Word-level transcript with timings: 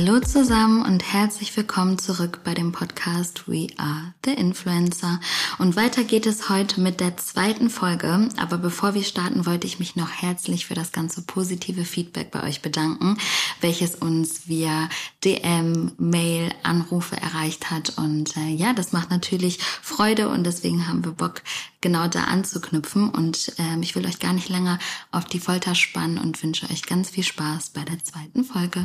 Hallo 0.00 0.20
zusammen 0.20 0.84
und 0.86 1.12
herzlich 1.12 1.56
willkommen 1.56 1.98
zurück 1.98 2.42
bei 2.44 2.54
dem 2.54 2.70
Podcast 2.70 3.48
We 3.48 3.66
Are 3.78 4.14
the 4.24 4.30
Influencer. 4.30 5.18
Und 5.58 5.74
weiter 5.74 6.04
geht 6.04 6.24
es 6.24 6.48
heute 6.48 6.80
mit 6.80 7.00
der 7.00 7.16
zweiten 7.16 7.68
Folge. 7.68 8.28
Aber 8.36 8.58
bevor 8.58 8.94
wir 8.94 9.02
starten, 9.02 9.44
wollte 9.44 9.66
ich 9.66 9.80
mich 9.80 9.96
noch 9.96 10.08
herzlich 10.08 10.66
für 10.66 10.74
das 10.74 10.92
ganze 10.92 11.22
positive 11.22 11.84
Feedback 11.84 12.30
bei 12.30 12.44
euch 12.44 12.62
bedanken, 12.62 13.18
welches 13.60 13.96
uns 13.96 14.46
via 14.46 14.88
DM, 15.24 15.90
Mail, 15.98 16.52
Anrufe 16.62 17.16
erreicht 17.16 17.72
hat. 17.72 17.98
Und 17.98 18.36
äh, 18.36 18.50
ja, 18.50 18.74
das 18.74 18.92
macht 18.92 19.10
natürlich 19.10 19.58
Freude 19.82 20.28
und 20.28 20.44
deswegen 20.44 20.86
haben 20.86 21.04
wir 21.04 21.10
Bock, 21.10 21.42
genau 21.80 22.06
da 22.06 22.22
anzuknüpfen. 22.22 23.10
Und 23.10 23.52
ähm, 23.58 23.82
ich 23.82 23.96
will 23.96 24.06
euch 24.06 24.20
gar 24.20 24.32
nicht 24.32 24.48
länger 24.48 24.78
auf 25.10 25.24
die 25.24 25.40
Folter 25.40 25.74
spannen 25.74 26.18
und 26.18 26.40
wünsche 26.40 26.70
euch 26.70 26.82
ganz 26.82 27.10
viel 27.10 27.24
Spaß 27.24 27.70
bei 27.70 27.82
der 27.82 27.98
zweiten 28.04 28.44
Folge. 28.44 28.84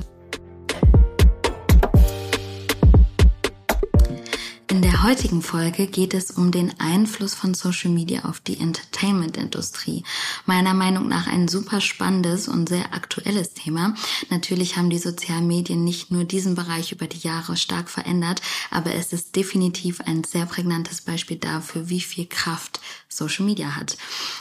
Der 5.03 5.09
heutigen 5.09 5.41
Folge 5.41 5.87
geht 5.87 6.13
es 6.13 6.31
um 6.31 6.51
den 6.51 6.79
Einfluss 6.79 7.35
von 7.35 7.53
Social 7.53 7.91
Media 7.91 8.23
auf 8.23 8.39
die 8.39 8.57
Entertainment-Industrie. 8.57 10.05
Meiner 10.45 10.73
Meinung 10.73 11.09
nach 11.09 11.27
ein 11.27 11.49
super 11.49 11.81
spannendes 11.81 12.47
und 12.47 12.69
sehr 12.69 12.93
aktuelles 12.93 13.53
Thema. 13.53 13.95
Natürlich 14.29 14.77
haben 14.77 14.89
die 14.89 14.99
sozialen 14.99 15.45
Medien 15.45 15.83
nicht 15.83 16.09
nur 16.09 16.23
diesen 16.23 16.55
Bereich 16.55 16.93
über 16.93 17.05
die 17.05 17.19
Jahre 17.19 17.57
stark 17.57 17.89
verändert, 17.89 18.41
aber 18.71 18.95
es 18.95 19.11
ist 19.11 19.35
definitiv 19.35 19.99
ein 19.99 20.23
sehr 20.23 20.45
prägnantes 20.45 21.01
Beispiel 21.01 21.35
dafür, 21.35 21.89
wie 21.89 22.01
viel 22.01 22.25
Kraft 22.25 22.79
Social 23.09 23.45
Media 23.45 23.75
hat. 23.75 23.97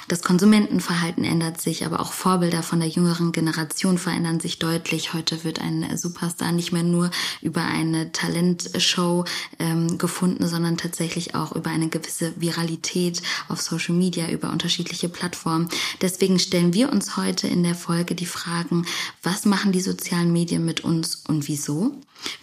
Das 0.06 0.23
Konsumentenverhalten 0.23 1.25
ändert 1.25 1.61
sich, 1.61 1.84
aber 1.84 1.98
auch 2.01 2.12
Vorbilder 2.12 2.62
von 2.62 2.79
der 2.79 2.89
jüngeren 2.89 3.33
Generation 3.33 3.98
verändern 3.98 4.39
sich 4.39 4.61
deutlich. 4.61 5.12
Heute 5.12 5.42
wird 5.42 5.61
ein 5.61 5.98
Superstar 5.98 6.53
nicht 6.53 6.72
mehr 6.72 6.84
nur 6.84 7.11
über 7.42 7.62
eine 7.62 8.12
Talentshow 8.12 9.25
ähm, 9.59 9.98
gefunden, 9.98 10.42
gefunden, 10.42 10.52
sondern 10.53 10.77
tatsächlich 10.77 11.34
auch 11.34 11.56
über 11.56 11.70
eine 11.70 11.89
gewisse 11.89 12.33
Viralität 12.41 13.20
auf 13.48 13.61
Social 13.61 13.97
Media, 13.97 14.28
über 14.28 14.50
unterschiedliche 14.50 15.09
Plattformen. 15.09 15.69
Deswegen 16.00 16.39
stellen 16.39 16.75
wir 16.75 16.92
uns 16.92 17.17
heute 17.17 17.48
in 17.48 17.64
der 17.64 17.75
Folge 17.75 18.14
die 18.14 18.27
Fragen, 18.27 18.86
was 19.22 19.44
machen 19.44 19.72
die 19.72 19.81
sozialen 19.81 20.33
Medien 20.33 20.64
mit 20.64 20.84
uns 20.84 21.25
und 21.27 21.48
wieso? 21.48 21.92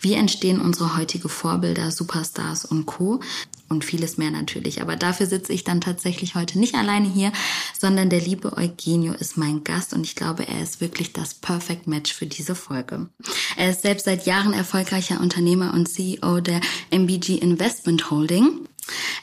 Wie 0.02 0.14
entstehen 0.14 0.60
unsere 0.60 0.98
heutige 0.98 1.30
Vorbilder, 1.30 1.92
Superstars 1.92 2.66
und 2.66 2.86
Co? 2.86 3.22
Und 3.70 3.86
vieles 3.86 4.18
mehr 4.18 4.32
natürlich. 4.32 4.82
Aber 4.82 4.96
dafür 4.96 5.26
sitze 5.26 5.54
ich 5.54 5.64
dann 5.64 5.82
tatsächlich 5.82 6.36
heute 6.36 6.60
nicht 6.60 6.76
alleine 6.76 7.08
hier, 7.08 7.32
sondern 7.80 8.10
der 8.10 8.22
liebe 8.22 8.58
Eugenio 8.58 9.14
ist 9.14 9.38
mein 9.38 9.64
Gast 9.64 9.94
und 9.94 10.04
ich 10.04 10.16
glaube, 10.16 10.48
er 10.48 10.62
ist 10.62 10.82
wirklich 10.82 11.14
das 11.14 11.34
Perfect 11.34 11.88
Match 11.88 12.14
für 12.14 12.26
diese 12.26 12.56
Folge. 12.56 13.08
Er 13.58 13.72
ist 13.72 13.84
selbst 13.84 14.06
seit 14.06 14.26
Jahren 14.26 14.54
erfolgreicher 14.54 15.20
Unternehmer 15.20 15.74
und 15.74 15.88
CEO 15.88 16.42
der 16.42 16.62
MBG 16.92 17.36
Investment 17.36 18.10
Holding. 18.12 18.68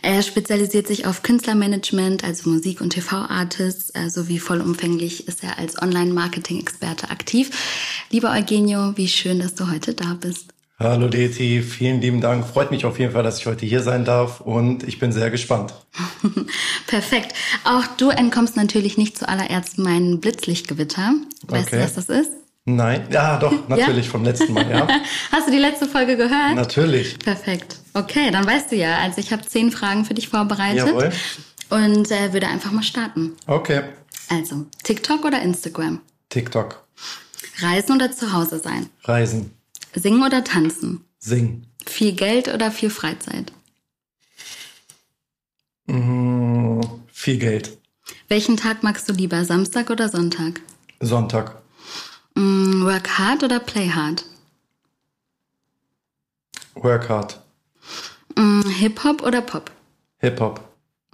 Er 0.01 0.23
spezialisiert 0.23 0.87
sich 0.87 1.07
auf 1.07 1.25
Künstlermanagement, 1.25 2.23
also 2.23 2.51
Musik- 2.51 2.81
und 2.81 2.91
TV-Artists, 2.91 3.93
sowie 4.15 4.39
vollumfänglich 4.39 5.27
ist 5.27 5.43
er 5.43 5.59
als 5.59 5.83
Online-Marketing-Experte 5.83 7.11
aktiv. 7.11 7.51
Lieber 8.11 8.31
Eugenio, 8.31 8.97
wie 8.97 9.09
schön, 9.09 9.41
dass 9.41 9.57
du 9.57 9.69
heute 9.69 9.95
da 9.95 10.15
bist. 10.15 10.53
Hallo 10.79 11.09
Deti, 11.09 11.63
vielen 11.63 12.03
lieben 12.03 12.21
Dank. 12.21 12.47
Freut 12.47 12.71
mich 12.71 12.85
auf 12.85 12.99
jeden 12.99 13.15
Fall, 13.15 13.23
dass 13.23 13.39
ich 13.39 13.47
heute 13.47 13.65
hier 13.65 13.83
sein 13.83 14.05
darf 14.05 14.43
und 14.43 14.83
ich 14.83 14.99
bin 14.99 15.11
sehr 15.11 15.31
gespannt. 15.31 15.73
Perfekt. 16.87 17.33
Auch 17.65 17.87
du 17.97 18.11
entkommst 18.11 18.57
natürlich 18.57 18.99
nicht 18.99 19.17
zuallererst 19.17 19.79
meinem 19.79 20.21
Blitzlichtgewitter. 20.21 21.15
Weißt 21.47 21.69
okay. 21.69 21.77
du, 21.77 21.83
was 21.83 21.95
das 21.95 22.09
ist? 22.11 22.31
Nein, 22.67 23.09
ja, 23.11 23.39
doch, 23.39 23.55
natürlich 23.69 24.05
ja? 24.05 24.13
vom 24.13 24.23
letzten 24.23 24.53
Mal, 24.53 24.71
ja. 24.71 24.87
Hast 25.33 25.47
du 25.47 25.51
die 25.51 25.59
letzte 25.59 25.87
Folge 25.87 26.19
gehört? 26.19 26.57
Natürlich. 26.57 27.19
Perfekt. 27.21 27.79
Okay, 27.95 28.31
dann 28.31 28.47
weißt 28.47 28.71
du 28.71 28.77
ja, 28.77 28.99
also 28.99 29.19
ich 29.19 29.33
habe 29.33 29.47
zehn 29.47 29.73
Fragen 29.73 30.05
für 30.05 30.13
dich 30.13 30.29
vorbereitet 30.29 30.89
Jawohl. 30.89 31.11
und 31.71 32.11
äh, 32.11 32.35
würde 32.35 32.49
einfach 32.49 32.73
mal 32.73 32.83
starten. 32.83 33.33
Okay. 33.47 33.81
Also, 34.29 34.67
TikTok 34.85 35.25
oder 35.25 35.41
Instagram? 35.41 36.01
TikTok. 36.29 36.85
Reisen 37.61 37.97
oder 37.97 38.13
zu 38.13 38.35
Hause 38.35 38.59
sein? 38.59 38.91
Reisen. 39.05 39.56
Singen 39.97 40.23
oder 40.23 40.45
tanzen? 40.45 41.05
Singen. 41.19 41.67
Viel 41.87 42.13
Geld 42.13 42.49
oder 42.49 42.71
viel 42.71 42.91
Freizeit? 42.91 43.51
Mm, 45.87 46.81
viel 47.13 47.39
Geld. 47.39 47.79
Welchen 48.29 48.57
Tag 48.57 48.83
magst 48.83 49.09
du 49.09 49.13
lieber, 49.15 49.45
Samstag 49.45 49.89
oder 49.91 50.09
Sonntag? 50.09 50.61
Sonntag. 51.01 51.57
Mm, 52.35 52.85
work 52.85 53.19
hard 53.19 53.43
oder 53.43 53.59
play 53.59 53.89
hard? 53.89 54.25
Work 56.75 57.09
hard. 57.09 57.41
Mm, 58.37 58.69
Hip-Hop 58.69 59.23
oder 59.23 59.41
Pop? 59.41 59.71
Hip-Hop. 60.19 60.61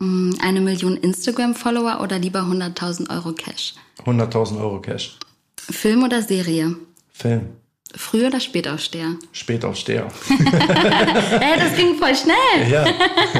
Mm, 0.00 0.32
eine 0.42 0.60
Million 0.60 0.97
Instagram-Follower 0.97 2.00
oder 2.03 2.19
lieber 2.19 2.41
100.000 2.41 3.10
Euro 3.10 3.32
Cash? 3.32 3.75
100.000 4.04 4.59
Euro 4.60 4.81
Cash. 4.81 5.19
Film 5.56 6.03
oder 6.03 6.22
Serie? 6.22 6.75
Film. 7.12 7.61
Früh 7.94 8.26
oder 8.26 8.41
Spätaufsteher? 8.41 9.16
Spätaufsteher. 9.32 10.08
hey, 10.28 11.58
das 11.58 11.76
ging 11.76 11.97
voll 11.97 12.14
schnell. 12.14 12.70
Ja. 12.70 12.86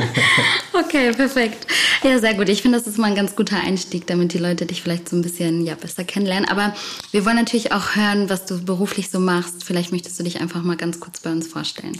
okay, 0.73 1.13
perfekt. 1.13 1.67
Ja, 2.03 2.19
sehr 2.19 2.35
gut. 2.35 2.49
Ich 2.49 2.63
finde, 2.63 2.79
das 2.79 2.87
ist 2.87 2.99
mal 2.99 3.09
ein 3.09 3.15
ganz 3.15 3.35
guter 3.35 3.57
Einstieg, 3.57 4.07
damit 4.07 4.35
die 4.35 4.39
Leute 4.39 4.67
dich 4.67 4.83
vielleicht 4.83 5.09
so 5.09 5.17
ein 5.17 5.23
bisschen 5.23 5.65
ja, 5.65 5.75
besser 5.75 6.05
kennenlernen. 6.05 6.49
Aber 6.49 6.75
wir 7.13 7.25
wollen 7.25 7.37
natürlich 7.37 7.73
auch 7.73 7.97
hören, 7.97 8.29
was 8.29 8.47
du 8.47 8.63
beruflich 8.63 9.11
so 9.11 9.21
machst. 9.21 9.65
Vielleicht 9.65 9.93
möchtest 9.93 10.19
du 10.19 10.25
dich 10.25 10.41
einfach 10.41 10.63
mal 10.63 10.77
ganz 10.77 11.01
kurz 11.01 11.21
bei 11.21 11.31
uns 11.31 11.47
vorstellen. 11.47 11.97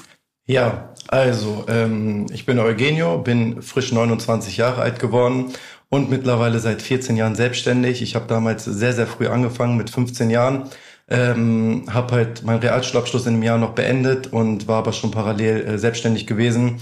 Ja, 0.47 0.93
also 1.09 1.65
ähm, 1.69 2.27
ich 2.33 2.45
bin 2.45 2.59
Eugenio, 2.59 3.19
bin 3.19 3.63
frisch 3.63 3.93
29 3.93 4.57
Jahre 4.57 4.83
alt 4.83 4.99
geworden 4.99 5.53
und 5.89 6.11
mittlerweile 6.11 6.59
seit 6.59 6.83
14 6.83 7.17
Jahren 7.17 7.37
selbstständig. 7.37 8.03
Ich 8.03 8.15
habe 8.15 8.27
damals 8.27 8.65
sehr, 8.65 8.93
sehr 8.93 9.07
früh 9.07 9.29
angefangen, 9.29 9.77
mit 9.77 9.91
15 9.91 10.31
Jahren 10.31 10.69
ähm, 11.13 11.85
habe 11.91 12.15
halt 12.15 12.43
meinen 12.43 12.61
Realschulabschluss 12.61 13.27
in 13.27 13.35
einem 13.35 13.43
Jahr 13.43 13.59
noch 13.59 13.75
beendet 13.75 14.33
und 14.33 14.67
war 14.67 14.79
aber 14.79 14.93
schon 14.93 15.11
parallel 15.11 15.67
äh, 15.67 15.79
selbstständig 15.79 16.27
gewesen. 16.27 16.79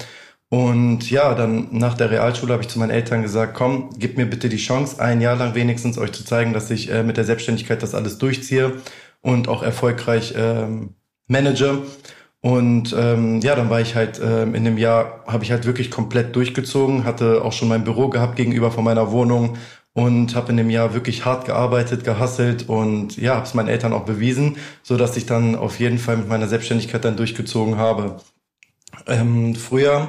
Und 0.49 1.11
ja, 1.11 1.35
dann 1.35 1.69
nach 1.73 1.95
der 1.95 2.11
Realschule 2.11 2.53
habe 2.53 2.63
ich 2.63 2.69
zu 2.69 2.79
meinen 2.79 2.91
Eltern 2.91 3.23
gesagt, 3.23 3.55
komm, 3.55 3.91
gib 3.99 4.17
mir 4.17 4.27
bitte 4.27 4.49
die 4.49 4.57
Chance, 4.57 5.01
ein 5.01 5.21
Jahr 5.21 5.37
lang 5.37 5.55
wenigstens 5.55 5.99
euch 5.99 6.13
zu 6.13 6.25
zeigen, 6.25 6.53
dass 6.53 6.71
ich 6.71 6.91
äh, 6.91 7.03
mit 7.03 7.17
der 7.17 7.25
Selbstständigkeit 7.25 7.83
das 7.83 7.95
alles 7.95 8.19
durchziehe 8.19 8.73
und 9.21 9.49
auch 9.49 9.63
erfolgreich 9.63 10.35
ähm, 10.37 10.95
manage. 11.29 11.83
Und 12.43 12.95
ähm, 12.99 13.41
ja, 13.41 13.55
dann 13.55 13.69
war 13.69 13.81
ich 13.81 13.95
halt 13.95 14.21
ähm, 14.25 14.55
in 14.55 14.65
dem 14.65 14.79
Jahr, 14.79 15.25
habe 15.27 15.45
ich 15.45 15.51
halt 15.51 15.67
wirklich 15.67 15.91
komplett 15.91 16.35
durchgezogen, 16.35 17.05
hatte 17.05 17.43
auch 17.45 17.53
schon 17.53 17.69
mein 17.69 17.85
Büro 17.85 18.09
gehabt 18.09 18.37
gegenüber 18.37 18.71
von 18.71 18.85
meiner 18.85 19.13
Wohnung 19.13 19.59
und 19.93 20.35
habe 20.35 20.51
in 20.51 20.57
dem 20.57 20.71
Jahr 20.71 20.95
wirklich 20.95 21.25
hart 21.25 21.47
gearbeitet, 21.47 22.05
gehasselt 22.05 22.69
und 22.69 23.17
ja, 23.17 23.35
habe 23.35 23.47
es 23.47 23.55
meinen 23.55 23.69
Eltern 23.69 23.93
auch 23.93 24.05
bewiesen, 24.05 24.57
so 24.83 24.97
dass 24.97 25.17
ich 25.17 25.27
dann 25.27 25.57
auf 25.57 25.81
jeden 25.81 25.99
Fall 25.99 26.17
mit 26.17 26.29
meiner 26.29 26.49
Selbstständigkeit 26.49 27.05
dann 27.05 27.17
durchgezogen 27.17 27.77
habe. 27.77 28.21
Ähm, 29.07 29.55
früher 29.55 30.09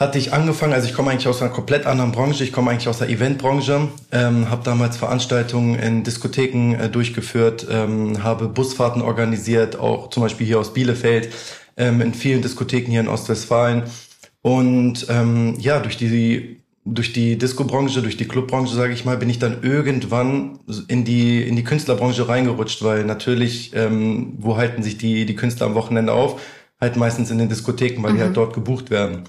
hatte 0.00 0.18
ich 0.18 0.32
angefangen, 0.32 0.72
also 0.72 0.88
ich 0.88 0.94
komme 0.94 1.10
eigentlich 1.10 1.28
aus 1.28 1.42
einer 1.42 1.50
komplett 1.50 1.84
anderen 1.84 2.12
Branche, 2.12 2.42
ich 2.42 2.52
komme 2.54 2.70
eigentlich 2.70 2.88
aus 2.88 2.98
der 2.98 3.10
Eventbranche, 3.10 3.88
ähm, 4.12 4.48
habe 4.48 4.64
damals 4.64 4.96
Veranstaltungen 4.96 5.78
in 5.78 6.04
Diskotheken 6.04 6.74
äh, 6.74 6.88
durchgeführt, 6.88 7.66
ähm, 7.70 8.22
habe 8.22 8.48
Busfahrten 8.48 9.02
organisiert, 9.02 9.78
auch 9.78 10.08
zum 10.08 10.22
Beispiel 10.22 10.46
hier 10.46 10.58
aus 10.58 10.72
Bielefeld, 10.72 11.28
ähm, 11.76 12.00
in 12.00 12.14
vielen 12.14 12.40
Diskotheken 12.40 12.90
hier 12.90 13.00
in 13.00 13.08
Ostwestfalen. 13.08 13.82
Und 14.40 15.04
ähm, 15.10 15.56
ja, 15.58 15.80
durch 15.80 15.98
die 15.98 16.59
durch 16.84 17.12
die 17.12 17.36
Disco-Branche, 17.36 18.02
durch 18.02 18.16
die 18.16 18.26
Clubbranche, 18.26 18.74
sage 18.74 18.92
ich 18.92 19.04
mal, 19.04 19.18
bin 19.18 19.28
ich 19.28 19.38
dann 19.38 19.62
irgendwann 19.62 20.58
in 20.88 21.04
die 21.04 21.42
in 21.42 21.56
die 21.56 21.64
Künstlerbranche 21.64 22.28
reingerutscht, 22.28 22.82
weil 22.82 23.04
natürlich, 23.04 23.72
ähm, 23.74 24.34
wo 24.38 24.56
halten 24.56 24.82
sich 24.82 24.96
die 24.96 25.26
die 25.26 25.36
Künstler 25.36 25.66
am 25.66 25.74
Wochenende 25.74 26.12
auf? 26.12 26.40
Halt 26.80 26.96
meistens 26.96 27.30
in 27.30 27.38
den 27.38 27.50
Diskotheken, 27.50 28.02
weil 28.02 28.12
mhm. 28.12 28.16
die 28.16 28.22
halt 28.22 28.30
mhm. 28.30 28.34
dort 28.34 28.54
gebucht 28.54 28.90
werden. 28.90 29.24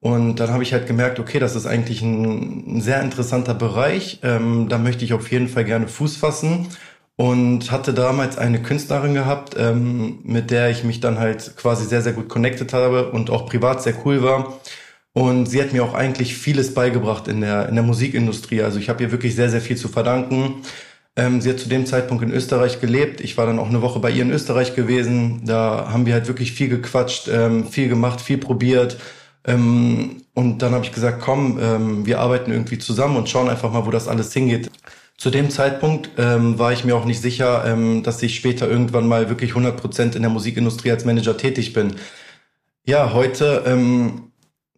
Und 0.00 0.36
dann 0.36 0.50
habe 0.50 0.62
ich 0.62 0.72
halt 0.72 0.86
gemerkt, 0.86 1.20
okay, 1.20 1.38
das 1.38 1.54
ist 1.54 1.66
eigentlich 1.66 2.02
ein, 2.02 2.76
ein 2.76 2.80
sehr 2.80 3.00
interessanter 3.02 3.54
Bereich. 3.54 4.18
Ähm, 4.22 4.68
da 4.68 4.78
möchte 4.78 5.04
ich 5.04 5.12
auf 5.12 5.30
jeden 5.30 5.48
Fall 5.48 5.64
gerne 5.64 5.86
Fuß 5.86 6.16
fassen 6.16 6.68
und 7.16 7.70
hatte 7.70 7.94
damals 7.94 8.38
eine 8.38 8.62
Künstlerin 8.62 9.14
gehabt, 9.14 9.54
ähm, 9.58 10.20
mit 10.24 10.50
der 10.50 10.70
ich 10.70 10.82
mich 10.82 11.00
dann 11.00 11.18
halt 11.18 11.56
quasi 11.56 11.84
sehr 11.86 12.02
sehr 12.02 12.12
gut 12.12 12.28
connected 12.28 12.72
habe 12.72 13.10
und 13.10 13.30
auch 13.30 13.46
privat 13.46 13.82
sehr 13.82 13.94
cool 14.04 14.22
war. 14.22 14.60
Und 15.14 15.46
sie 15.46 15.60
hat 15.60 15.72
mir 15.72 15.84
auch 15.84 15.94
eigentlich 15.94 16.36
vieles 16.36 16.72
beigebracht 16.74 17.28
in 17.28 17.42
der, 17.42 17.68
in 17.68 17.74
der 17.74 17.84
Musikindustrie. 17.84 18.62
Also 18.62 18.78
ich 18.78 18.88
habe 18.88 19.02
ihr 19.02 19.12
wirklich 19.12 19.34
sehr, 19.34 19.50
sehr 19.50 19.60
viel 19.60 19.76
zu 19.76 19.88
verdanken. 19.88 20.62
Ähm, 21.16 21.42
sie 21.42 21.50
hat 21.50 21.58
zu 21.58 21.68
dem 21.68 21.84
Zeitpunkt 21.84 22.24
in 22.24 22.32
Österreich 22.32 22.80
gelebt. 22.80 23.20
Ich 23.20 23.36
war 23.36 23.44
dann 23.46 23.58
auch 23.58 23.68
eine 23.68 23.82
Woche 23.82 24.00
bei 24.00 24.10
ihr 24.10 24.22
in 24.22 24.30
Österreich 24.30 24.74
gewesen. 24.74 25.42
Da 25.44 25.88
haben 25.90 26.06
wir 26.06 26.14
halt 26.14 26.28
wirklich 26.28 26.52
viel 26.52 26.68
gequatscht, 26.68 27.28
ähm, 27.28 27.66
viel 27.66 27.88
gemacht, 27.88 28.22
viel 28.22 28.38
probiert. 28.38 28.96
Ähm, 29.44 30.22
und 30.34 30.62
dann 30.62 30.72
habe 30.72 30.84
ich 30.84 30.92
gesagt, 30.92 31.20
komm, 31.20 31.58
ähm, 31.60 32.06
wir 32.06 32.20
arbeiten 32.20 32.50
irgendwie 32.50 32.78
zusammen 32.78 33.16
und 33.16 33.28
schauen 33.28 33.50
einfach 33.50 33.70
mal, 33.70 33.84
wo 33.84 33.90
das 33.90 34.08
alles 34.08 34.32
hingeht. 34.32 34.70
Zu 35.18 35.30
dem 35.30 35.50
Zeitpunkt 35.50 36.10
ähm, 36.16 36.58
war 36.58 36.72
ich 36.72 36.84
mir 36.84 36.96
auch 36.96 37.04
nicht 37.04 37.20
sicher, 37.20 37.64
ähm, 37.66 38.02
dass 38.02 38.22
ich 38.22 38.34
später 38.34 38.68
irgendwann 38.68 39.06
mal 39.06 39.28
wirklich 39.28 39.50
100 39.50 39.76
Prozent 39.76 40.16
in 40.16 40.22
der 40.22 40.30
Musikindustrie 40.30 40.90
als 40.90 41.04
Manager 41.04 41.36
tätig 41.36 41.74
bin. 41.74 41.96
Ja, 42.86 43.12
heute 43.12 43.64
ähm, 43.66 44.31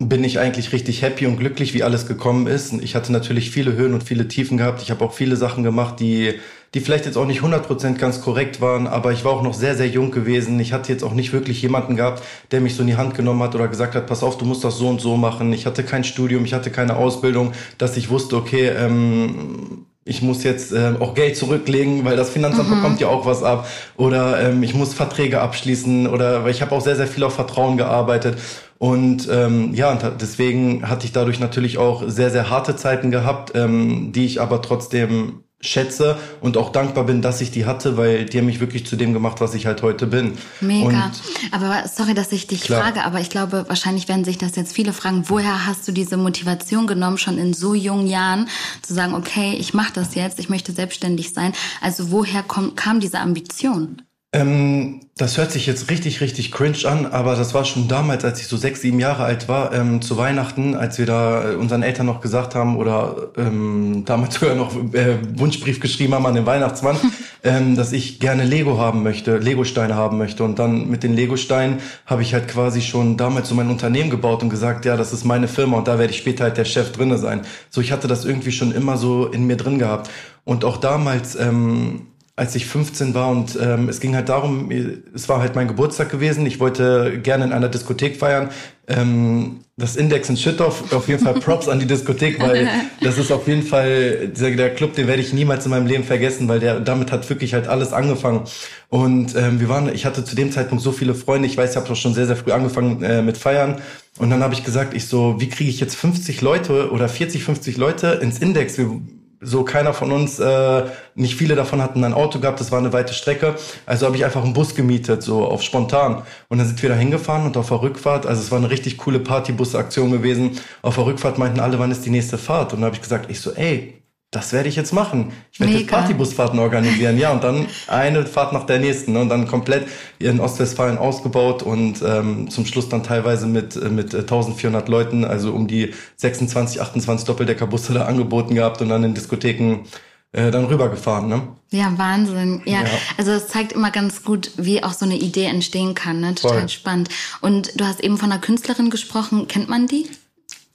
bin 0.09 0.25
ich 0.25 0.39
eigentlich 0.39 0.73
richtig 0.73 1.03
happy 1.03 1.27
und 1.27 1.37
glücklich, 1.37 1.75
wie 1.75 1.83
alles 1.83 2.07
gekommen 2.07 2.47
ist. 2.47 2.73
Ich 2.75 2.95
hatte 2.95 3.13
natürlich 3.13 3.51
viele 3.51 3.75
Höhen 3.75 3.95
und 3.95 4.03
viele 4.03 4.29
Tiefen 4.29 4.57
gehabt. 4.57 4.83
Ich 4.83 4.91
habe 4.91 5.05
auch 5.05 5.13
viele 5.13 5.37
Sachen 5.37 5.65
gemacht, 5.65 6.01
die, 6.01 6.35
die 6.75 6.81
vielleicht 6.81 7.07
jetzt 7.07 7.17
auch 7.17 7.27
nicht 7.27 7.41
100% 7.41 7.95
ganz 7.95 8.21
korrekt 8.21 8.61
waren, 8.61 8.87
aber 8.87 9.13
ich 9.13 9.25
war 9.25 9.33
auch 9.33 9.43
noch 9.43 9.55
sehr, 9.55 9.77
sehr 9.77 9.89
jung 9.89 10.11
gewesen. 10.11 10.59
Ich 10.61 10.73
hatte 10.73 10.93
jetzt 10.93 11.05
auch 11.05 11.13
nicht 11.13 11.33
wirklich 11.33 11.63
jemanden 11.63 11.97
gehabt, 11.97 12.23
der 12.51 12.61
mich 12.61 12.75
so 12.75 12.83
in 12.83 12.89
die 12.89 12.97
Hand 12.97 13.15
genommen 13.15 13.43
hat 13.43 13.55
oder 13.55 13.69
gesagt 13.69 13.95
hat, 13.95 14.07
pass 14.07 14.23
auf, 14.23 14.37
du 14.39 14.45
musst 14.45 14.65
das 14.65 14.79
so 14.79 14.89
und 14.89 15.01
so 15.01 15.17
machen. 15.17 15.53
Ich 15.53 15.67
hatte 15.67 15.85
kein 15.85 16.05
Studium, 16.05 16.45
ich 16.45 16.55
hatte 16.55 16.71
keine 16.71 16.97
Ausbildung, 16.97 17.53
dass 17.79 17.97
ich 17.97 18.11
wusste, 18.11 18.37
okay, 18.37 18.69
ähm, 18.69 19.87
ich 20.05 20.21
muss 20.21 20.45
jetzt 20.45 20.73
äh, 20.73 20.95
auch 21.01 21.15
Geld 21.15 21.37
zurücklegen, 21.37 22.05
weil 22.05 22.17
das 22.17 22.29
Finanzamt 22.29 22.69
mhm. 22.69 22.77
bekommt 22.77 23.01
ja 23.01 23.09
auch 23.09 23.25
was 23.25 23.43
ab. 23.43 23.67
Oder 23.97 24.41
ähm, 24.41 24.63
ich 24.63 24.75
muss 24.75 24.93
Verträge 24.93 25.41
abschließen 25.41 26.07
oder 26.07 26.45
weil 26.45 26.51
ich 26.51 26.61
habe 26.61 26.73
auch 26.75 26.83
sehr, 26.83 26.97
sehr 26.97 27.07
viel 27.07 27.25
auf 27.25 27.35
Vertrauen 27.35 27.79
gearbeitet. 27.79 28.37
Und 28.85 29.31
ähm, 29.31 29.73
ja, 29.73 29.91
und 29.91 30.03
deswegen 30.21 30.87
hatte 30.87 31.07
ich 31.07 31.13
dadurch 31.13 31.41
natürlich 31.41 31.79
auch 31.79 32.03
sehr, 32.07 32.31
sehr 32.31 32.51
harte 32.51 32.77
Zeiten 32.77 33.11
gehabt, 33.11 33.53
ähm, 33.55 34.13
die 34.13 34.27
ich 34.27 34.43
aber 34.43 34.61
trotzdem 34.61 35.41
schätze 35.63 36.19
und 36.43 36.59
auch 36.59 36.71
dankbar 36.71 37.05
bin, 37.05 37.23
dass 37.23 37.41
ich 37.41 37.51
die 37.51 37.65
hatte, 37.65 37.97
weil 37.97 38.27
die 38.27 38.37
haben 38.37 38.45
mich 38.45 38.61
wirklich 38.61 38.85
zu 38.85 38.97
dem 38.97 39.15
gemacht, 39.15 39.41
was 39.41 39.55
ich 39.55 39.65
halt 39.65 39.81
heute 39.81 40.07
bin. 40.07 40.37
Mega. 40.61 40.87
Und 40.89 41.13
aber 41.51 41.89
sorry, 41.89 42.13
dass 42.13 42.31
ich 42.33 42.47
dich 42.47 42.61
klar. 42.61 42.83
frage, 42.83 43.05
aber 43.05 43.21
ich 43.21 43.31
glaube, 43.31 43.65
wahrscheinlich 43.69 44.07
werden 44.07 44.27
sich 44.27 44.37
das 44.37 44.55
jetzt 44.55 44.75
viele 44.75 44.93
fragen, 44.93 45.25
woher 45.29 45.67
hast 45.67 45.89
du 45.89 45.93
diese 45.93 46.19
Motivation 46.19 46.87
genommen, 46.87 47.17
schon 47.17 47.39
in 47.39 47.55
so 47.55 47.73
jungen 47.73 48.07
Jahren 48.07 48.51
zu 48.83 48.93
sagen, 48.93 49.15
okay, 49.15 49.57
ich 49.59 49.73
mache 49.73 49.95
das 49.95 50.15
jetzt, 50.15 50.39
ich 50.39 50.51
möchte 50.51 50.73
selbstständig 50.73 51.33
sein. 51.33 51.55
Also 51.81 52.11
woher 52.11 52.43
kom 52.43 52.75
kam 52.77 53.01
diese 53.01 53.21
Ambition? 53.21 54.03
Ähm, 54.35 55.01
das 55.17 55.39
hört 55.39 55.53
sich 55.53 55.67
jetzt 55.67 55.91
richtig, 55.91 56.21
richtig 56.21 56.51
cringe 56.51 56.79
an, 56.87 57.07
aber 57.07 57.37
das 57.37 57.55
war 57.55 57.65
schon 57.65 57.87
damals, 57.87 58.25
als 58.25 58.41
ich 58.41 58.49
so 58.49 58.57
sechs, 58.57 58.81
sieben 58.81 58.99
Jahre 58.99 59.23
alt 59.23 59.49
war, 59.49 59.73
ähm, 59.73 60.03
zu 60.03 60.17
Weihnachten, 60.17 60.75
als 60.75 60.99
wir 60.99 61.07
da 61.07 61.53
äh, 61.53 61.55
unseren 61.55 61.85
Eltern 61.85 62.07
noch 62.07 62.21
gesagt 62.21 62.57
haben 62.57 62.77
oder 62.77 63.29
ähm, 63.37 64.03
damals 64.05 64.35
sogar 64.41 64.57
noch 64.57 64.75
äh, 64.93 65.19
Wunschbrief 65.39 65.79
geschrieben 65.79 66.15
haben 66.15 66.27
an 66.27 66.35
den 66.35 66.47
Weihnachtsmann, 66.47 66.97
ähm, 67.45 67.77
dass 67.77 67.93
ich 67.93 68.19
gerne 68.19 68.43
Lego 68.43 68.77
haben 68.77 69.05
möchte, 69.05 69.37
Lego-Steine 69.37 69.95
haben 69.95 70.19
möchte. 70.19 70.43
Und 70.43 70.59
dann 70.59 70.91
mit 70.91 71.05
den 71.05 71.15
Lego-Steinen 71.15 71.79
habe 72.05 72.23
ich 72.23 72.35
halt 72.35 72.49
quasi 72.49 72.83
schon 72.83 73.17
damals 73.17 73.49
so 73.49 73.55
mein 73.55 73.71
Unternehmen 73.71 74.11
gebaut 74.11 74.43
und 74.43 74.51
gesagt, 74.51 74.85
ja, 74.85 74.97
das 74.97 75.13
ist 75.13 75.25
meine 75.25 75.47
Firma 75.47 75.79
und 75.79 75.87
da 75.87 76.01
werde 76.01 76.13
ich 76.13 76.19
später 76.19 76.43
halt 76.43 76.57
der 76.57 76.65
Chef 76.65 76.91
drinne 76.91 77.19
sein. 77.19 77.43
So, 77.71 77.81
ich 77.81 77.93
hatte 77.93 78.09
das 78.09 78.25
irgendwie 78.25 78.51
schon 78.51 78.73
immer 78.73 78.97
so 78.97 79.27
in 79.27 79.47
mir 79.47 79.57
drin 79.57 79.79
gehabt. 79.79 80.11
Und 80.43 80.65
auch 80.65 80.77
damals, 80.79 81.37
ähm, 81.37 82.09
als 82.37 82.57
ich 82.57 82.67
15 82.67 83.15
war 83.15 83.31
und 83.31 83.57
ähm, 83.61 83.89
es 83.89 84.01
ging 84.01 84.17
halt 84.17 84.29
darum, 84.29 84.71
es 85.15 85.29
war 85.29 85.41
halt 85.41 85.55
mein 85.55 85.69
Geburtstag 85.69 86.11
gewesen, 86.11 86.45
ich 86.47 86.59
wollte 86.59 87.21
gerne 87.23 87.45
in 87.45 87.53
einer 87.53 87.69
Diskothek 87.69 88.17
feiern. 88.17 88.51
Ähm, 88.89 89.61
das 89.77 89.97
Index 89.97 90.29
in 90.29 90.37
Schüttorf, 90.37 90.93
auf 90.93 91.09
jeden 91.09 91.23
Fall 91.23 91.35
Props 91.35 91.69
an 91.69 91.81
die 91.81 91.87
Diskothek, 91.87 92.41
weil 92.41 92.69
das 93.01 93.19
ist 93.19 93.33
auf 93.33 93.47
jeden 93.47 93.63
Fall 93.63 94.29
der, 94.29 94.51
der 94.53 94.75
Club, 94.75 94.95
den 94.95 95.07
werde 95.07 95.23
ich 95.23 95.33
niemals 95.33 95.65
in 95.65 95.71
meinem 95.71 95.87
Leben 95.87 96.05
vergessen, 96.05 96.49
weil 96.49 96.61
der 96.61 96.81
damit 96.81 97.13
hat 97.13 97.29
wirklich 97.29 97.55
halt 97.55 97.69
alles 97.69 97.93
angefangen. 97.93 98.43
Und 98.89 99.35
ähm, 99.37 99.61
wir 99.61 99.69
waren, 99.69 99.93
ich 99.93 100.05
hatte 100.05 100.25
zu 100.25 100.37
dem 100.37 100.51
Zeitpunkt 100.53 100.83
so 100.83 100.93
viele 100.93 101.15
Freunde, 101.15 101.47
ich 101.47 101.57
weiß, 101.57 101.71
ich 101.71 101.77
habe 101.77 101.89
doch 101.89 101.97
schon 101.97 102.15
sehr, 102.15 102.27
sehr 102.27 102.37
früh 102.37 102.53
angefangen 102.53 103.03
äh, 103.03 103.23
mit 103.23 103.37
Feiern. 103.37 103.81
Und 104.19 104.31
dann 104.31 104.43
habe 104.43 104.55
ich 104.55 104.65
gesagt, 104.65 104.95
ich 104.95 105.07
so, 105.07 105.41
wie 105.41 105.49
kriege 105.49 105.71
ich 105.71 105.81
jetzt 105.81 105.97
50 105.97 106.41
Leute 106.41 106.91
oder 106.91 107.09
40, 107.09 107.43
50 107.43 107.77
Leute 107.77 108.19
ins 108.23 108.39
Index? 108.39 108.79
Wir, 108.79 109.01
so 109.45 109.65
keiner 109.65 109.93
von 109.93 110.13
uns, 110.13 110.39
äh, 110.39 110.85
nicht 111.15 111.37
viele 111.37 111.55
davon 111.55 111.83
hatten 111.83 112.03
ein 112.05 112.15
Auto 112.15 112.39
gehabt, 112.41 112.61
das 112.61 112.73
war 112.73 112.79
eine 112.79 112.93
weite 112.93 113.15
Strecke. 113.15 113.55
Also 113.87 114.07
habe 114.07 114.17
ich 114.17 114.25
einfach 114.25 114.43
einen 114.43 114.53
Bus 114.53 114.75
gemietet, 114.75 115.23
so 115.23 115.45
auf 115.45 115.63
spontan. 115.63 116.23
Und 116.49 116.59
dann 116.59 116.67
sind 116.67 116.83
wir 116.83 116.89
da 116.91 116.97
hingefahren 116.97 117.47
und 117.47 117.57
auf 117.57 117.69
der 117.69 117.83
Rückfahrt, 117.83 118.27
also 118.27 118.41
es 118.41 118.51
war 118.51 118.59
eine 118.59 118.71
richtig 118.71 118.99
coole 118.99 119.21
Partybus-Aktion 119.21 120.11
gewesen. 120.11 120.59
Auf 120.83 120.97
der 120.97 121.07
Rückfahrt 121.07 121.39
meinten 121.39 121.61
alle, 121.61 121.79
wann 121.79 121.91
ist 121.91 122.05
die 122.05 122.11
nächste 122.11 122.39
Fahrt? 122.39 122.73
Und 122.73 122.81
dann 122.81 122.87
habe 122.87 122.97
ich 122.97 123.03
gesagt, 123.03 123.31
ich 123.31 123.41
so, 123.41 123.53
ey, 123.53 124.04
das 124.35 124.53
werde 124.53 124.69
ich 124.69 124.77
jetzt 124.77 124.93
machen. 124.93 125.33
Ich 125.53 125.61
werde 125.61 125.73
jetzt 125.75 125.89
Partybusfahrten 125.89 126.59
organisieren, 126.59 127.19
ja, 127.19 127.33
und 127.33 127.45
dann 127.45 127.67
eine 127.87 128.27
Fahrt 128.27 128.53
nach 128.53 128.67
der 128.67 128.79
nächsten 128.79 129.13
ne? 129.13 129.21
und 129.21 129.29
dann 129.29 129.47
komplett 129.47 129.87
in 130.19 130.41
Ostwestfalen 130.41 130.99
ausgebaut 130.99 131.63
und 131.63 132.03
ähm, 132.03 132.51
zum 132.51 132.67
Schluss 132.67 132.89
dann 132.89 133.03
teilweise 133.03 133.47
mit 133.47 133.77
mit 133.91 134.15
1400 134.15 134.89
Leuten, 134.89 135.25
also 135.25 135.53
um 135.53 135.69
die 135.69 135.95
26, 136.17 136.81
28 136.81 137.27
Doppeldeckerbusse 137.27 137.95
da 137.95 138.07
angeboten 138.07 138.55
gehabt 138.55 138.83
und 138.83 138.89
dann 138.89 139.05
in 139.05 139.15
Diskotheken 139.15 139.85
äh, 140.33 140.51
dann 140.51 140.65
rübergefahren, 140.65 141.29
ne? 141.29 141.43
Ja, 141.71 141.93
Wahnsinn. 141.97 142.61
Ja, 142.65 142.83
ja, 142.83 142.89
also 143.17 143.31
es 143.31 143.47
zeigt 143.47 143.73
immer 143.73 143.93
ganz 143.93 144.25
gut, 144.25 144.51
wie 144.57 144.83
auch 144.83 144.93
so 144.93 145.05
eine 145.05 145.17
Idee 145.17 145.45
entstehen 145.45 145.95
kann, 145.95 146.21
ne? 146.21 146.35
Total 146.35 146.61
Voll. 146.61 146.69
spannend. 146.69 147.09
Und 147.41 147.79
du 147.79 147.85
hast 147.85 148.01
eben 148.01 148.19
von 148.19 148.33
einer 148.33 148.41
Künstlerin 148.41 148.91
gesprochen, 148.91 149.47
kennt 149.47 149.69
man 149.69 149.87
die? 149.87 150.09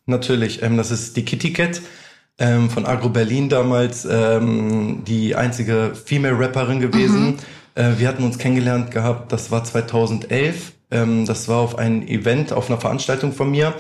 Natürlich, 0.06 0.64
ähm, 0.64 0.78
das 0.78 0.92
ist 0.92 1.18
die 1.18 1.26
Kitty 1.26 1.52
Cat 1.52 1.82
ähm, 2.40 2.70
von 2.70 2.86
Agro 2.86 3.10
Berlin 3.10 3.50
damals 3.50 4.08
ähm, 4.10 5.04
die 5.06 5.36
einzige 5.36 5.92
Female 5.94 6.40
Rapperin 6.40 6.80
gewesen. 6.80 7.26
Mhm. 7.26 7.38
Äh, 7.76 8.00
wir 8.00 8.08
hatten 8.08 8.24
uns 8.24 8.38
kennengelernt 8.38 8.92
gehabt, 8.92 9.32
das 9.32 9.52
war 9.52 9.64
2011. 9.64 10.74
Ähm, 10.92 11.26
das 11.26 11.48
war 11.48 11.58
auf 11.58 11.78
einem 11.78 12.02
Event, 12.08 12.52
auf 12.54 12.70
einer 12.70 12.80
Veranstaltung 12.80 13.34
von 13.34 13.52
mir 13.52 13.74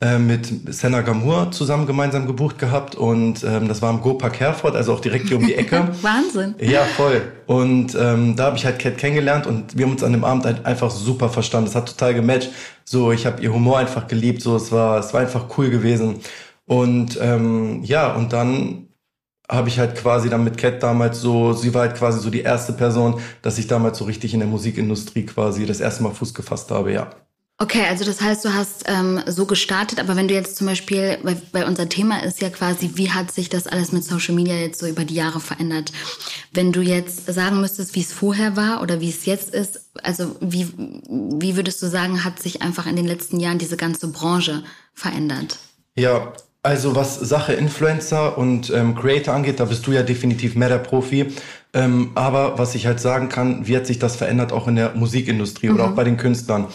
äh, 0.00 0.18
mit 0.18 0.72
Senna 0.72 1.00
Gamur 1.00 1.50
zusammen 1.50 1.86
gemeinsam 1.86 2.26
gebucht 2.26 2.58
gehabt 2.58 2.94
und 2.94 3.42
ähm, 3.42 3.66
das 3.66 3.82
war 3.82 3.90
im 3.90 4.00
Go-Park 4.00 4.38
Herford, 4.38 4.76
also 4.76 4.92
auch 4.92 5.00
direkt 5.00 5.26
hier 5.26 5.36
um 5.36 5.44
die 5.44 5.54
Ecke. 5.56 5.88
Wahnsinn. 6.02 6.54
Ja, 6.60 6.84
voll. 6.84 7.20
Und 7.46 7.96
ähm, 7.98 8.36
da 8.36 8.44
habe 8.44 8.56
ich 8.56 8.64
halt 8.64 8.78
Cat 8.78 8.96
kennengelernt 8.96 9.48
und 9.48 9.76
wir 9.76 9.84
haben 9.84 9.92
uns 9.92 10.04
an 10.04 10.12
dem 10.12 10.22
Abend 10.22 10.44
halt 10.44 10.64
einfach 10.66 10.90
super 10.90 11.28
verstanden. 11.28 11.68
Es 11.68 11.74
hat 11.74 11.86
total 11.86 12.14
gematcht. 12.14 12.50
So, 12.84 13.10
ich 13.10 13.26
habe 13.26 13.42
ihr 13.42 13.52
Humor 13.52 13.78
einfach 13.78 14.06
geliebt. 14.06 14.40
So, 14.40 14.54
es 14.54 14.70
war, 14.70 15.00
es 15.00 15.12
war 15.12 15.20
einfach 15.20 15.46
cool 15.58 15.68
gewesen. 15.68 16.20
Und 16.68 17.18
ähm, 17.20 17.82
ja, 17.82 18.14
und 18.14 18.32
dann 18.32 18.88
habe 19.50 19.68
ich 19.68 19.78
halt 19.78 19.96
quasi 19.96 20.28
dann 20.28 20.44
mit 20.44 20.58
Cat 20.58 20.82
damals 20.82 21.20
so, 21.20 21.54
sie 21.54 21.72
war 21.72 21.88
halt 21.88 21.96
quasi 21.96 22.20
so 22.20 22.28
die 22.28 22.42
erste 22.42 22.74
Person, 22.74 23.20
dass 23.40 23.58
ich 23.58 23.66
damals 23.66 23.96
so 23.98 24.04
richtig 24.04 24.34
in 24.34 24.40
der 24.40 24.48
Musikindustrie 24.48 25.24
quasi 25.24 25.64
das 25.64 25.80
erste 25.80 26.02
Mal 26.02 26.12
Fuß 26.12 26.34
gefasst 26.34 26.70
habe, 26.70 26.92
ja. 26.92 27.10
Okay, 27.60 27.86
also 27.88 28.04
das 28.04 28.20
heißt, 28.20 28.44
du 28.44 28.54
hast 28.54 28.84
ähm, 28.86 29.20
so 29.26 29.46
gestartet, 29.46 29.98
aber 29.98 30.14
wenn 30.14 30.28
du 30.28 30.34
jetzt 30.34 30.56
zum 30.56 30.68
Beispiel, 30.68 31.18
weil, 31.22 31.40
weil 31.50 31.64
unser 31.64 31.88
Thema 31.88 32.22
ist 32.22 32.40
ja 32.40 32.50
quasi, 32.50 32.92
wie 32.94 33.10
hat 33.10 33.32
sich 33.32 33.48
das 33.48 33.66
alles 33.66 33.90
mit 33.90 34.04
Social 34.04 34.34
Media 34.34 34.54
jetzt 34.54 34.78
so 34.78 34.86
über 34.86 35.04
die 35.04 35.14
Jahre 35.14 35.40
verändert? 35.40 35.90
Wenn 36.52 36.70
du 36.70 36.82
jetzt 36.82 37.26
sagen 37.26 37.60
müsstest, 37.60 37.96
wie 37.96 38.02
es 38.02 38.12
vorher 38.12 38.56
war 38.56 38.80
oder 38.80 39.00
wie 39.00 39.08
es 39.08 39.24
jetzt 39.24 39.54
ist, 39.54 39.90
also 40.04 40.36
wie, 40.40 40.68
wie 40.76 41.56
würdest 41.56 41.82
du 41.82 41.88
sagen, 41.88 42.22
hat 42.22 42.40
sich 42.40 42.62
einfach 42.62 42.86
in 42.86 42.94
den 42.94 43.06
letzten 43.06 43.40
Jahren 43.40 43.58
diese 43.58 43.76
ganze 43.76 44.06
Branche 44.12 44.62
verändert? 44.94 45.58
Ja, 45.96 46.32
also 46.62 46.96
was 46.96 47.14
Sache 47.14 47.52
Influencer 47.52 48.36
und 48.36 48.70
ähm, 48.70 48.94
Creator 48.94 49.34
angeht, 49.34 49.60
da 49.60 49.64
bist 49.66 49.86
du 49.86 49.92
ja 49.92 50.02
definitiv 50.02 50.54
mehr 50.56 50.68
der 50.68 50.78
Profi. 50.78 51.32
Ähm, 51.74 52.10
aber 52.14 52.58
was 52.58 52.74
ich 52.74 52.86
halt 52.86 53.00
sagen 53.00 53.28
kann, 53.28 53.66
wie 53.66 53.76
hat 53.76 53.86
sich 53.86 53.98
das 53.98 54.16
verändert 54.16 54.52
auch 54.52 54.68
in 54.68 54.76
der 54.76 54.94
Musikindustrie 54.94 55.68
mhm. 55.68 55.74
oder 55.74 55.84
auch 55.86 55.94
bei 55.94 56.04
den 56.04 56.16
Künstlern. 56.16 56.66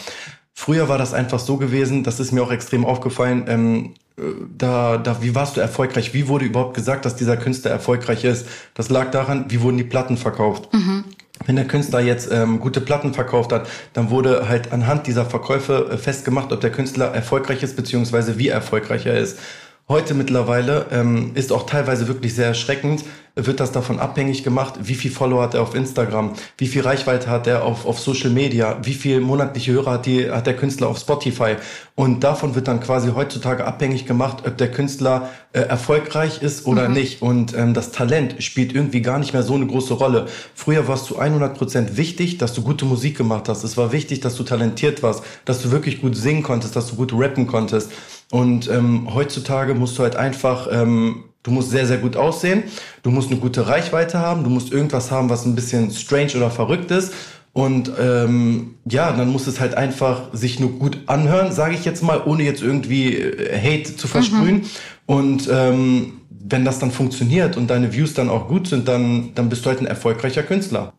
Früher 0.52 0.88
war 0.88 0.98
das 0.98 1.12
einfach 1.12 1.40
so 1.40 1.56
gewesen, 1.56 2.04
das 2.04 2.20
ist 2.20 2.30
mir 2.32 2.42
auch 2.42 2.52
extrem 2.52 2.84
aufgefallen, 2.84 3.44
ähm, 3.48 3.94
äh, 4.16 4.22
da, 4.56 4.98
da, 4.98 5.22
wie 5.22 5.34
warst 5.34 5.56
du 5.56 5.60
erfolgreich? 5.60 6.14
Wie 6.14 6.28
wurde 6.28 6.44
überhaupt 6.44 6.74
gesagt, 6.74 7.04
dass 7.04 7.16
dieser 7.16 7.36
Künstler 7.36 7.72
erfolgreich 7.72 8.24
ist? 8.24 8.46
Das 8.74 8.88
lag 8.88 9.10
daran, 9.10 9.46
wie 9.48 9.60
wurden 9.60 9.78
die 9.78 9.84
Platten 9.84 10.16
verkauft? 10.16 10.72
Mhm. 10.72 11.04
Wenn 11.46 11.56
der 11.56 11.66
Künstler 11.66 12.00
jetzt 12.00 12.30
ähm, 12.30 12.60
gute 12.60 12.80
Platten 12.80 13.12
verkauft 13.12 13.52
hat, 13.52 13.68
dann 13.92 14.10
wurde 14.10 14.48
halt 14.48 14.72
anhand 14.72 15.08
dieser 15.08 15.26
Verkäufe 15.26 15.88
äh, 15.90 15.98
festgemacht, 15.98 16.52
ob 16.52 16.60
der 16.60 16.70
Künstler 16.70 17.06
erfolgreich 17.06 17.62
ist, 17.62 17.74
beziehungsweise 17.76 18.38
wie 18.38 18.48
erfolgreich 18.48 19.06
er 19.06 19.18
ist. 19.18 19.38
Heute 19.86 20.14
mittlerweile 20.14 20.86
ähm, 20.92 21.32
ist 21.34 21.52
auch 21.52 21.66
teilweise 21.66 22.08
wirklich 22.08 22.34
sehr 22.34 22.46
erschreckend, 22.46 23.04
wird 23.36 23.60
das 23.60 23.70
davon 23.70 23.98
abhängig 23.98 24.42
gemacht, 24.42 24.74
wie 24.80 24.94
viel 24.94 25.10
Follower 25.10 25.42
hat 25.42 25.54
er 25.54 25.60
auf 25.60 25.74
Instagram, 25.74 26.34
wie 26.56 26.68
viel 26.68 26.82
Reichweite 26.82 27.28
hat 27.28 27.46
er 27.46 27.64
auf, 27.64 27.84
auf 27.84 27.98
Social 27.98 28.30
Media, 28.30 28.78
wie 28.84 28.94
viel 28.94 29.20
monatliche 29.20 29.72
Hörer 29.72 29.92
hat, 29.92 30.06
die, 30.06 30.30
hat 30.30 30.46
der 30.46 30.56
Künstler 30.56 30.88
auf 30.88 30.98
Spotify. 30.98 31.56
Und 31.96 32.24
davon 32.24 32.54
wird 32.54 32.68
dann 32.68 32.80
quasi 32.80 33.10
heutzutage 33.14 33.66
abhängig 33.66 34.06
gemacht, 34.06 34.44
ob 34.46 34.56
der 34.56 34.70
Künstler 34.70 35.30
äh, 35.52 35.60
erfolgreich 35.60 36.42
ist 36.42 36.64
oder 36.66 36.88
mhm. 36.88 36.94
nicht. 36.94 37.22
Und 37.22 37.54
ähm, 37.54 37.74
das 37.74 37.90
Talent 37.90 38.42
spielt 38.42 38.72
irgendwie 38.72 39.02
gar 39.02 39.18
nicht 39.18 39.32
mehr 39.32 39.42
so 39.42 39.54
eine 39.54 39.66
große 39.66 39.94
Rolle. 39.94 40.26
Früher 40.54 40.88
warst 40.88 41.10
du 41.10 41.18
100% 41.18 41.96
wichtig, 41.96 42.38
dass 42.38 42.54
du 42.54 42.62
gute 42.62 42.84
Musik 42.84 43.18
gemacht 43.18 43.48
hast. 43.48 43.64
Es 43.64 43.76
war 43.76 43.92
wichtig, 43.92 44.20
dass 44.20 44.36
du 44.36 44.44
talentiert 44.44 45.02
warst, 45.02 45.24
dass 45.44 45.60
du 45.60 45.72
wirklich 45.72 46.00
gut 46.00 46.16
singen 46.16 46.42
konntest, 46.42 46.74
dass 46.74 46.86
du 46.86 46.96
gut 46.96 47.12
rappen 47.12 47.46
konntest. 47.46 47.90
Und 48.30 48.68
ähm, 48.70 49.08
heutzutage 49.14 49.74
musst 49.74 49.98
du 49.98 50.02
halt 50.02 50.16
einfach, 50.16 50.68
ähm, 50.70 51.24
du 51.42 51.50
musst 51.50 51.70
sehr, 51.70 51.86
sehr 51.86 51.98
gut 51.98 52.16
aussehen, 52.16 52.64
du 53.02 53.10
musst 53.10 53.30
eine 53.30 53.38
gute 53.38 53.68
Reichweite 53.68 54.18
haben, 54.18 54.44
du 54.44 54.50
musst 54.50 54.72
irgendwas 54.72 55.10
haben, 55.10 55.28
was 55.28 55.44
ein 55.44 55.54
bisschen 55.54 55.90
strange 55.90 56.32
oder 56.36 56.50
verrückt 56.50 56.90
ist. 56.90 57.12
Und 57.52 57.92
ähm, 58.00 58.74
ja, 58.84 59.12
dann 59.12 59.28
muss 59.30 59.46
es 59.46 59.60
halt 59.60 59.76
einfach 59.76 60.22
sich 60.32 60.58
nur 60.58 60.70
gut 60.70 60.98
anhören, 61.06 61.52
sage 61.52 61.74
ich 61.74 61.84
jetzt 61.84 62.02
mal, 62.02 62.20
ohne 62.26 62.42
jetzt 62.42 62.62
irgendwie 62.62 63.14
äh, 63.14 63.56
Hate 63.56 63.96
zu 63.96 64.08
versprühen. 64.08 64.56
Mhm. 64.56 64.64
Und 65.06 65.48
ähm, 65.52 66.20
wenn 66.30 66.64
das 66.64 66.80
dann 66.80 66.90
funktioniert 66.90 67.56
und 67.56 67.68
deine 67.68 67.92
Views 67.92 68.14
dann 68.14 68.28
auch 68.28 68.48
gut 68.48 68.66
sind, 68.66 68.88
dann, 68.88 69.34
dann 69.34 69.48
bist 69.48 69.64
du 69.64 69.70
halt 69.70 69.80
ein 69.80 69.86
erfolgreicher 69.86 70.42
Künstler. 70.42 70.92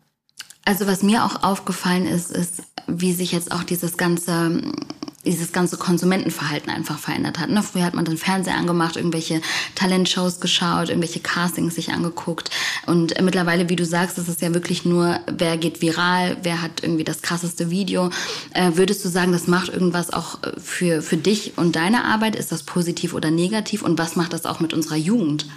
Also 0.63 0.88
was 0.88 1.03
mir 1.03 1.25
auch 1.25 1.44
aufgefallen 1.44 2.08
ist, 2.08 2.32
ist, 2.32 2.63
wie 2.88 3.13
sich 3.13 3.32
jetzt 3.34 3.51
auch 3.51 3.63
dieses 3.63 3.98
ganze 3.98 4.62
dieses 5.25 5.51
ganze 5.51 5.77
Konsumentenverhalten 5.77 6.72
einfach 6.72 7.00
verändert 7.00 7.39
hat. 7.39 7.50
Ne? 7.50 7.63
Früher 7.63 7.84
hat 7.84 7.94
man 7.94 8.05
den 8.05 8.17
Fernseher 8.17 8.55
angemacht, 8.55 8.96
irgendwelche 8.96 9.41
Talentshows 9.75 10.39
geschaut, 10.39 10.89
irgendwelche 10.89 11.20
Castings 11.20 11.75
sich 11.75 11.91
angeguckt. 11.91 12.50
Und 12.86 13.20
mittlerweile, 13.22 13.70
wie 13.70 13.75
du 13.75 13.86
sagst, 13.86 14.17
ist 14.17 14.27
es 14.27 14.41
ja 14.41 14.53
wirklich 14.53 14.86
nur, 14.86 15.20
wer 15.32 15.58
geht 15.58 15.82
viral, 15.82 16.38
wer 16.44 16.62
hat 16.62 16.84
irgendwie 16.84 17.03
das 17.03 17.22
krasseste 17.22 17.70
Video. 17.70 18.10
Äh, 18.53 18.72
würdest 18.75 19.03
du 19.03 19.10
sagen, 19.10 19.32
das 19.32 19.48
macht 19.48 19.70
irgendwas 19.70 20.12
auch 20.12 20.39
für, 20.58 21.01
für 21.01 21.17
dich 21.17 21.58
und 21.58 21.75
deine 21.75 22.05
Arbeit? 22.05 22.36
Ist 22.36 22.51
das 22.51 22.63
positiv 22.63 23.13
oder 23.13 23.32
negativ? 23.32 23.82
Und 23.82 23.98
was 23.98 24.15
macht 24.15 24.34
das 24.34 24.46
auch 24.46 24.60
mit 24.60 24.74
unserer 24.74 24.98
Jugend? 24.98 25.48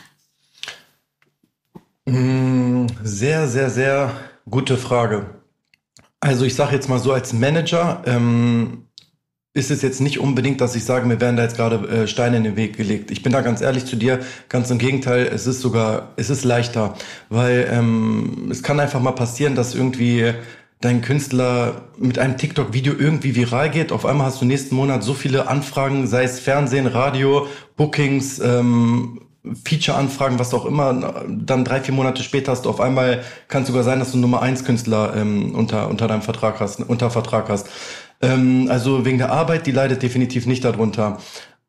Mm, 2.07 2.87
sehr, 3.05 3.47
sehr, 3.49 3.71
sehr 3.71 4.15
Gute 4.51 4.79
Frage. 4.79 5.27
Also 6.21 6.45
ich 6.45 6.55
sage 6.55 6.75
jetzt 6.75 6.89
mal 6.89 6.99
so 6.99 7.13
als 7.13 7.33
Manager 7.33 8.03
ähm, 8.07 8.88
ist 9.59 9.71
es 9.71 9.83
jetzt 9.83 10.01
nicht 10.01 10.19
unbedingt, 10.19 10.61
dass 10.61 10.75
ich 10.75 10.85
sage, 10.85 11.07
mir 11.07 11.21
werden 11.21 11.37
da 11.37 11.43
jetzt 11.43 11.57
gerade 11.57 11.77
äh, 11.89 12.07
Steine 12.07 12.39
in 12.39 12.45
den 12.45 12.57
Weg 12.57 12.77
gelegt. 12.77 13.11
Ich 13.11 13.23
bin 13.23 13.33
da 13.33 13.41
ganz 13.41 13.61
ehrlich 13.61 13.85
zu 13.85 13.97
dir, 13.97 14.21
ganz 14.49 14.71
im 14.71 14.79
Gegenteil, 14.79 15.29
es 15.33 15.47
ist 15.47 15.61
sogar, 15.61 16.13
es 16.17 16.31
ist 16.31 16.45
leichter, 16.45 16.95
weil 17.29 17.69
ähm, 17.71 18.49
es 18.51 18.63
kann 18.63 18.81
einfach 18.81 19.01
mal 19.01 19.13
passieren, 19.13 19.55
dass 19.55 19.75
irgendwie 19.75 20.33
dein 20.81 21.03
Künstler 21.03 21.83
mit 21.99 22.19
einem 22.19 22.37
TikTok-Video 22.37 22.95
irgendwie 22.97 23.35
viral 23.35 23.71
geht. 23.71 23.91
Auf 23.91 24.07
einmal 24.07 24.27
hast 24.27 24.41
du 24.41 24.45
nächsten 24.45 24.77
Monat 24.77 25.03
so 25.03 25.13
viele 25.13 25.49
Anfragen, 25.49 26.07
sei 26.07 26.23
es 26.23 26.39
Fernsehen, 26.39 26.87
Radio, 26.87 27.49
Bookings, 27.77 28.39
ähm, 28.39 29.21
Feature-Anfragen, 29.65 30.39
was 30.39 30.53
auch 30.53 30.67
immer, 30.67 31.25
dann 31.29 31.65
drei, 31.65 31.81
vier 31.81 31.95
Monate 31.95 32.23
später 32.23 32.53
hast 32.53 32.65
du 32.65 32.71
auf 32.71 32.81
einmal, 32.81 33.23
kann 33.49 33.65
sogar 33.65 33.83
sein, 33.83 33.99
dass 33.99 34.13
du 34.13 34.19
Nummer 34.19 34.43
eins 34.43 34.65
Künstler 34.65 35.15
ähm, 35.17 35.55
unter, 35.55 35.89
unter 35.89 36.07
deinem 36.07 36.23
Vertrag 36.23 36.61
hast, 36.61 36.81
unter 36.81 37.11
Vertrag 37.11 37.49
hast. 37.49 37.69
Ähm, 38.21 38.69
also 38.71 39.05
wegen 39.05 39.19
der 39.19 39.31
Arbeit, 39.31 39.67
die 39.67 39.73
leidet 39.73 40.03
definitiv 40.03 40.47
nicht 40.47 40.65
darunter. 40.65 41.19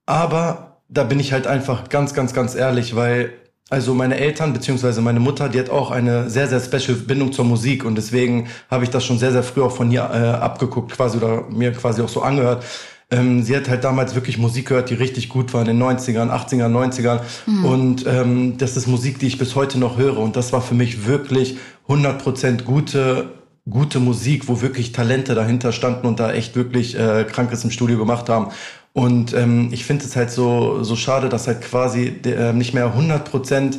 Aber 0.05 0.81
da 0.89 1.03
bin 1.03 1.19
ich 1.19 1.33
halt 1.33 1.47
einfach 1.47 1.89
ganz, 1.89 2.13
ganz, 2.13 2.33
ganz 2.33 2.55
ehrlich, 2.55 2.95
weil 2.95 3.33
also 3.69 3.93
meine 3.93 4.17
Eltern 4.17 4.51
beziehungsweise 4.51 5.01
meine 5.01 5.19
Mutter, 5.19 5.47
die 5.47 5.59
hat 5.59 5.69
auch 5.69 5.91
eine 5.91 6.29
sehr, 6.29 6.47
sehr 6.47 6.59
special 6.59 6.97
Bindung 6.97 7.31
zur 7.31 7.45
Musik 7.45 7.85
und 7.85 7.95
deswegen 7.95 8.47
habe 8.69 8.83
ich 8.83 8.89
das 8.89 9.05
schon 9.05 9.19
sehr, 9.19 9.31
sehr 9.31 9.43
früh 9.43 9.61
auch 9.61 9.75
von 9.75 9.91
ihr 9.91 10.01
äh, 10.01 10.29
abgeguckt 10.29 10.91
quasi 10.91 11.17
oder 11.17 11.43
mir 11.49 11.71
quasi 11.73 12.01
auch 12.01 12.09
so 12.09 12.23
angehört. 12.23 12.65
Ähm, 13.11 13.43
sie 13.43 13.55
hat 13.55 13.69
halt 13.69 13.83
damals 13.83 14.15
wirklich 14.15 14.37
Musik 14.37 14.67
gehört, 14.67 14.89
die 14.89 14.93
richtig 14.93 15.29
gut 15.29 15.53
war 15.53 15.61
in 15.61 15.67
den 15.67 15.81
90ern, 15.81 16.29
80ern, 16.29 16.71
90ern. 16.71 17.21
Mhm. 17.47 17.65
Und 17.65 18.05
ähm, 18.07 18.57
das 18.57 18.77
ist 18.77 18.87
Musik, 18.87 19.17
die 19.19 19.27
ich 19.27 19.39
bis 19.39 19.55
heute 19.55 19.79
noch 19.79 19.97
höre. 19.97 20.17
Und 20.17 20.35
das 20.35 20.53
war 20.53 20.61
für 20.61 20.75
mich 20.75 21.07
wirklich 21.07 21.57
100% 21.87 22.63
gute 22.63 23.31
gute 23.69 23.99
Musik, 23.99 24.47
wo 24.47 24.61
wirklich 24.61 24.91
Talente 24.91 25.35
dahinter 25.35 25.71
standen 25.71 26.07
und 26.07 26.19
da 26.19 26.31
echt 26.31 26.55
wirklich 26.55 26.97
äh, 26.97 27.25
Krankes 27.25 27.63
im 27.63 27.71
Studio 27.71 27.97
gemacht 27.97 28.29
haben. 28.29 28.47
Und 28.93 29.33
ähm, 29.33 29.69
ich 29.71 29.85
finde 29.85 30.05
es 30.05 30.15
halt 30.15 30.31
so, 30.31 30.83
so 30.83 30.95
schade, 30.95 31.29
dass 31.29 31.47
halt 31.47 31.61
quasi 31.61 32.11
der, 32.11 32.49
äh, 32.49 32.53
nicht 32.53 32.73
mehr 32.73 32.93
100% 32.95 33.77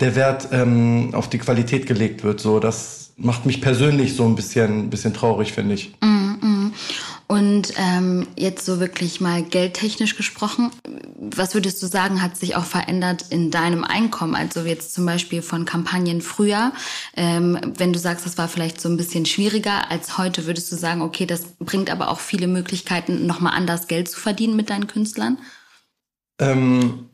der 0.00 0.16
Wert 0.16 0.48
ähm, 0.52 1.10
auf 1.12 1.28
die 1.28 1.38
Qualität 1.38 1.86
gelegt 1.86 2.24
wird. 2.24 2.40
So, 2.40 2.58
das 2.58 3.12
macht 3.16 3.46
mich 3.46 3.60
persönlich 3.60 4.16
so 4.16 4.24
ein 4.24 4.34
bisschen, 4.34 4.90
bisschen 4.90 5.14
traurig, 5.14 5.52
finde 5.52 5.74
ich. 5.74 5.94
Mm, 6.00 6.06
mm. 6.40 6.72
Und 7.26 7.72
ähm, 7.76 8.26
jetzt 8.36 8.66
so 8.66 8.80
wirklich 8.80 9.20
mal 9.20 9.42
geldtechnisch 9.42 10.16
gesprochen, 10.16 10.70
was 11.18 11.54
würdest 11.54 11.82
du 11.82 11.86
sagen, 11.86 12.20
hat 12.20 12.36
sich 12.36 12.56
auch 12.56 12.64
verändert 12.64 13.26
in 13.30 13.50
deinem 13.50 13.84
Einkommen? 13.84 14.34
Also 14.34 14.60
jetzt 14.60 14.92
zum 14.92 15.06
Beispiel 15.06 15.40
von 15.40 15.64
Kampagnen 15.64 16.20
früher, 16.20 16.72
ähm, 17.16 17.58
wenn 17.76 17.92
du 17.92 17.98
sagst, 17.98 18.26
das 18.26 18.36
war 18.38 18.48
vielleicht 18.48 18.80
so 18.80 18.88
ein 18.88 18.96
bisschen 18.96 19.24
schwieriger 19.24 19.90
als 19.90 20.18
heute, 20.18 20.46
würdest 20.46 20.70
du 20.72 20.76
sagen, 20.76 21.00
okay, 21.00 21.24
das 21.24 21.44
bringt 21.58 21.90
aber 21.90 22.08
auch 22.08 22.20
viele 22.20 22.48
Möglichkeiten, 22.48 23.26
nochmal 23.26 23.54
anders 23.54 23.86
Geld 23.86 24.08
zu 24.08 24.20
verdienen 24.20 24.56
mit 24.56 24.68
deinen 24.68 24.86
Künstlern? 24.86 25.38
Ähm, 26.38 27.08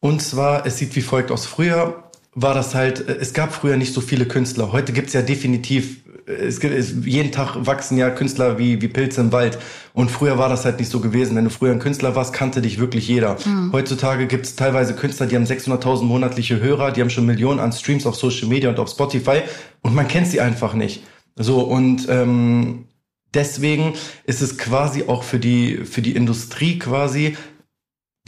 und 0.00 0.22
zwar, 0.22 0.64
es 0.64 0.78
sieht 0.78 0.96
wie 0.96 1.02
folgt 1.02 1.30
aus. 1.30 1.46
Früher 1.46 2.10
war 2.34 2.54
das 2.54 2.74
halt, 2.74 3.00
es 3.00 3.34
gab 3.34 3.52
früher 3.52 3.76
nicht 3.76 3.92
so 3.92 4.00
viele 4.00 4.26
Künstler. 4.26 4.72
Heute 4.72 4.92
gibt's 4.92 5.12
ja 5.12 5.22
definitiv 5.22 6.02
es 6.40 6.60
gibt 6.60 6.74
es, 6.74 6.94
jeden 7.04 7.32
Tag 7.32 7.56
wachsen 7.66 7.96
ja 7.96 8.10
Künstler 8.10 8.58
wie, 8.58 8.80
wie 8.80 8.88
Pilze 8.88 9.20
im 9.20 9.32
Wald. 9.32 9.58
Und 9.94 10.10
früher 10.10 10.38
war 10.38 10.48
das 10.48 10.64
halt 10.64 10.78
nicht 10.78 10.90
so 10.90 11.00
gewesen. 11.00 11.36
Wenn 11.36 11.44
du 11.44 11.50
früher 11.50 11.72
ein 11.72 11.78
Künstler 11.78 12.14
warst, 12.14 12.32
kannte 12.32 12.62
dich 12.62 12.78
wirklich 12.78 13.08
jeder. 13.08 13.36
Mhm. 13.44 13.72
Heutzutage 13.72 14.26
gibt 14.26 14.46
es 14.46 14.56
teilweise 14.56 14.94
Künstler, 14.94 15.26
die 15.26 15.36
haben 15.36 15.44
600.000 15.44 16.04
monatliche 16.04 16.60
Hörer, 16.60 16.92
die 16.92 17.00
haben 17.00 17.10
schon 17.10 17.26
Millionen 17.26 17.60
an 17.60 17.72
Streams 17.72 18.06
auf 18.06 18.16
Social 18.16 18.48
Media 18.48 18.70
und 18.70 18.78
auf 18.78 18.88
Spotify 18.88 19.42
und 19.82 19.94
man 19.94 20.08
kennt 20.08 20.26
sie 20.26 20.40
einfach 20.40 20.74
nicht. 20.74 21.02
So 21.36 21.60
und 21.60 22.08
ähm, 22.08 22.86
deswegen 23.34 23.94
ist 24.24 24.42
es 24.42 24.58
quasi 24.58 25.04
auch 25.06 25.22
für 25.22 25.38
die 25.38 25.84
für 25.84 26.02
die 26.02 26.14
Industrie 26.14 26.78
quasi, 26.78 27.36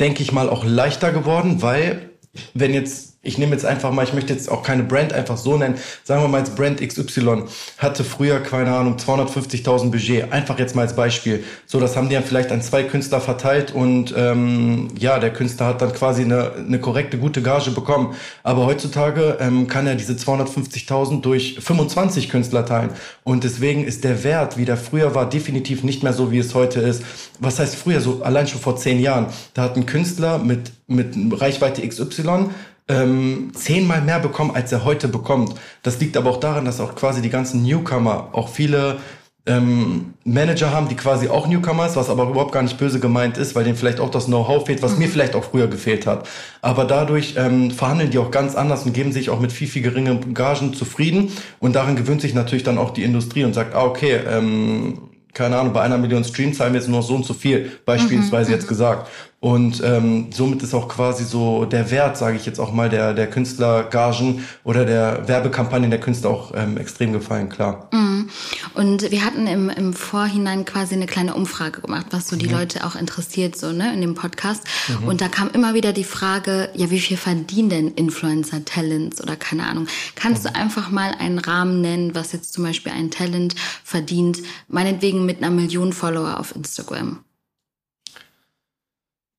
denke 0.01 0.23
ich 0.23 0.33
mal, 0.33 0.49
auch 0.49 0.65
leichter 0.65 1.13
geworden, 1.13 1.63
weil 1.63 2.11
wenn 2.55 2.75
jetzt 2.75 3.14
ich 3.25 3.39
nehme 3.39 3.53
jetzt 3.53 3.65
einfach 3.65 3.91
mal, 3.91 4.05
ich 4.05 4.13
möchte 4.13 4.33
jetzt 4.33 4.51
auch 4.51 4.63
keine 4.63 4.83
Brand 4.83 5.13
einfach 5.13 5.37
so 5.37 5.57
nennen, 5.57 5.77
sagen 6.05 6.23
wir 6.23 6.29
mal 6.29 6.41
als 6.41 6.55
Brand 6.55 6.81
XY 6.81 7.45
hatte 7.79 8.05
früher, 8.05 8.41
keine 8.41 8.73
Ahnung, 8.73 8.97
250.000 8.97 9.91
Budget, 9.91 10.33
einfach 10.33 10.59
jetzt 10.59 10.77
mal 10.77 10.83
als 10.83 10.95
Beispiel. 10.95 11.45
So, 11.67 11.81
das 11.81 11.97
haben 11.97 12.09
die 12.09 12.15
dann 12.15 12.25
vielleicht 12.25 12.53
an 12.53 12.63
zwei 12.63 12.83
Künstler 12.83 13.21
verteilt 13.21 13.73
und 13.73 14.15
ähm, 14.17 14.89
ja, 14.99 15.19
der 15.19 15.33
Künstler 15.33 15.67
hat 15.67 15.83
dann 15.83 15.93
quasi 15.93 16.23
eine, 16.23 16.53
eine 16.53 16.79
korrekte, 16.79 17.19
gute 17.19 17.43
Gage 17.43 17.71
bekommen. 17.71 18.15
Aber 18.43 18.67
heutzutage 18.67 19.39
ähm, 19.41 19.67
kann 19.67 19.87
er 19.87 19.95
diese 19.95 20.13
250.000 20.13 21.23
durch 21.23 21.59
25 21.61 22.29
Künstler 22.29 22.67
teilen 22.67 22.91
und 23.25 23.45
deswegen 23.45 23.85
ist 23.85 24.05
der 24.05 24.23
Wert, 24.25 24.59
wie 24.59 24.65
der 24.65 24.77
früher 24.77 25.15
war, 25.15 25.29
definitiv 25.29 25.83
nicht 25.83 26.03
mehr 26.03 26.13
so, 26.13 26.31
wie 26.31 26.39
es 26.39 26.55
heute 26.55 26.81
ist. 26.81 27.03
Was 27.41 27.59
heißt 27.59 27.77
früher, 27.77 28.01
so 28.01 28.23
allein 28.23 28.47
schon 28.47 28.61
vor 28.61 28.77
zehn 28.77 29.01
Jahren, 29.01 29.27
da 29.55 29.63
hat 29.63 29.77
ein 29.77 29.87
Künstler 29.87 30.39
mit, 30.39 30.73
mit 30.87 31.15
Reichweite 31.41 31.87
XY 31.87 32.51
ähm, 32.89 33.53
zehnmal 33.55 34.03
mehr 34.03 34.19
bekommen, 34.19 34.53
als 34.55 34.73
er 34.73 34.85
heute 34.85 35.09
bekommt. 35.09 35.55
Das 35.83 36.01
liegt 36.01 36.17
aber 36.17 36.31
auch 36.31 36.41
daran, 36.41 36.65
dass 36.65 36.81
auch 36.81 36.95
quasi 36.95 37.23
die 37.23 37.31
ganzen 37.31 37.63
Newcomer 37.63 38.29
auch 38.33 38.49
viele 38.49 38.99
ähm, 39.47 40.15
Manager 40.25 40.71
haben, 40.71 40.89
die 40.89 40.95
quasi 40.95 41.29
auch 41.29 41.47
Newcomers, 41.47 41.97
was 41.97 42.09
aber 42.09 42.29
überhaupt 42.29 42.53
gar 42.53 42.63
nicht 42.63 42.79
böse 42.79 42.99
gemeint 42.99 43.37
ist, 43.37 43.55
weil 43.55 43.65
denen 43.65 43.77
vielleicht 43.77 44.01
auch 44.01 44.11
das 44.11 44.27
Know-how 44.27 44.65
fehlt, 44.65 44.83
was 44.83 44.93
mhm. 44.93 45.01
mir 45.01 45.09
vielleicht 45.09 45.35
auch 45.35 45.45
früher 45.45 45.67
gefehlt 45.67 46.07
hat. 46.07 46.27
Aber 46.63 46.85
dadurch 46.85 47.35
ähm, 47.37 47.71
verhandeln 47.71 48.11
die 48.11 48.19
auch 48.19 48.31
ganz 48.31 48.55
anders 48.55 48.85
und 48.85 48.95
geben 48.95 49.13
sich 49.13 49.29
auch 49.29 49.41
mit 49.41 49.53
viel, 49.53 49.69
viel 49.69 49.83
geringen 49.83 50.33
Gagen 50.33 50.73
zufrieden. 50.73 51.31
Und 51.61 51.75
daran 51.75 51.97
gewöhnt 51.97 52.23
sich 52.23 52.33
natürlich 52.33 52.65
dann 52.65 52.79
auch 52.79 52.91
die 52.91 53.03
Industrie 53.03 53.45
und 53.45 53.53
sagt, 53.53 53.75
ah, 53.75 53.85
okay, 53.85 54.21
ähm, 54.27 54.99
keine 55.35 55.59
Ahnung, 55.59 55.73
bei 55.73 55.83
einer 55.83 55.99
Million 55.99 56.25
Streams 56.25 56.57
zahlen 56.57 56.73
wir 56.73 56.81
jetzt 56.81 56.89
nur 56.89 57.03
so 57.03 57.15
und 57.15 57.27
so 57.27 57.35
viel, 57.35 57.71
beispielsweise 57.85 58.51
mhm, 58.51 58.55
jetzt 58.55 58.65
mhm. 58.65 58.69
gesagt. 58.69 59.11
Und 59.45 59.83
ähm, 59.85 60.29
somit 60.33 60.63
ist 60.63 60.73
auch 60.73 60.89
quasi 60.89 61.23
so 61.23 61.67
der 61.67 61.91
Wert, 61.91 62.17
sage 62.17 62.39
ich 62.39 62.47
jetzt 62.47 62.59
auch 62.59 62.73
mal, 62.73 62.89
der, 62.89 63.13
der 63.13 63.29
Künstlergagen 63.29 64.43
oder 64.65 64.87
der 64.87 65.29
Werbekampagnen 65.29 65.91
der 65.91 66.01
Künstler 66.01 66.31
auch 66.31 66.53
ähm, 66.55 66.79
extrem 66.79 67.13
gefallen, 67.13 67.51
klar. 67.51 67.91
Mhm. 67.93 68.31
Und 68.73 69.11
wir 69.11 69.23
hatten 69.23 69.47
im, 69.47 69.69
im 69.69 69.93
Vorhinein 69.93 70.65
quasi 70.65 70.95
eine 70.95 71.05
kleine 71.05 71.35
Umfrage 71.35 71.83
gemacht, 71.83 72.07
was 72.09 72.27
so 72.27 72.37
die 72.37 72.47
mhm. 72.47 72.53
Leute 72.53 72.87
auch 72.87 72.95
interessiert, 72.95 73.55
so 73.55 73.71
ne, 73.71 73.93
in 73.93 74.01
dem 74.01 74.15
Podcast. 74.15 74.65
Mhm. 74.89 75.09
Und 75.09 75.21
da 75.21 75.29
kam 75.29 75.51
immer 75.51 75.75
wieder 75.75 75.93
die 75.93 76.05
Frage, 76.05 76.71
ja, 76.73 76.91
wie 76.91 77.01
viel 77.01 77.19
verdienen 77.19 77.69
denn 77.69 77.89
Influencer 77.89 78.65
Talents 78.65 79.23
oder 79.23 79.37
keine 79.37 79.67
Ahnung. 79.67 79.89
Kannst 80.15 80.47
du 80.47 80.49
mhm. 80.49 80.57
einfach 80.57 80.91
mal 80.91 81.15
einen 81.19 81.39
Rahmen 81.39 81.83
nennen, 81.83 82.15
was 82.15 82.33
jetzt 82.33 82.55
zum 82.55 82.65
Beispiel 82.65 82.93
ein 82.93 83.11
Talent 83.11 83.57
verdient, 83.85 84.39
meinetwegen 84.69 85.27
mit 85.27 85.43
einer 85.43 85.51
Million 85.51 85.93
Follower 85.93 86.41
auf 86.41 86.57
Instagram? 86.57 87.19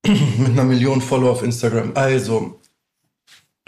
mit 0.38 0.52
einer 0.52 0.64
Million 0.64 1.02
Follower 1.02 1.32
auf 1.32 1.44
Instagram. 1.44 1.92
Also, 1.96 2.60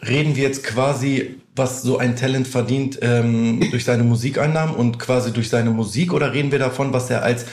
reden 0.05 0.35
wir 0.35 0.43
jetzt 0.43 0.63
quasi, 0.63 1.41
was 1.55 1.81
so 1.81 1.97
ein 1.97 2.15
Talent 2.15 2.47
verdient 2.47 2.99
ähm, 3.01 3.67
durch 3.71 3.85
seine 3.85 4.03
Musikeinnahmen 4.03 4.75
und 4.75 4.99
quasi 4.99 5.31
durch 5.33 5.49
seine 5.49 5.71
Musik 5.71 6.13
oder 6.13 6.33
reden 6.33 6.51
wir 6.51 6.59
davon, 6.59 6.93
was 6.93 7.09
er 7.09 7.23
als, 7.23 7.45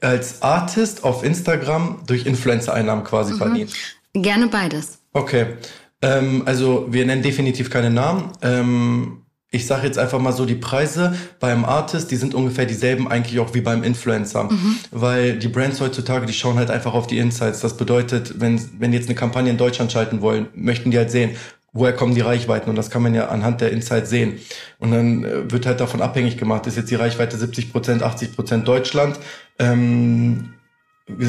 als 0.00 0.42
Artist 0.42 1.04
auf 1.04 1.24
Instagram 1.24 2.00
durch 2.06 2.26
Influencer-Einnahmen 2.26 3.04
quasi 3.04 3.34
mhm. 3.34 3.38
verdient? 3.38 3.72
Gerne 4.12 4.48
beides. 4.48 4.98
Okay. 5.12 5.56
Ähm, 6.02 6.42
also 6.46 6.86
wir 6.90 7.04
nennen 7.04 7.22
definitiv 7.22 7.70
keine 7.70 7.90
Namen. 7.90 8.32
Ähm, 8.42 9.22
ich 9.52 9.66
sage 9.66 9.86
jetzt 9.86 9.98
einfach 9.98 10.20
mal 10.20 10.32
so, 10.32 10.46
die 10.46 10.54
Preise 10.54 11.14
beim 11.40 11.64
Artist, 11.64 12.10
die 12.12 12.16
sind 12.16 12.34
ungefähr 12.34 12.66
dieselben 12.66 13.08
eigentlich 13.08 13.40
auch 13.40 13.52
wie 13.52 13.60
beim 13.60 13.82
Influencer. 13.82 14.44
Mhm. 14.44 14.76
Weil 14.92 15.38
die 15.38 15.48
Brands 15.48 15.80
heutzutage, 15.80 16.26
die 16.26 16.32
schauen 16.32 16.56
halt 16.56 16.70
einfach 16.70 16.94
auf 16.94 17.08
die 17.08 17.18
Insights. 17.18 17.60
Das 17.60 17.76
bedeutet, 17.76 18.40
wenn, 18.40 18.60
wenn 18.78 18.92
die 18.92 18.98
jetzt 18.98 19.08
eine 19.08 19.16
Kampagne 19.16 19.50
in 19.50 19.58
Deutschland 19.58 19.90
schalten 19.90 20.20
wollen, 20.20 20.46
möchten 20.54 20.92
die 20.92 20.98
halt 20.98 21.10
sehen, 21.10 21.30
woher 21.72 21.92
kommen 21.92 22.14
die 22.14 22.20
Reichweiten? 22.20 22.70
Und 22.70 22.76
das 22.76 22.90
kann 22.90 23.02
man 23.02 23.12
ja 23.12 23.28
anhand 23.28 23.60
der 23.60 23.72
Insights 23.72 24.10
sehen. 24.10 24.38
Und 24.78 24.92
dann 24.92 25.24
äh, 25.24 25.50
wird 25.50 25.66
halt 25.66 25.80
davon 25.80 26.00
abhängig 26.00 26.36
gemacht, 26.36 26.68
ist 26.68 26.76
jetzt 26.76 26.90
die 26.90 26.96
Reichweite 26.96 27.36
70 27.36 27.72
Prozent, 27.72 28.02
80 28.04 28.36
Prozent 28.36 28.68
Deutschland. 28.68 29.18
Ähm, 29.58 30.54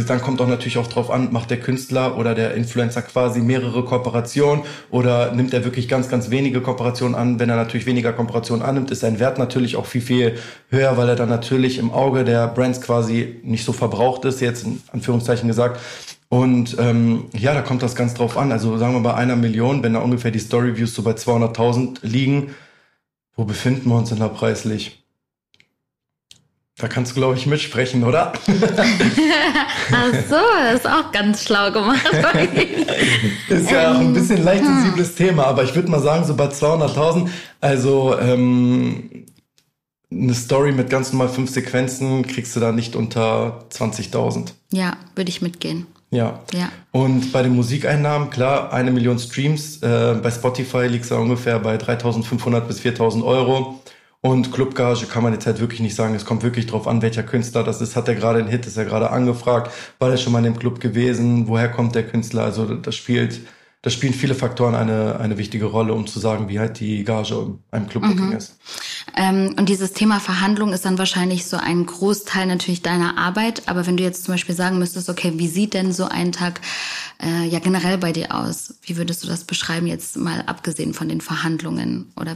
dann 0.07 0.21
kommt 0.21 0.41
auch 0.41 0.47
natürlich 0.47 0.77
auch 0.77 0.87
drauf 0.87 1.09
an, 1.09 1.31
macht 1.31 1.49
der 1.49 1.59
Künstler 1.59 2.17
oder 2.17 2.35
der 2.35 2.53
Influencer 2.55 3.01
quasi 3.01 3.41
mehrere 3.41 3.83
Kooperationen 3.85 4.63
oder 4.89 5.33
nimmt 5.33 5.53
er 5.53 5.63
wirklich 5.63 5.87
ganz, 5.87 6.09
ganz 6.09 6.29
wenige 6.29 6.61
Kooperationen 6.61 7.15
an. 7.15 7.39
Wenn 7.39 7.49
er 7.49 7.55
natürlich 7.55 7.85
weniger 7.85 8.13
Kooperationen 8.13 8.65
annimmt, 8.65 8.91
ist 8.91 9.01
sein 9.01 9.19
Wert 9.19 9.37
natürlich 9.37 9.75
auch 9.75 9.85
viel, 9.85 10.01
viel 10.01 10.35
höher, 10.69 10.97
weil 10.97 11.09
er 11.09 11.15
dann 11.15 11.29
natürlich 11.29 11.77
im 11.77 11.91
Auge 11.91 12.23
der 12.23 12.47
Brands 12.47 12.81
quasi 12.81 13.39
nicht 13.43 13.65
so 13.65 13.73
verbraucht 13.73 14.25
ist, 14.25 14.41
jetzt 14.41 14.65
in 14.65 14.81
Anführungszeichen 14.91 15.47
gesagt. 15.47 15.79
Und 16.29 16.77
ähm, 16.79 17.25
ja, 17.37 17.53
da 17.53 17.61
kommt 17.61 17.83
das 17.83 17.95
ganz 17.95 18.13
drauf 18.13 18.37
an. 18.37 18.53
Also 18.53 18.77
sagen 18.77 18.93
wir 18.93 19.01
bei 19.01 19.13
einer 19.13 19.35
Million, 19.35 19.83
wenn 19.83 19.93
da 19.93 19.99
ungefähr 19.99 20.31
die 20.31 20.39
Storyviews 20.39 20.95
so 20.95 21.03
bei 21.03 21.11
200.000 21.11 21.97
liegen, 22.03 22.55
wo 23.35 23.43
befinden 23.43 23.89
wir 23.89 23.97
uns 23.97 24.09
denn 24.09 24.19
da 24.19 24.29
preislich? 24.29 25.00
Da 26.81 26.87
kannst 26.87 27.11
du, 27.11 27.15
glaube 27.15 27.37
ich, 27.37 27.45
mitsprechen, 27.45 28.03
oder? 28.03 28.33
Ach 29.91 30.13
so, 30.27 30.35
das 30.63 30.79
ist 30.79 30.87
auch 30.87 31.11
ganz 31.11 31.43
schlau 31.43 31.71
gemacht. 31.71 32.03
ist 33.49 33.69
ja 33.69 33.93
auch 33.93 33.99
ein 33.99 34.13
bisschen 34.13 34.43
leicht 34.43 34.65
sensibles 34.65 35.13
Thema, 35.13 35.45
aber 35.45 35.63
ich 35.63 35.75
würde 35.75 35.91
mal 35.91 35.99
sagen, 35.99 36.25
so 36.25 36.35
bei 36.35 36.47
200.000, 36.47 37.29
also 37.59 38.17
ähm, 38.19 39.27
eine 40.11 40.33
Story 40.33 40.71
mit 40.71 40.89
ganz 40.89 41.13
normal 41.13 41.29
fünf 41.29 41.51
Sequenzen 41.51 42.25
kriegst 42.25 42.55
du 42.55 42.59
da 42.59 42.71
nicht 42.71 42.95
unter 42.95 43.65
20.000. 43.71 44.53
Ja, 44.71 44.97
würde 45.13 45.29
ich 45.29 45.43
mitgehen. 45.43 45.85
Ja. 46.09 46.39
ja. 46.51 46.71
Und 46.91 47.31
bei 47.31 47.43
den 47.43 47.55
Musikeinnahmen, 47.55 48.31
klar, 48.31 48.73
eine 48.73 48.89
Million 48.89 49.19
Streams. 49.19 49.83
Äh, 49.83 50.15
bei 50.21 50.31
Spotify 50.31 50.87
liegt 50.87 51.05
es 51.05 51.11
ungefähr 51.11 51.59
bei 51.59 51.75
3.500 51.75 52.61
bis 52.61 52.81
4.000 52.81 53.23
Euro. 53.23 53.79
Und 54.23 54.51
Clubgage 54.51 55.07
kann 55.07 55.23
man 55.23 55.33
jetzt 55.33 55.47
halt 55.47 55.59
wirklich 55.59 55.79
nicht 55.79 55.95
sagen. 55.95 56.13
Es 56.13 56.25
kommt 56.25 56.43
wirklich 56.43 56.67
drauf 56.67 56.87
an, 56.87 57.01
welcher 57.01 57.23
Künstler 57.23 57.63
das 57.63 57.81
ist. 57.81 57.95
Hat 57.95 58.07
er 58.07 58.13
gerade 58.13 58.37
einen 58.37 58.47
Hit? 58.47 58.67
Ist 58.67 58.77
er 58.77 58.85
gerade 58.85 59.09
angefragt? 59.09 59.71
War 59.97 60.09
der 60.09 60.17
schon 60.17 60.31
mal 60.31 60.39
in 60.39 60.53
dem 60.53 60.59
Club 60.59 60.79
gewesen? 60.79 61.47
Woher 61.47 61.69
kommt 61.69 61.95
der 61.95 62.07
Künstler? 62.07 62.43
Also 62.43 62.75
das 62.75 62.95
spielt, 62.95 63.41
das 63.81 63.93
spielen 63.93 64.13
viele 64.13 64.35
Faktoren 64.35 64.75
eine, 64.75 65.19
eine 65.19 65.39
wichtige 65.39 65.65
Rolle, 65.65 65.95
um 65.95 66.05
zu 66.05 66.19
sagen, 66.19 66.49
wie 66.49 66.59
halt 66.59 66.79
die 66.79 67.03
Gage 67.03 67.33
in 67.33 67.59
einem 67.71 67.89
Clubbooking 67.89 68.27
mhm. 68.27 68.33
ist. 68.33 68.59
Ähm, 69.17 69.55
und 69.57 69.69
dieses 69.69 69.93
Thema 69.93 70.19
Verhandlung 70.19 70.71
ist 70.71 70.85
dann 70.85 70.99
wahrscheinlich 70.99 71.47
so 71.47 71.57
ein 71.57 71.87
Großteil 71.87 72.45
natürlich 72.45 72.83
deiner 72.83 73.17
Arbeit. 73.17 73.63
Aber 73.65 73.87
wenn 73.87 73.97
du 73.97 74.03
jetzt 74.03 74.25
zum 74.25 74.35
Beispiel 74.35 74.53
sagen 74.53 74.77
müsstest, 74.77 75.09
okay, 75.09 75.33
wie 75.37 75.47
sieht 75.47 75.73
denn 75.73 75.93
so 75.93 76.05
ein 76.05 76.31
Tag 76.31 76.61
äh, 77.23 77.47
ja 77.47 77.57
generell 77.57 77.97
bei 77.97 78.11
dir 78.11 78.35
aus? 78.35 78.75
Wie 78.83 78.97
würdest 78.97 79.23
du 79.23 79.27
das 79.27 79.45
beschreiben, 79.45 79.87
jetzt 79.87 80.15
mal 80.15 80.43
abgesehen 80.45 80.93
von 80.93 81.09
den 81.09 81.21
Verhandlungen? 81.21 82.13
Oder 82.19 82.35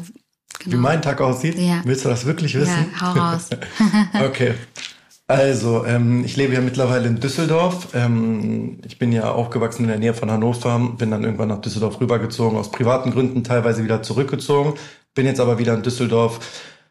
Genau. 0.60 0.78
Wie 0.78 0.80
mein 0.80 1.02
Tag 1.02 1.22
aussieht? 1.22 1.58
Ja. 1.58 1.82
Willst 1.84 2.06
du 2.06 2.10
das 2.10 2.26
wirklich 2.26 2.56
wissen? 2.56 2.92
Ja, 2.94 3.16
hau 3.16 3.20
raus. 3.20 3.50
okay. 4.26 4.54
Also, 5.28 5.86
ähm, 5.86 6.24
ich 6.24 6.38
lebe 6.38 6.54
ja 6.54 6.62
mittlerweile 6.62 7.08
in 7.08 7.20
Düsseldorf. 7.20 7.90
Ähm, 7.96 8.78
ich 8.86 9.00
bin 9.00 9.12
ja 9.12 9.32
aufgewachsen 9.32 9.84
in 9.84 9.90
der 9.90 9.98
Nähe 9.98 10.14
von 10.14 10.30
Hannover, 10.30 10.80
bin 10.98 11.10
dann 11.10 11.24
irgendwann 11.24 11.48
nach 11.48 11.62
Düsseldorf 11.62 12.00
rübergezogen, 12.00 12.58
aus 12.58 12.70
privaten 12.70 13.12
Gründen 13.12 13.44
teilweise 13.44 13.84
wieder 13.84 14.04
zurückgezogen, 14.04 14.74
bin 15.16 15.26
jetzt 15.26 15.40
aber 15.40 15.58
wieder 15.58 15.74
in 15.74 15.82
Düsseldorf. 15.82 16.40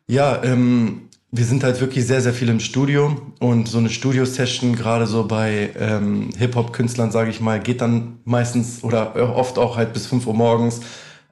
Ja, 0.08 0.42
ähm, 0.42 1.02
wir 1.30 1.44
sind 1.44 1.62
halt 1.62 1.80
wirklich 1.80 2.06
sehr, 2.06 2.20
sehr 2.20 2.32
viel 2.32 2.48
im 2.48 2.58
Studio 2.60 3.16
und 3.38 3.68
so 3.68 3.78
eine 3.78 3.90
Studio-Session, 3.90 4.74
gerade 4.74 5.06
so 5.06 5.26
bei 5.26 5.70
ähm, 5.78 6.30
Hip-Hop-Künstlern, 6.36 7.12
sage 7.12 7.30
ich 7.30 7.40
mal, 7.40 7.60
geht 7.60 7.80
dann 7.80 8.18
meistens 8.24 8.82
oder 8.82 9.14
oft 9.36 9.58
auch 9.58 9.76
halt 9.76 9.92
bis 9.92 10.06
5 10.06 10.26
Uhr 10.26 10.34
morgens. 10.34 10.80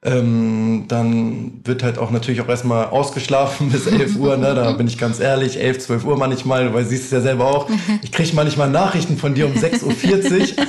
Ähm, 0.05 0.87
dann 0.89 1.61
wird 1.63 1.85
halt 1.85 1.97
auch 1.97 2.11
natürlich 2.11 2.41
auch 2.41 2.49
erstmal 2.49 2.87
ausgeschlafen 2.87 3.69
bis 3.73 3.87
11 3.87 4.17
Uhr, 4.17 4.37
ne? 4.37 4.53
da 4.55 4.73
bin 4.73 4.89
ich 4.89 4.99
ganz 4.99 5.21
ehrlich, 5.21 5.61
11, 5.61 5.79
12 5.79 6.05
Uhr 6.05 6.17
manchmal, 6.17 6.75
weil 6.75 6.85
siehst 6.85 7.05
es 7.05 7.11
ja 7.13 7.21
selber 7.21 7.47
auch. 7.47 7.69
Ich 8.03 8.11
kriege 8.11 8.35
manchmal 8.35 8.69
Nachrichten 8.69 9.17
von 9.17 9.35
dir 9.35 9.47
um 9.47 9.53
6.40 9.53 10.59
Uhr. 10.59 10.67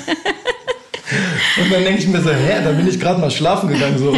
Und 1.58 1.72
dann 1.72 1.84
denke 1.84 2.01
ich 2.01 2.08
mir 2.08 2.22
so, 2.22 2.32
hä, 2.32 2.62
da 2.63 2.72
bin 2.72 2.88
ich 2.88 3.00
gerade 3.00 3.20
mal 3.20 3.32
schlafen 3.32 3.70
gegangen. 3.70 3.98
So. 3.98 4.15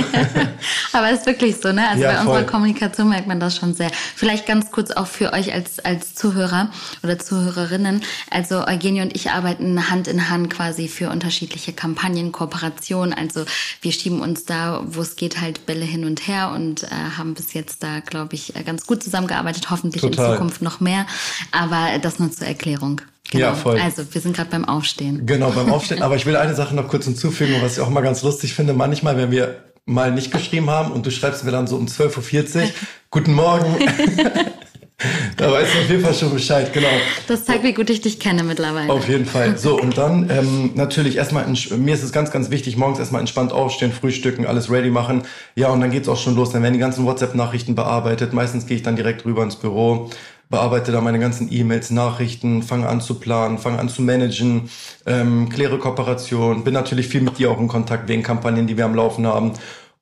Aber 0.94 1.10
es 1.10 1.20
ist 1.20 1.26
wirklich 1.26 1.58
so, 1.62 1.72
ne? 1.72 1.88
Also 1.90 2.04
ja, 2.04 2.12
bei 2.12 2.18
voll. 2.18 2.28
unserer 2.28 2.44
Kommunikation 2.46 3.10
merkt 3.10 3.28
man 3.28 3.40
das 3.40 3.58
schon 3.58 3.74
sehr. 3.74 3.90
Vielleicht 4.16 4.46
ganz 4.46 4.72
kurz 4.72 4.92
auch 4.92 5.08
für 5.08 5.34
euch 5.34 5.54
als, 5.54 5.80
als 5.80 6.16
Zuhörer 6.16 6.70
oder 7.04 7.20
Zuhörerinnen. 7.20 8.02
Also 8.30 8.66
Eugenio 8.66 9.04
und 9.04 9.16
ich 9.16 9.32
arbeiten 9.32 9.90
Hand 9.90 10.08
in 10.08 10.30
Hand 10.30 10.50
quasi 10.50 10.88
für 10.88 11.10
unterschiedliche 11.10 11.74
Kampagnen, 11.74 12.32
Kooperationen. 12.32 13.14
Also 13.14 13.46
wir 13.82 13.92
schieben 13.92 14.22
uns 14.22 14.46
da, 14.46 14.82
wo 14.86 15.02
es 15.02 15.16
geht, 15.16 15.42
halt 15.42 15.66
Bälle 15.66 15.86
hin 15.86 16.06
und 16.06 16.28
her 16.28 16.52
und 16.54 16.84
äh, 16.84 16.88
haben 17.18 17.34
bis 17.34 17.54
jetzt 17.54 17.84
da, 17.84 18.00
glaube 18.00 18.36
ich, 18.36 18.54
ganz 18.66 18.86
gut 18.86 19.04
zusammengearbeitet. 19.04 19.70
Hoffentlich 19.70 20.02
Total. 20.02 20.26
in 20.26 20.32
Zukunft 20.34 20.62
noch 20.62 20.80
mehr. 20.80 21.06
Aber 21.52 22.00
das 22.02 22.20
nur 22.20 22.32
zur 22.32 22.48
Erklärung. 22.48 23.02
Genau. 23.36 23.48
Ja, 23.48 23.54
voll. 23.56 23.80
Also, 23.80 24.04
wir 24.12 24.22
sind 24.22 24.36
gerade 24.36 24.50
beim 24.50 24.66
Aufstehen. 24.66 25.26
Genau, 25.26 25.52
beim 25.52 25.70
Aufstehen. 25.74 26.02
Aber 26.02 26.16
ich 26.16 26.26
will 26.26 26.36
eine 26.36 26.56
Sache 26.56 26.76
noch 26.76 26.88
kurz 26.88 27.06
hinzufügen, 27.06 27.56
was 27.62 27.74
ich 27.74 27.80
auch 27.82 27.90
mal 27.90 28.02
ganz 28.02 28.24
lustig 28.24 28.54
finde. 28.54 28.74
Manchmal, 28.74 29.18
wenn 29.18 29.32
wir 29.32 29.64
mal 29.86 30.12
nicht 30.12 30.32
geschrieben 30.32 30.70
haben 30.70 30.92
und 30.92 31.06
du 31.06 31.12
schreibst 31.12 31.44
mir 31.44 31.52
dann 31.52 31.68
so 31.68 31.78
um 31.78 31.86
12.40 31.86 32.56
Uhr, 32.56 32.70
guten 33.12 33.34
Morgen. 33.34 33.66
da 35.38 35.52
weißt 35.52 35.74
du 35.74 35.80
auf 35.80 35.90
jeden 35.90 36.04
Fall 36.04 36.14
schon 36.14 36.34
Bescheid, 36.34 36.74
genau. 36.74 36.88
Das 37.28 37.46
zeigt, 37.46 37.64
wie 37.64 37.74
gut 37.74 37.90
ich 37.90 38.02
dich 38.02 38.20
kenne 38.20 38.44
mittlerweile. 38.44 38.92
Auf 38.92 39.08
jeden 39.08 39.26
Fall. 39.26 39.58
So, 39.58 39.80
und 39.80 39.98
dann 39.98 40.30
ähm, 40.30 40.72
natürlich 40.74 41.18
erstmal, 41.18 41.46
mir 41.48 41.94
ist 41.94 42.04
es 42.04 42.12
ganz, 42.12 42.32
ganz 42.32 42.50
wichtig, 42.50 42.78
morgens 42.78 42.98
erstmal 42.98 43.22
entspannt 43.22 43.52
aufstehen, 43.52 43.92
frühstücken, 43.92 44.48
alles 44.48 44.72
ready 44.72 44.90
machen. 44.90 45.24
Ja, 45.56 45.70
und 45.70 45.82
dann 45.82 45.92
geht's 45.92 46.08
auch 46.08 46.18
schon 46.18 46.36
los. 46.36 46.52
Dann 46.52 46.64
werden 46.64 46.74
die 46.74 46.80
ganzen 46.80 47.06
WhatsApp-Nachrichten 47.06 47.76
bearbeitet. 47.76 48.34
Meistens 48.34 48.66
gehe 48.66 48.78
ich 48.78 48.84
dann 48.84 48.96
direkt 48.96 49.26
rüber 49.26 49.44
ins 49.44 49.58
Büro 49.58 50.10
bearbeite 50.56 50.94
da 50.94 51.02
meine 51.02 51.20
ganzen 51.20 51.52
E-Mails, 51.52 51.92
Nachrichten, 51.92 52.64
fange 52.64 52.88
an 52.88 53.02
zu 53.02 53.16
planen, 53.16 53.58
fange 53.58 53.78
an 53.78 53.90
zu 53.90 54.02
managen, 54.02 54.70
ähm, 55.06 55.50
kläre 55.50 55.78
Kooperation, 55.80 56.64
bin 56.64 56.74
natürlich 56.74 57.10
viel 57.10 57.20
mit 57.20 57.38
dir 57.38 57.52
auch 57.52 57.60
in 57.60 57.68
Kontakt 57.68 58.08
wegen 58.08 58.24
Kampagnen, 58.24 58.66
die 58.66 58.78
wir 58.78 58.86
am 58.86 58.96
Laufen 58.96 59.28
haben. 59.28 59.52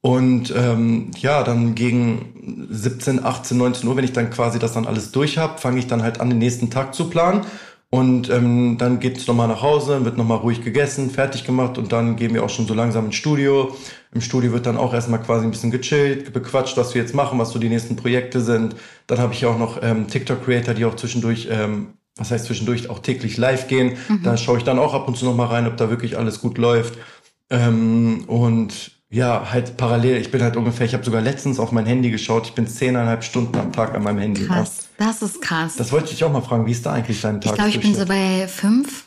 Und 0.01 0.53
ähm, 0.55 1.09
ja, 1.17 1.43
dann 1.43 1.73
gegen 1.73 2.67
17, 2.69 3.25
18, 3.25 3.57
19 3.57 3.89
Uhr, 3.89 3.95
wenn 3.97 4.03
ich 4.03 4.13
dann 4.13 4.29
quasi 4.29 4.59
das 4.59 4.73
dann 4.73 4.85
alles 4.85 5.11
durch 5.11 5.39
habe, 5.39 5.57
fange 5.57 5.79
ich 5.79 5.87
dann 5.87 6.03
halt 6.03 6.21
an, 6.21 6.29
den 6.29 6.37
nächsten 6.37 6.69
Tag 6.69 6.93
zu 6.93 7.09
planen 7.09 7.41
und 7.93 8.27
ähm, 8.31 8.79
dann 8.79 8.99
geht's 8.99 9.27
nochmal 9.27 9.47
nach 9.47 9.61
Hause, 9.61 10.03
wird 10.03 10.17
nochmal 10.17 10.39
ruhig 10.39 10.63
gegessen, 10.63 11.11
fertig 11.11 11.45
gemacht 11.45 11.77
und 11.77 11.91
dann 11.91 12.15
gehen 12.15 12.33
wir 12.33 12.43
auch 12.43 12.49
schon 12.49 12.65
so 12.65 12.73
langsam 12.73 13.05
ins 13.05 13.13
Studio. 13.13 13.75
Im 14.15 14.21
Studio 14.21 14.51
wird 14.51 14.65
dann 14.65 14.77
auch 14.77 14.95
erstmal 14.95 15.21
quasi 15.21 15.45
ein 15.45 15.51
bisschen 15.51 15.69
gechillt, 15.69 16.33
bequatscht, 16.33 16.75
was 16.75 16.95
wir 16.95 17.03
jetzt 17.03 17.13
machen, 17.13 17.37
was 17.37 17.51
so 17.51 17.59
die 17.59 17.69
nächsten 17.69 17.95
Projekte 17.95 18.41
sind. 18.41 18.75
Dann 19.05 19.19
habe 19.19 19.33
ich 19.33 19.41
ja 19.41 19.49
auch 19.49 19.59
noch 19.59 19.77
ähm, 19.83 20.07
TikTok-Creator, 20.07 20.73
die 20.73 20.85
auch 20.85 20.95
zwischendurch, 20.95 21.49
ähm, 21.51 21.89
was 22.15 22.31
heißt 22.31 22.45
zwischendurch, 22.45 22.89
auch 22.89 22.97
täglich 22.97 23.37
live 23.37 23.67
gehen. 23.67 23.95
Mhm. 24.09 24.23
Da 24.23 24.37
schaue 24.37 24.57
ich 24.57 24.63
dann 24.63 24.79
auch 24.79 24.95
ab 24.95 25.07
und 25.07 25.15
zu 25.15 25.25
nochmal 25.25 25.49
rein, 25.49 25.67
ob 25.67 25.77
da 25.77 25.91
wirklich 25.91 26.17
alles 26.17 26.41
gut 26.41 26.57
läuft. 26.57 26.97
Ähm, 27.51 28.23
und 28.25 28.92
ja, 29.13 29.51
halt 29.51 29.77
parallel. 29.77 30.17
Ich 30.17 30.31
bin 30.31 30.41
halt 30.41 30.57
ungefähr, 30.57 30.87
ich 30.87 30.93
habe 30.95 31.05
sogar 31.05 31.21
letztens 31.21 31.59
auf 31.59 31.71
mein 31.71 31.85
Handy 31.85 32.09
geschaut. 32.09 32.47
Ich 32.47 32.53
bin 32.53 32.65
zehneinhalb 32.65 33.23
Stunden 33.23 33.55
am 33.59 33.71
Tag 33.71 33.93
an 33.93 34.01
meinem 34.01 34.17
Handy. 34.17 34.47
Krass, 34.47 34.89
das 34.97 35.21
ist 35.21 35.39
krass. 35.39 35.75
Das 35.75 35.91
wollte 35.91 36.05
ich 36.05 36.11
dich 36.13 36.23
auch 36.23 36.31
mal 36.31 36.41
fragen. 36.41 36.65
Wie 36.65 36.71
ist 36.71 36.83
da 36.83 36.93
eigentlich 36.93 37.21
dein 37.21 37.39
Tag? 37.39 37.51
Ich 37.51 37.55
glaube, 37.55 37.69
ich 37.69 37.79
bin 37.79 37.93
so 37.93 38.05
bei 38.07 38.47
fünf. 38.47 39.05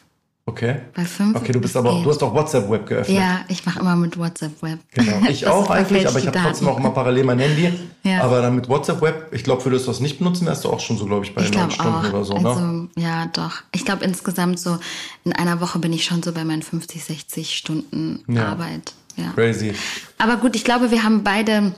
Okay. 0.48 0.76
Bei 0.94 1.04
fünf. 1.04 1.34
Okay, 1.34 1.50
du 1.50 1.60
bist 1.60 1.76
aber, 1.76 1.90
du 2.04 2.08
hast 2.08 2.22
auch 2.22 2.32
WhatsApp 2.32 2.70
Web 2.70 2.86
geöffnet. 2.86 3.18
Ja, 3.18 3.40
ich 3.48 3.66
mache 3.66 3.80
immer 3.80 3.96
mit 3.96 4.16
WhatsApp 4.16 4.62
Web. 4.62 4.78
Genau. 4.94 5.22
Ich 5.28 5.44
auch 5.44 5.68
eigentlich, 5.70 6.06
aber 6.06 6.20
ich 6.20 6.28
habe 6.28 6.38
trotzdem 6.38 6.68
auch 6.68 6.78
immer 6.78 6.90
parallel 6.90 7.24
mein 7.24 7.40
Handy. 7.40 7.72
Ja. 8.04 8.22
Aber 8.22 8.40
dann 8.40 8.54
mit 8.54 8.68
WhatsApp 8.68 9.02
Web, 9.02 9.32
ich 9.32 9.42
glaube, 9.42 9.64
würdest 9.64 9.88
du 9.88 9.90
das 9.90 9.98
nicht 9.98 10.18
benutzen, 10.18 10.46
wärst 10.46 10.64
du 10.64 10.70
auch 10.70 10.78
schon 10.78 10.98
so, 10.98 11.06
glaube 11.06 11.24
ich, 11.24 11.34
bei 11.34 11.42
ich 11.42 11.52
neun 11.52 11.72
Stunden 11.72 11.92
auch. 11.92 12.08
oder 12.10 12.24
so, 12.24 12.38
ne? 12.38 12.48
Also, 12.48 12.88
ja, 12.96 13.26
doch. 13.32 13.62
Ich 13.72 13.84
glaube, 13.84 14.04
insgesamt 14.04 14.60
so 14.60 14.78
in 15.24 15.32
einer 15.32 15.60
Woche 15.60 15.80
bin 15.80 15.92
ich 15.92 16.04
schon 16.04 16.22
so 16.22 16.30
bei 16.30 16.44
meinen 16.44 16.62
50, 16.62 17.02
60 17.02 17.56
Stunden 17.56 18.22
ja. 18.28 18.46
Arbeit. 18.46 18.92
Ja. 19.16 19.32
Crazy. 19.34 19.74
Aber 20.18 20.36
gut, 20.36 20.56
ich 20.56 20.64
glaube, 20.64 20.90
wir 20.90 21.02
haben 21.02 21.24
beide 21.24 21.72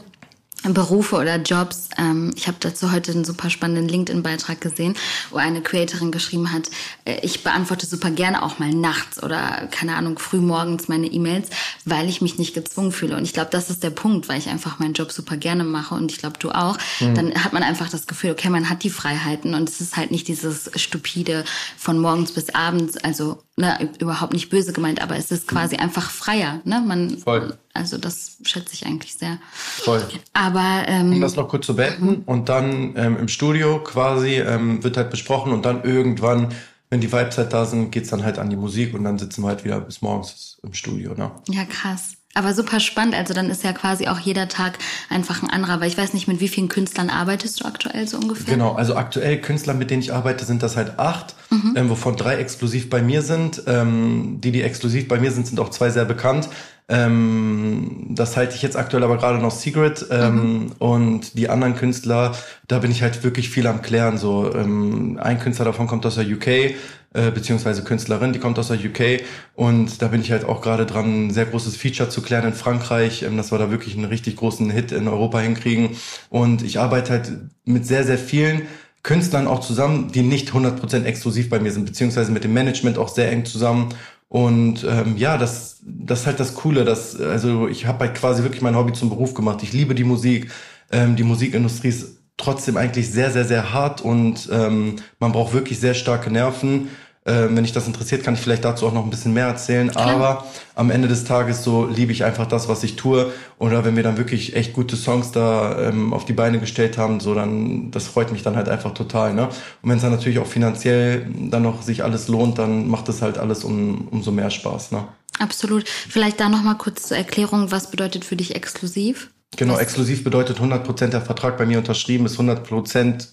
Berufe 0.64 1.16
oder 1.16 1.37
Jobs. 1.37 1.88
Ähm, 1.97 2.33
ich 2.37 2.47
habe 2.49 2.59
dazu 2.61 2.92
heute 2.92 3.12
einen 3.12 3.25
super 3.25 3.49
spannenden 3.49 3.88
LinkedIn-Beitrag 3.88 4.61
gesehen, 4.61 4.94
wo 5.31 5.38
eine 5.38 5.62
Creatorin 5.62 6.11
geschrieben 6.11 6.53
hat, 6.53 6.68
äh, 7.05 7.21
ich 7.23 7.44
beantworte 7.44 7.87
super 7.87 8.11
gerne 8.11 8.42
auch 8.42 8.59
mal 8.59 8.71
nachts 8.71 9.23
oder 9.23 9.68
keine 9.71 9.94
Ahnung, 9.94 10.18
früh 10.18 10.38
morgens 10.38 10.88
meine 10.88 11.07
E-Mails, 11.07 11.49
weil 11.85 12.09
ich 12.09 12.21
mich 12.21 12.38
nicht 12.38 12.55
gezwungen 12.55 12.92
fühle. 12.92 13.16
Und 13.16 13.25
ich 13.25 13.33
glaube, 13.33 13.51
das 13.51 13.71
ist 13.71 13.83
der 13.83 13.90
Punkt, 13.90 14.29
weil 14.29 14.38
ich 14.38 14.49
einfach 14.49 14.79
meinen 14.79 14.94
Job 14.94 15.12
super 15.12 15.37
gerne 15.37 15.64
mache 15.64 15.94
und 15.94 16.11
ich 16.11 16.18
glaube, 16.18 16.38
du 16.38 16.51
auch. 16.51 16.77
Mhm. 17.01 17.14
Dann 17.14 17.44
hat 17.44 17.53
man 17.53 17.62
einfach 17.62 17.88
das 17.88 18.07
Gefühl, 18.07 18.33
okay, 18.33 18.51
man 18.51 18.68
hat 18.68 18.83
die 18.83 18.90
Freiheiten 18.90 19.55
und 19.55 19.68
es 19.68 19.81
ist 19.81 19.97
halt 19.97 20.11
nicht 20.11 20.29
dieses 20.29 20.71
stupide 20.77 21.44
von 21.77 21.99
morgens 21.99 22.33
bis 22.33 22.51
abends, 22.55 22.97
also 22.97 23.42
ne, 23.57 23.90
überhaupt 24.01 24.33
nicht 24.33 24.51
böse 24.51 24.73
gemeint, 24.73 25.01
aber 25.03 25.16
es 25.16 25.31
ist 25.31 25.49
quasi 25.49 25.77
mhm. 25.77 25.83
einfach 25.83 26.11
freier. 26.11 26.61
Ne? 26.64 26.83
Man, 26.87 27.18
Voll. 27.18 27.57
Also 27.79 27.97
das 27.97 28.38
schätze 28.43 28.75
ich 28.75 28.87
eigentlich 28.87 29.14
sehr. 29.14 29.38
Voll. 29.53 30.03
Aber 30.33 30.83
ähm, 30.87 31.12
um 31.12 31.21
das 31.21 31.37
noch 31.37 31.49
kurz 31.49 31.64
zu 31.64 31.77
beenden 31.77 32.23
und 32.27 32.49
dann 32.49 32.97
ähm, 32.97 33.17
im 33.17 33.29
Studio 33.29 33.79
quasi 33.85 34.35
ähm, 34.35 34.83
wird 34.83 34.97
halt 34.97 35.11
besprochen 35.11 35.53
und 35.53 35.64
dann 35.64 35.85
irgendwann, 35.85 36.53
wenn 36.91 37.01
die 37.01 37.12
Vibes 37.12 37.38
halt 37.38 37.53
da 37.53 37.64
sind, 37.67 37.93
geht's 37.93 38.11
dann 38.11 38.25
halt 38.25 38.38
an 38.38 38.51
die 38.51 38.57
Musik 38.57 38.95
und 38.95 39.05
dann 39.05 39.17
sitzen 39.17 39.43
wir 39.43 39.49
halt 39.49 39.64
wieder 39.64 39.81
bis 39.81 40.03
morgens 40.03 40.59
im 40.64 40.75
Studio. 40.75 41.14
Ne? 41.14 41.31
Ja, 41.49 41.64
krass. 41.64 42.17
Aber 42.38 42.55
super 42.55 42.79
spannend. 42.79 43.16
Also 43.16 43.35
dann 43.35 43.51
ist 43.51 43.64
ja 43.64 43.72
quasi 43.72 44.07
auch 44.07 44.20
jeder 44.20 44.46
Tag 44.46 44.79
einfach 45.11 45.42
ein 45.42 45.51
anderer. 45.51 45.81
Weil 45.81 45.88
ich 45.88 45.98
weiß 45.98 46.14
nicht, 46.14 46.29
mit 46.29 46.38
wie 46.38 46.46
vielen 46.46 46.68
Künstlern 46.68 47.11
arbeitest 47.11 47.61
du 47.61 47.64
aktuell 47.64 48.07
so 48.07 48.16
ungefähr? 48.16 48.55
Genau, 48.55 48.74
also 48.74 48.94
aktuell 48.94 49.40
Künstler, 49.40 49.74
mit 49.74 49.90
denen 49.90 50.03
ich 50.03 50.12
arbeite, 50.12 50.44
sind 50.44 50.62
das 50.62 50.77
halt 50.77 51.01
acht, 51.01 51.35
mhm. 51.51 51.74
ähm, 51.77 51.90
wovon 51.90 52.14
drei 52.14 52.37
exklusiv 52.37 52.90
bei 52.90 53.03
mir 53.03 53.22
sind. 53.22 53.64
Ähm, 53.66 54.38
die, 54.40 54.53
die 54.53 54.62
exklusiv 54.62 55.09
bei 55.09 55.18
mir 55.18 55.33
sind, 55.33 55.48
sind 55.48 55.59
auch 55.59 55.70
zwei 55.70 55.90
sehr 55.90 56.05
bekannt. 56.05 56.48
Ähm, 56.88 58.07
das 58.11 58.37
halte 58.37 58.55
ich 58.55 58.62
jetzt 58.62 58.77
aktuell 58.77 59.03
aber 59.03 59.18
gerade 59.18 59.38
noch 59.38 59.51
Secret. 59.51 60.07
Ähm, 60.09 60.35
mhm. 60.35 60.72
Und 60.79 61.37
die 61.37 61.48
anderen 61.48 61.74
Künstler, 61.74 62.37
da 62.68 62.79
bin 62.79 62.92
ich 62.92 63.03
halt 63.03 63.24
wirklich 63.24 63.51
viel 63.51 63.66
am 63.66 63.83
Klären. 63.83 64.16
So, 64.16 64.55
ähm, 64.55 65.18
ein 65.20 65.40
Künstler 65.40 65.64
davon 65.64 65.88
kommt 65.88 66.07
aus 66.07 66.14
der 66.14 66.24
UK, 66.24 66.77
äh, 67.14 67.31
beziehungsweise 67.31 67.85
Künstlerin, 67.85 68.33
die 68.33 68.38
kommt 68.38 68.59
aus 68.59 68.68
der 68.68 68.77
UK. 68.77 69.23
Und 69.55 70.03
da 70.03 70.09
bin 70.09 70.21
ich 70.21 70.31
halt 70.31 70.44
auch 70.44 70.61
gerade 70.61 70.85
dran, 70.85 71.29
ein 71.29 71.31
sehr 71.31 71.47
großes 71.47 71.77
Feature 71.77 72.11
zu 72.11 72.21
klären 72.21 72.44
in 72.44 72.53
Frankreich, 72.53 73.23
ähm, 73.23 73.37
dass 73.37 73.51
wir 73.51 73.59
da 73.59 73.71
wirklich 73.71 73.94
einen 73.94 74.05
richtig 74.05 74.37
großen 74.37 74.68
Hit 74.71 74.92
in 74.92 75.09
Europa 75.09 75.40
hinkriegen. 75.40 75.97
Und 76.29 76.62
ich 76.62 76.79
arbeite 76.79 77.12
halt 77.12 77.33
mit 77.64 77.87
sehr, 77.87 78.05
sehr 78.05 78.18
vielen 78.18 78.62
Künstlern 79.03 79.47
auch 79.47 79.61
zusammen, 79.61 80.12
die 80.12 80.23
nicht 80.23 80.51
100% 80.51 81.05
exklusiv 81.05 81.49
bei 81.49 81.61
mir 81.61 81.73
sind, 81.73 81.87
beziehungsweise 81.87 82.31
mit 82.31 82.44
dem 82.44 82.53
Management 82.53 82.99
auch 82.99 83.09
sehr 83.09 83.31
eng 83.33 83.47
zusammen. 83.47 83.94
Und 84.29 84.85
ähm, 84.85 85.16
ja, 85.16 85.38
das, 85.38 85.81
das 85.83 86.21
ist 86.21 86.27
halt 86.27 86.40
das 86.40 86.55
Coole. 86.55 86.85
Dass, 86.85 87.18
also 87.18 87.68
ich 87.68 87.87
habe 87.87 88.01
halt 88.01 88.16
quasi 88.16 88.42
wirklich 88.42 88.61
mein 88.61 88.77
Hobby 88.77 88.92
zum 88.92 89.09
Beruf 89.09 89.33
gemacht. 89.33 89.62
Ich 89.62 89.73
liebe 89.73 89.94
die 89.94 90.05
Musik. 90.05 90.51
Ähm, 90.90 91.16
die 91.16 91.23
Musikindustrie 91.23 91.88
ist 91.88 92.17
trotzdem 92.38 92.79
eigentlich 92.79 93.11
sehr, 93.11 93.31
sehr, 93.31 93.44
sehr 93.44 93.74
hart 93.74 94.01
und 94.01 94.48
ähm, 94.51 94.96
man 95.20 95.33
braucht 95.33 95.53
wirklich 95.53 95.79
sehr 95.79 95.94
starke 95.94 96.31
Nerven. 96.31 96.88
Ähm, 97.27 97.55
wenn 97.57 97.64
dich 97.64 97.74
das 97.74 97.87
interessiert, 97.87 98.24
kann 98.24 98.35
ich 98.35 98.40
vielleicht 98.40 98.64
dazu 98.64 98.87
auch 98.87 98.92
noch 98.94 99.05
ein 99.05 99.11
bisschen 99.11 99.35
mehr 99.35 99.46
erzählen. 99.46 99.90
Klar. 99.90 100.07
Aber 100.07 100.46
am 100.74 100.90
Ende 100.90 101.09
des 101.09 101.24
Tages 101.24 101.62
so 101.62 101.87
liebe 101.87 102.11
ich 102.11 102.24
einfach 102.24 102.46
das, 102.46 102.68
was 102.68 102.83
ich 102.85 102.96
tue. 102.96 103.31
Oder 103.59 103.85
wenn 103.85 103.96
wir 103.96 104.03
dann 104.03 104.16
wirklich 104.16 104.57
echt 104.57 104.72
gute 104.72 104.96
Songs 104.96 105.31
da 105.31 105.79
ähm, 105.88 106.14
auf 106.14 106.24
die 106.24 106.33
Beine 106.33 106.59
gestellt 106.59 106.96
haben, 106.96 107.20
so 107.20 107.35
dann, 107.35 107.90
das 107.90 108.07
freut 108.07 108.33
mich 108.33 108.42
dann 108.44 108.57
halt 108.57 108.70
einfach 108.70 108.94
total. 108.94 109.35
Ne? 109.35 109.48
Und 109.83 109.90
wenn 109.90 109.96
es 109.96 110.03
dann 110.03 110.12
natürlich 110.12 110.38
auch 110.38 110.46
finanziell 110.46 111.27
dann 111.51 111.64
noch 111.64 111.83
sich 111.83 112.03
alles 112.03 112.29
lohnt, 112.29 112.59
dann 112.59 112.88
macht 112.88 113.11
es 113.11 113.20
halt 113.20 113.37
alles 113.37 113.62
um, 113.62 114.09
umso 114.11 114.31
mehr 114.31 114.48
Spaß. 114.48 114.92
Ne? 114.92 115.07
Absolut. 115.38 115.87
Vielleicht 115.87 116.40
da 116.40 116.48
nochmal 116.48 116.79
kurz 116.79 117.09
zur 117.09 117.18
Erklärung, 117.18 117.70
was 117.70 117.90
bedeutet 117.90 118.24
für 118.24 118.37
dich 118.37 118.55
exklusiv? 118.55 119.29
Genau, 119.56 119.74
was? 119.74 119.80
exklusiv 119.80 120.24
bedeutet 120.24 120.58
100% 120.58 121.08
der 121.08 121.20
Vertrag 121.20 121.56
bei 121.58 121.66
mir 121.66 121.78
unterschrieben 121.78 122.26
ist 122.26 122.38
100% 122.38 123.28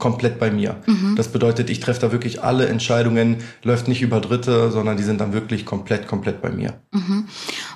komplett 0.00 0.40
bei 0.40 0.50
mir. 0.50 0.82
Mhm. 0.86 1.14
Das 1.14 1.28
bedeutet, 1.28 1.70
ich 1.70 1.78
treffe 1.78 2.00
da 2.00 2.10
wirklich 2.10 2.42
alle 2.42 2.66
Entscheidungen, 2.66 3.36
läuft 3.62 3.86
nicht 3.86 4.02
über 4.02 4.20
Dritte, 4.20 4.72
sondern 4.72 4.96
die 4.96 5.04
sind 5.04 5.20
dann 5.20 5.32
wirklich 5.32 5.64
komplett, 5.64 6.08
komplett 6.08 6.42
bei 6.42 6.50
mir. 6.50 6.80
Mhm. 6.90 7.28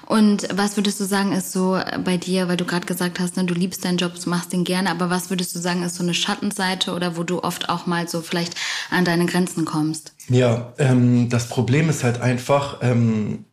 Und 0.06 0.48
was 0.52 0.76
würdest 0.76 0.98
du 0.98 1.04
sagen, 1.04 1.32
ist 1.32 1.52
so 1.52 1.78
bei 2.04 2.16
dir, 2.16 2.48
weil 2.48 2.56
du 2.56 2.64
gerade 2.64 2.86
gesagt 2.86 3.20
hast, 3.20 3.36
ne, 3.36 3.44
du 3.44 3.54
liebst 3.54 3.84
deinen 3.84 3.98
Job, 3.98 4.12
du 4.20 4.28
machst 4.28 4.52
den 4.52 4.64
gerne, 4.64 4.90
aber 4.90 5.10
was 5.10 5.30
würdest 5.30 5.54
du 5.54 5.60
sagen, 5.60 5.84
ist 5.84 5.96
so 5.96 6.02
eine 6.02 6.14
Schattenseite 6.14 6.94
oder 6.94 7.16
wo 7.16 7.22
du 7.22 7.42
oft 7.42 7.68
auch 7.68 7.86
mal 7.86 8.08
so 8.08 8.22
vielleicht 8.22 8.54
an 8.90 9.04
deine 9.04 9.26
Grenzen 9.26 9.64
kommst? 9.64 10.14
Ja, 10.28 10.72
ähm, 10.78 11.28
das 11.28 11.48
Problem 11.48 11.88
ist 11.90 12.02
halt 12.02 12.20
einfach, 12.20 12.78
ähm, 12.82 13.44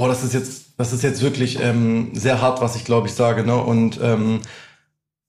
boah, 0.00 0.08
das 0.08 0.24
ist 0.24 0.32
jetzt, 0.32 0.78
das 0.78 0.94
ist 0.94 1.02
jetzt 1.02 1.20
wirklich 1.20 1.60
ähm, 1.60 2.12
sehr 2.14 2.40
hart, 2.40 2.62
was 2.62 2.74
ich 2.74 2.86
glaube 2.86 3.08
ich 3.08 3.12
sage, 3.12 3.44
ne? 3.44 3.54
Und 3.54 4.00
ähm, 4.02 4.40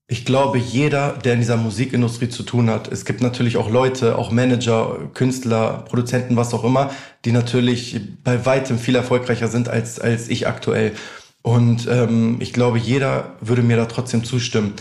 ich 0.06 0.24
glaube, 0.24 0.56
jeder, 0.56 1.12
der 1.12 1.34
in 1.34 1.40
dieser 1.40 1.58
Musikindustrie 1.58 2.30
zu 2.30 2.42
tun 2.42 2.70
hat, 2.70 2.90
es 2.90 3.04
gibt 3.04 3.20
natürlich 3.20 3.58
auch 3.58 3.68
Leute, 3.68 4.16
auch 4.16 4.30
Manager, 4.30 5.10
Künstler, 5.12 5.84
Produzenten, 5.86 6.36
was 6.36 6.54
auch 6.54 6.64
immer, 6.64 6.90
die 7.26 7.32
natürlich 7.32 8.00
bei 8.24 8.46
weitem 8.46 8.78
viel 8.78 8.96
erfolgreicher 8.96 9.48
sind 9.48 9.68
als, 9.68 10.00
als 10.00 10.28
ich 10.28 10.48
aktuell. 10.48 10.92
Und 11.42 11.86
ähm, 11.90 12.38
ich 12.40 12.54
glaube, 12.54 12.78
jeder 12.78 13.36
würde 13.42 13.60
mir 13.60 13.76
da 13.76 13.84
trotzdem 13.84 14.24
zustimmen. 14.24 14.72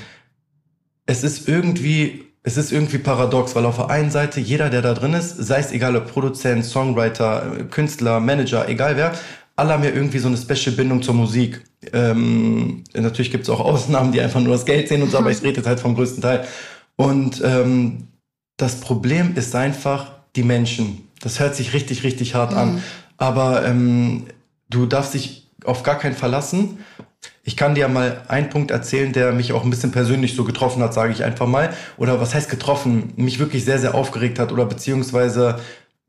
Es 1.05 1.25
ist 1.25 1.49
irgendwie, 1.49 2.23
es 2.43 2.55
ist 2.55 2.71
irgendwie 2.71 2.97
paradox, 2.97 3.55
weil 3.55 3.65
auf 3.65 3.75
der 3.75 3.89
einen 3.89 4.09
Seite 4.09 4.39
jeder, 4.39 4.69
der 4.69 4.81
da 4.81 4.93
drin 4.93 5.13
ist, 5.13 5.35
sei 5.35 5.59
es 5.59 5.73
egal 5.73 5.97
ob 5.97 6.07
Produzent, 6.07 6.63
Songwriter, 6.63 7.65
Künstler, 7.69 8.21
Manager, 8.21 8.69
egal 8.69 8.95
wer, 8.95 9.13
alle 9.61 9.73
haben 9.73 9.83
ja 9.83 9.91
irgendwie 9.91 10.17
so 10.17 10.27
eine 10.27 10.37
Special-Bindung 10.37 11.03
zur 11.03 11.13
Musik. 11.13 11.61
Ähm, 11.93 12.83
natürlich 12.93 13.31
gibt 13.31 13.43
es 13.43 13.49
auch 13.49 13.59
Ausnahmen, 13.59 14.11
die 14.11 14.19
einfach 14.19 14.39
nur 14.41 14.53
das 14.53 14.65
Geld 14.65 14.87
sehen 14.87 15.03
und 15.03 15.11
so, 15.11 15.17
aber 15.17 15.29
ich 15.29 15.41
rede 15.43 15.57
jetzt 15.57 15.67
halt 15.67 15.79
vom 15.79 15.95
größten 15.95 16.21
Teil. 16.21 16.47
Und 16.95 17.41
ähm, 17.43 18.07
das 18.57 18.79
Problem 18.79 19.35
ist 19.35 19.55
einfach 19.55 20.11
die 20.35 20.43
Menschen. 20.43 21.07
Das 21.21 21.39
hört 21.39 21.55
sich 21.55 21.73
richtig, 21.73 22.03
richtig 22.03 22.33
hart 22.33 22.51
mhm. 22.51 22.57
an. 22.57 22.83
Aber 23.17 23.63
ähm, 23.65 24.25
du 24.69 24.87
darfst 24.87 25.13
dich 25.13 25.47
auf 25.63 25.83
gar 25.83 25.99
keinen 25.99 26.15
verlassen. 26.15 26.79
Ich 27.43 27.55
kann 27.55 27.75
dir 27.75 27.87
mal 27.87 28.23
einen 28.27 28.49
Punkt 28.49 28.71
erzählen, 28.71 29.13
der 29.13 29.31
mich 29.31 29.53
auch 29.53 29.63
ein 29.63 29.69
bisschen 29.69 29.91
persönlich 29.91 30.35
so 30.35 30.43
getroffen 30.43 30.81
hat, 30.81 30.95
sage 30.95 31.13
ich 31.13 31.23
einfach 31.23 31.45
mal. 31.45 31.71
Oder 31.97 32.19
was 32.19 32.33
heißt 32.33 32.49
getroffen? 32.49 33.13
Mich 33.15 33.37
wirklich 33.37 33.63
sehr, 33.63 33.77
sehr 33.77 33.93
aufgeregt 33.93 34.39
hat 34.39 34.51
oder 34.51 34.65
beziehungsweise 34.65 35.59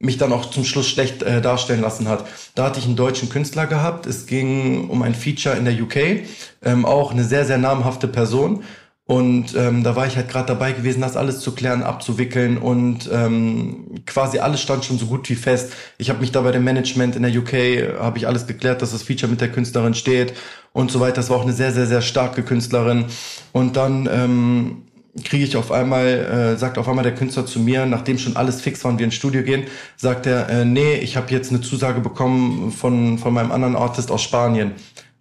mich 0.03 0.19
dann 0.19 0.33
auch 0.33 0.51
zum 0.51 0.65
Schluss 0.65 0.89
schlecht 0.89 1.23
äh, 1.23 1.41
darstellen 1.41 1.81
lassen 1.81 2.09
hat. 2.09 2.27
Da 2.55 2.65
hatte 2.65 2.81
ich 2.81 2.87
einen 2.87 2.97
deutschen 2.97 3.29
Künstler 3.29 3.67
gehabt. 3.67 4.07
Es 4.07 4.27
ging 4.27 4.91
um 4.91 5.01
ein 5.03 5.15
Feature 5.15 5.57
in 5.57 5.65
der 5.65 5.81
UK, 5.81 6.27
ähm, 6.63 6.85
auch 6.85 7.13
eine 7.13 7.25
sehr, 7.25 7.47
sehr 7.47 7.59
namhafte 7.59 8.09
Person. 8.09 8.65
Und 9.05 9.55
ähm, 9.57 9.83
da 9.83 9.95
war 9.95 10.07
ich 10.07 10.17
halt 10.17 10.29
gerade 10.29 10.47
dabei 10.47 10.73
gewesen, 10.73 11.01
das 11.01 11.17
alles 11.17 11.41
zu 11.41 11.55
klären, 11.55 11.83
abzuwickeln 11.83 12.57
und 12.57 13.11
ähm, 13.13 14.03
quasi 14.07 14.39
alles 14.39 14.61
stand 14.61 14.85
schon 14.85 14.97
so 14.97 15.07
gut 15.07 15.29
wie 15.29 15.35
fest. 15.35 15.73
Ich 15.99 16.09
habe 16.09 16.21
mich 16.21 16.33
da 16.33 16.41
bei 16.41 16.53
dem 16.53 16.65
Management 16.65 17.17
in 17.17 17.23
der 17.23 17.33
UK, 17.33 17.99
habe 18.01 18.19
ich 18.19 18.27
alles 18.27 18.47
geklärt, 18.47 18.81
dass 18.81 18.93
das 18.93 19.03
Feature 19.03 19.31
mit 19.31 19.41
der 19.41 19.51
Künstlerin 19.51 19.95
steht 19.95 20.35
und 20.73 20.91
so 20.91 21.01
weiter. 21.01 21.17
Das 21.17 21.31
war 21.31 21.37
auch 21.37 21.43
eine 21.43 21.53
sehr, 21.53 21.73
sehr, 21.73 21.87
sehr 21.87 22.01
starke 22.01 22.43
Künstlerin. 22.43 23.07
Und 23.53 23.77
dann 23.77 24.09
ähm, 24.11 24.83
kriege 25.25 25.45
ich 25.45 25.57
auf 25.57 25.71
einmal, 25.71 26.07
äh, 26.07 26.57
sagt 26.57 26.79
auf 26.79 26.89
einmal 26.89 27.05
der 27.05 27.15
Künstler 27.15 27.45
zu 27.45 27.61
mir, 27.61 27.85
nachdem 27.85 28.19
schon 28.19 28.37
alles 28.37 28.61
fix 28.61 28.83
war 28.85 28.93
und 28.93 28.99
wir 28.99 29.05
ins 29.05 29.15
Studio 29.15 29.43
gehen, 29.43 29.65
sagt 29.97 30.27
er, 30.27 30.49
äh, 30.49 30.65
nee, 30.65 30.95
ich 30.95 31.17
habe 31.17 31.31
jetzt 31.31 31.51
eine 31.51 31.61
Zusage 31.61 32.01
bekommen 32.01 32.73
von, 32.73 33.19
von 33.19 33.35
meinem 33.35 33.53
anderen 33.53 33.77
Artist 33.77 34.11
aus 34.11 34.23
Spanien. 34.23 34.73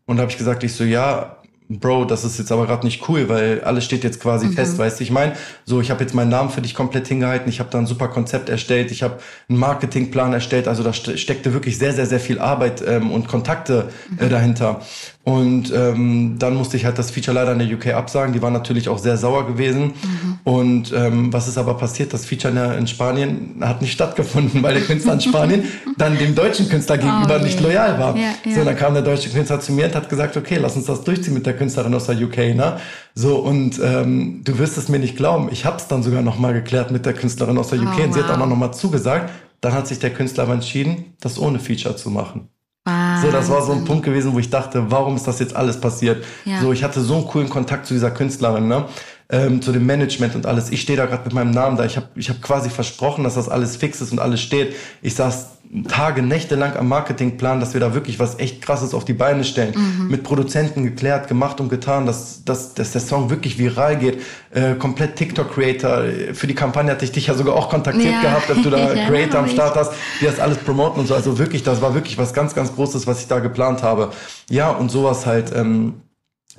Und 0.06 0.18
da 0.18 0.22
habe 0.22 0.32
ich 0.32 0.38
gesagt, 0.38 0.64
ich 0.64 0.74
so, 0.74 0.84
ja, 0.84 1.38
Bro, 1.80 2.06
das 2.06 2.26
ist 2.26 2.38
jetzt 2.38 2.52
aber 2.52 2.68
gerade 2.68 2.86
nicht 2.86 3.08
cool, 3.08 3.30
weil 3.30 3.62
alles 3.62 3.86
steht 3.86 4.04
jetzt 4.04 4.20
quasi 4.20 4.48
mhm. 4.48 4.54
fest, 4.54 4.78
weißt 4.78 5.00
du, 5.00 5.04
ich 5.04 5.12
meine, 5.12 5.34
so 5.64 5.80
ich 5.80 5.90
habe 5.90 6.02
jetzt 6.02 6.14
meinen 6.14 6.30
Namen 6.30 6.50
für 6.50 6.62
dich 6.62 6.76
komplett 6.76 7.08
hingehalten, 7.08 7.48
ich 7.48 7.62
habe 7.62 7.70
da 7.70 7.78
ein 7.78 7.86
super 7.86 8.10
Konzept 8.10 8.50
erstellt, 8.50 8.92
ich 8.92 9.04
habe 9.04 9.20
einen 9.48 9.58
Marketingplan 9.58 10.34
erstellt, 10.34 10.68
also 10.68 10.84
da 10.84 10.92
steckte 10.92 11.54
wirklich 11.54 11.78
sehr 11.78 11.94
sehr 11.94 12.08
sehr 12.08 12.20
viel 12.20 12.40
Arbeit 12.40 12.84
ähm, 12.86 13.12
und 13.12 13.30
Kontakte 13.30 13.90
äh, 14.20 14.26
mhm. 14.26 14.30
dahinter. 14.30 14.82
Und 15.24 15.72
ähm, 15.72 16.38
dann 16.40 16.56
musste 16.56 16.78
ich 16.78 16.86
halt 16.86 16.98
das 16.98 17.12
Feature 17.12 17.36
leider 17.36 17.52
in 17.52 17.60
der 17.60 17.68
UK 17.72 17.94
absagen. 17.94 18.34
Die 18.34 18.42
waren 18.42 18.54
natürlich 18.54 18.90
auch 18.90 18.98
sehr 18.98 19.18
sauer 19.18 19.46
gewesen. 19.46 19.94
Mhm. 20.02 20.40
Und 20.44 20.94
ähm, 20.94 21.32
was 21.32 21.48
ist 21.48 21.60
aber 21.60 21.76
passiert? 21.76 22.12
Das 22.12 22.26
Feature 22.26 22.50
in, 22.50 22.56
der, 22.56 22.78
in 22.80 22.88
Spanien 22.88 23.58
hat 23.62 23.84
nicht 23.84 23.92
stattgefunden, 23.92 24.64
weil 24.64 24.74
der 24.74 24.84
Künstler 24.84 25.14
in 25.14 25.22
Spanien 25.22 25.64
dann 25.98 26.18
dem 26.18 26.34
deutschen 26.34 26.68
Künstler 26.70 26.98
gegenüber 26.98 27.38
oh, 27.40 27.44
nicht 27.44 27.62
loyal 27.62 28.00
war. 28.00 28.18
Ja, 28.18 28.34
ja. 28.44 28.56
So, 28.56 28.64
dann 28.64 28.76
kam 28.76 28.96
der 28.96 29.04
deutsche 29.04 29.30
Künstler 29.30 29.60
zu 29.60 29.74
mir 29.74 29.86
und 29.86 29.96
hat 29.96 30.10
gesagt, 30.10 30.38
okay, 30.38 30.58
lass 30.60 30.76
uns 30.76 30.86
das 30.86 31.04
durchziehen 31.04 31.36
mit 31.36 31.46
der 31.46 31.56
Künstlerin 31.56 31.94
aus 31.94 32.08
der 32.08 32.20
UK. 32.20 32.56
Ne? 32.56 32.78
So, 33.14 33.38
und 33.38 33.80
ähm, 33.84 34.42
du 34.44 34.58
wirst 34.58 34.80
es 34.80 34.90
mir 34.90 34.98
nicht 34.98 35.18
glauben. 35.18 35.50
Ich 35.52 35.66
habe 35.66 35.78
es 35.78 35.88
dann 35.88 36.02
sogar 36.02 36.24
nochmal 36.24 36.54
geklärt 36.54 36.90
mit 36.90 37.06
der 37.06 37.14
Künstlerin 37.14 37.60
aus 37.60 37.70
der 37.70 37.80
UK 37.80 37.94
oh, 38.00 38.04
und 38.06 38.14
sie 38.14 38.22
wow. 38.22 38.28
hat 38.28 38.42
auch 38.42 38.48
nochmal 38.48 38.74
zugesagt. 38.74 39.32
Dann 39.62 39.74
hat 39.74 39.88
sich 39.88 40.00
der 40.00 40.10
Künstler 40.10 40.44
aber 40.44 40.54
entschieden, 40.54 41.14
das 41.20 41.38
ohne 41.38 41.60
Feature 41.60 41.96
zu 41.96 42.10
machen. 42.10 42.50
So, 42.84 43.30
das 43.32 43.50
war 43.50 43.62
so 43.62 43.74
ein 43.74 43.86
Punkt 43.86 44.04
gewesen, 44.04 44.34
wo 44.34 44.40
ich 44.40 44.50
dachte, 44.50 44.90
warum 44.90 45.16
ist 45.16 45.28
das 45.28 45.38
jetzt 45.40 45.56
alles 45.56 45.80
passiert? 45.80 46.26
Ja. 46.46 46.62
So, 46.62 46.74
ich 46.74 46.84
hatte 46.84 47.00
so 47.02 47.16
einen 47.16 47.28
coolen 47.28 47.48
Kontakt 47.48 47.86
zu 47.86 47.94
dieser 47.94 48.10
Künstlerin, 48.10 48.68
ne? 48.68 48.86
Ähm, 49.30 49.62
zu 49.62 49.72
dem 49.72 49.86
Management 49.86 50.36
und 50.36 50.48
alles. 50.48 50.72
Ich 50.72 50.82
stehe 50.82 50.98
da 50.98 51.06
gerade 51.06 51.24
mit 51.24 51.34
meinem 51.34 51.52
Namen 51.52 51.78
da. 51.78 51.86
Ich 51.86 51.96
habe 51.96 52.08
ich 52.16 52.30
hab 52.30 52.42
quasi 52.42 52.70
versprochen, 52.72 53.24
dass 53.24 53.36
das 53.36 53.50
alles 53.50 53.78
fix 53.78 54.02
ist 54.02 54.12
und 54.12 54.20
alles 54.20 54.42
steht. 54.42 54.76
Ich 55.04 55.14
saß 55.14 55.61
Tage, 55.88 56.22
Nächte 56.22 56.56
lang 56.56 56.76
am 56.76 56.90
Marketingplan, 56.90 57.62
dass 57.62 57.74
wir 57.74 57.80
da 57.80 57.94
wirklich 57.94 58.20
was 58.20 58.40
echt 58.40 58.62
krasses 58.62 58.94
auf 58.94 59.06
die 59.06 59.14
Beine 59.14 59.46
stellen. 59.46 59.74
Mhm. 59.74 60.08
Mit 60.10 60.24
Produzenten 60.24 60.84
geklärt, 60.84 61.30
gemacht 61.30 61.62
und 61.62 61.70
getan, 61.70 62.06
dass, 62.06 62.44
dass, 62.44 62.74
dass 62.74 62.92
der 62.92 63.00
Song 63.00 63.30
wirklich 63.30 63.58
viral 63.58 63.98
geht. 63.98 64.22
Äh, 64.54 64.76
komplett 64.76 65.16
TikTok-Creator. 65.16 66.34
Für 66.34 66.48
die 66.48 66.56
Kampagne 66.56 66.92
hatte 66.92 67.06
ich 67.06 67.14
dich 67.14 67.28
ja 67.28 67.36
sogar 67.36 67.56
auch 67.56 67.70
kontaktiert 67.70 68.16
ja. 68.16 68.22
gehabt, 68.22 68.50
dass 68.50 68.62
du 68.62 68.70
da 68.70 68.94
Creator 69.08 69.40
am 69.40 69.48
Start 69.48 69.76
hast, 69.76 69.94
die 70.20 70.26
das 70.26 70.40
alles 70.42 70.58
promoten 70.58 71.00
und 71.00 71.08
so. 71.08 71.16
Also 71.16 71.40
wirklich, 71.40 71.64
das 71.64 71.82
war 71.82 71.94
wirklich 71.94 72.18
was 72.18 72.34
ganz, 72.34 72.54
ganz 72.54 72.76
Großes, 72.76 73.08
was 73.08 73.22
ich 73.22 73.28
da 73.28 73.40
geplant 73.40 73.82
habe. 73.82 74.12
Ja, 74.50 74.72
und 74.72 74.92
sowas 74.92 75.26
halt. 75.26 75.56
Ähm, 75.56 75.94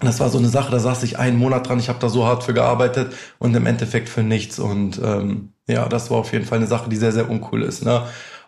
das 0.01 0.21
war 0.21 0.31
so 0.31 0.39
eine 0.39 0.49
Sache, 0.49 0.73
da 0.73 0.79
saß 0.79 1.03
ich 1.03 1.19
einen 1.19 1.39
Monat 1.39 1.69
dran, 1.69 1.79
ich 1.79 1.89
habe 1.89 1.99
da 2.01 2.09
so 2.09 2.27
hart 2.27 2.45
für 2.45 2.55
gearbeitet 2.55 3.13
und 3.39 3.55
im 3.55 3.67
Endeffekt 3.67 4.09
für 4.09 4.23
nichts. 4.23 4.59
Und 4.59 5.01
ähm, 5.05 5.51
ja, 5.69 5.87
das 5.89 6.11
war 6.11 6.19
auf 6.19 6.33
jeden 6.33 6.45
Fall 6.45 6.59
eine 6.59 6.67
Sache, 6.67 6.89
die 6.89 6.97
sehr, 6.97 7.13
sehr 7.13 7.31
uncool 7.31 7.63
ist. 7.63 7.85
Ne? 7.85 8.03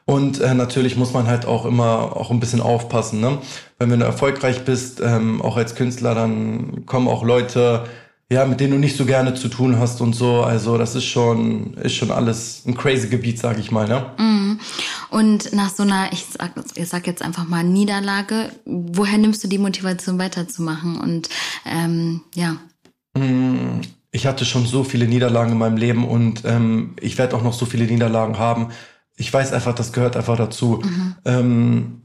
Und 0.06 0.40
äh, 0.40 0.52
natürlich 0.54 0.96
muss 0.96 1.14
man 1.14 1.26
halt 1.26 1.46
auch 1.46 1.64
immer 1.64 2.16
auch 2.16 2.30
ein 2.30 2.40
bisschen 2.40 2.60
aufpassen. 2.60 3.20
Ne? 3.20 3.38
Wenn 3.78 4.00
du 4.00 4.04
erfolgreich 4.04 4.64
bist, 4.64 5.00
ähm, 5.00 5.40
auch 5.40 5.56
als 5.56 5.74
Künstler, 5.74 6.14
dann 6.14 6.84
kommen 6.84 7.08
auch 7.08 7.24
Leute, 7.24 7.84
ja, 8.30 8.44
mit 8.44 8.60
denen 8.60 8.72
du 8.72 8.78
nicht 8.78 8.96
so 8.96 9.06
gerne 9.06 9.34
zu 9.34 9.48
tun 9.48 9.78
hast 9.78 10.00
und 10.00 10.14
so. 10.14 10.42
Also 10.42 10.76
das 10.76 10.94
ist 10.94 11.04
schon, 11.04 11.74
ist 11.74 11.94
schon 11.94 12.10
alles 12.10 12.64
ein 12.66 12.74
crazy 12.74 13.08
Gebiet, 13.08 13.38
sag 13.38 13.58
ich 13.58 13.70
mal. 13.70 13.88
Ne? 13.88 14.06
Mm. 14.18 14.60
Und 15.10 15.52
nach 15.52 15.70
so 15.70 15.84
einer, 15.84 16.12
ich 16.12 16.26
sag, 16.26 16.52
ich 16.74 16.88
sag 16.88 17.06
jetzt 17.06 17.22
einfach 17.22 17.46
mal 17.46 17.64
Niederlage, 17.64 18.50
woher 18.64 19.18
nimmst 19.18 19.42
du 19.44 19.48
die 19.48 19.58
Motivation 19.58 20.18
weiterzumachen? 20.18 21.00
Und 21.00 21.28
ähm, 21.64 22.22
ja. 22.34 22.56
Mm, 23.16 23.80
ich 24.10 24.26
hatte 24.26 24.44
schon 24.44 24.66
so 24.66 24.84
viele 24.84 25.06
Niederlagen 25.06 25.52
in 25.52 25.58
meinem 25.58 25.76
Leben 25.76 26.06
und 26.06 26.44
ähm, 26.44 26.94
ich 27.00 27.16
werde 27.18 27.36
auch 27.36 27.42
noch 27.42 27.52
so 27.52 27.66
viele 27.66 27.84
Niederlagen 27.84 28.38
haben. 28.38 28.68
Ich 29.16 29.32
weiß 29.32 29.52
einfach, 29.52 29.74
das 29.74 29.92
gehört 29.92 30.16
einfach 30.16 30.36
dazu. 30.36 30.82
Mhm. 30.82 31.16
Ähm, 31.24 32.00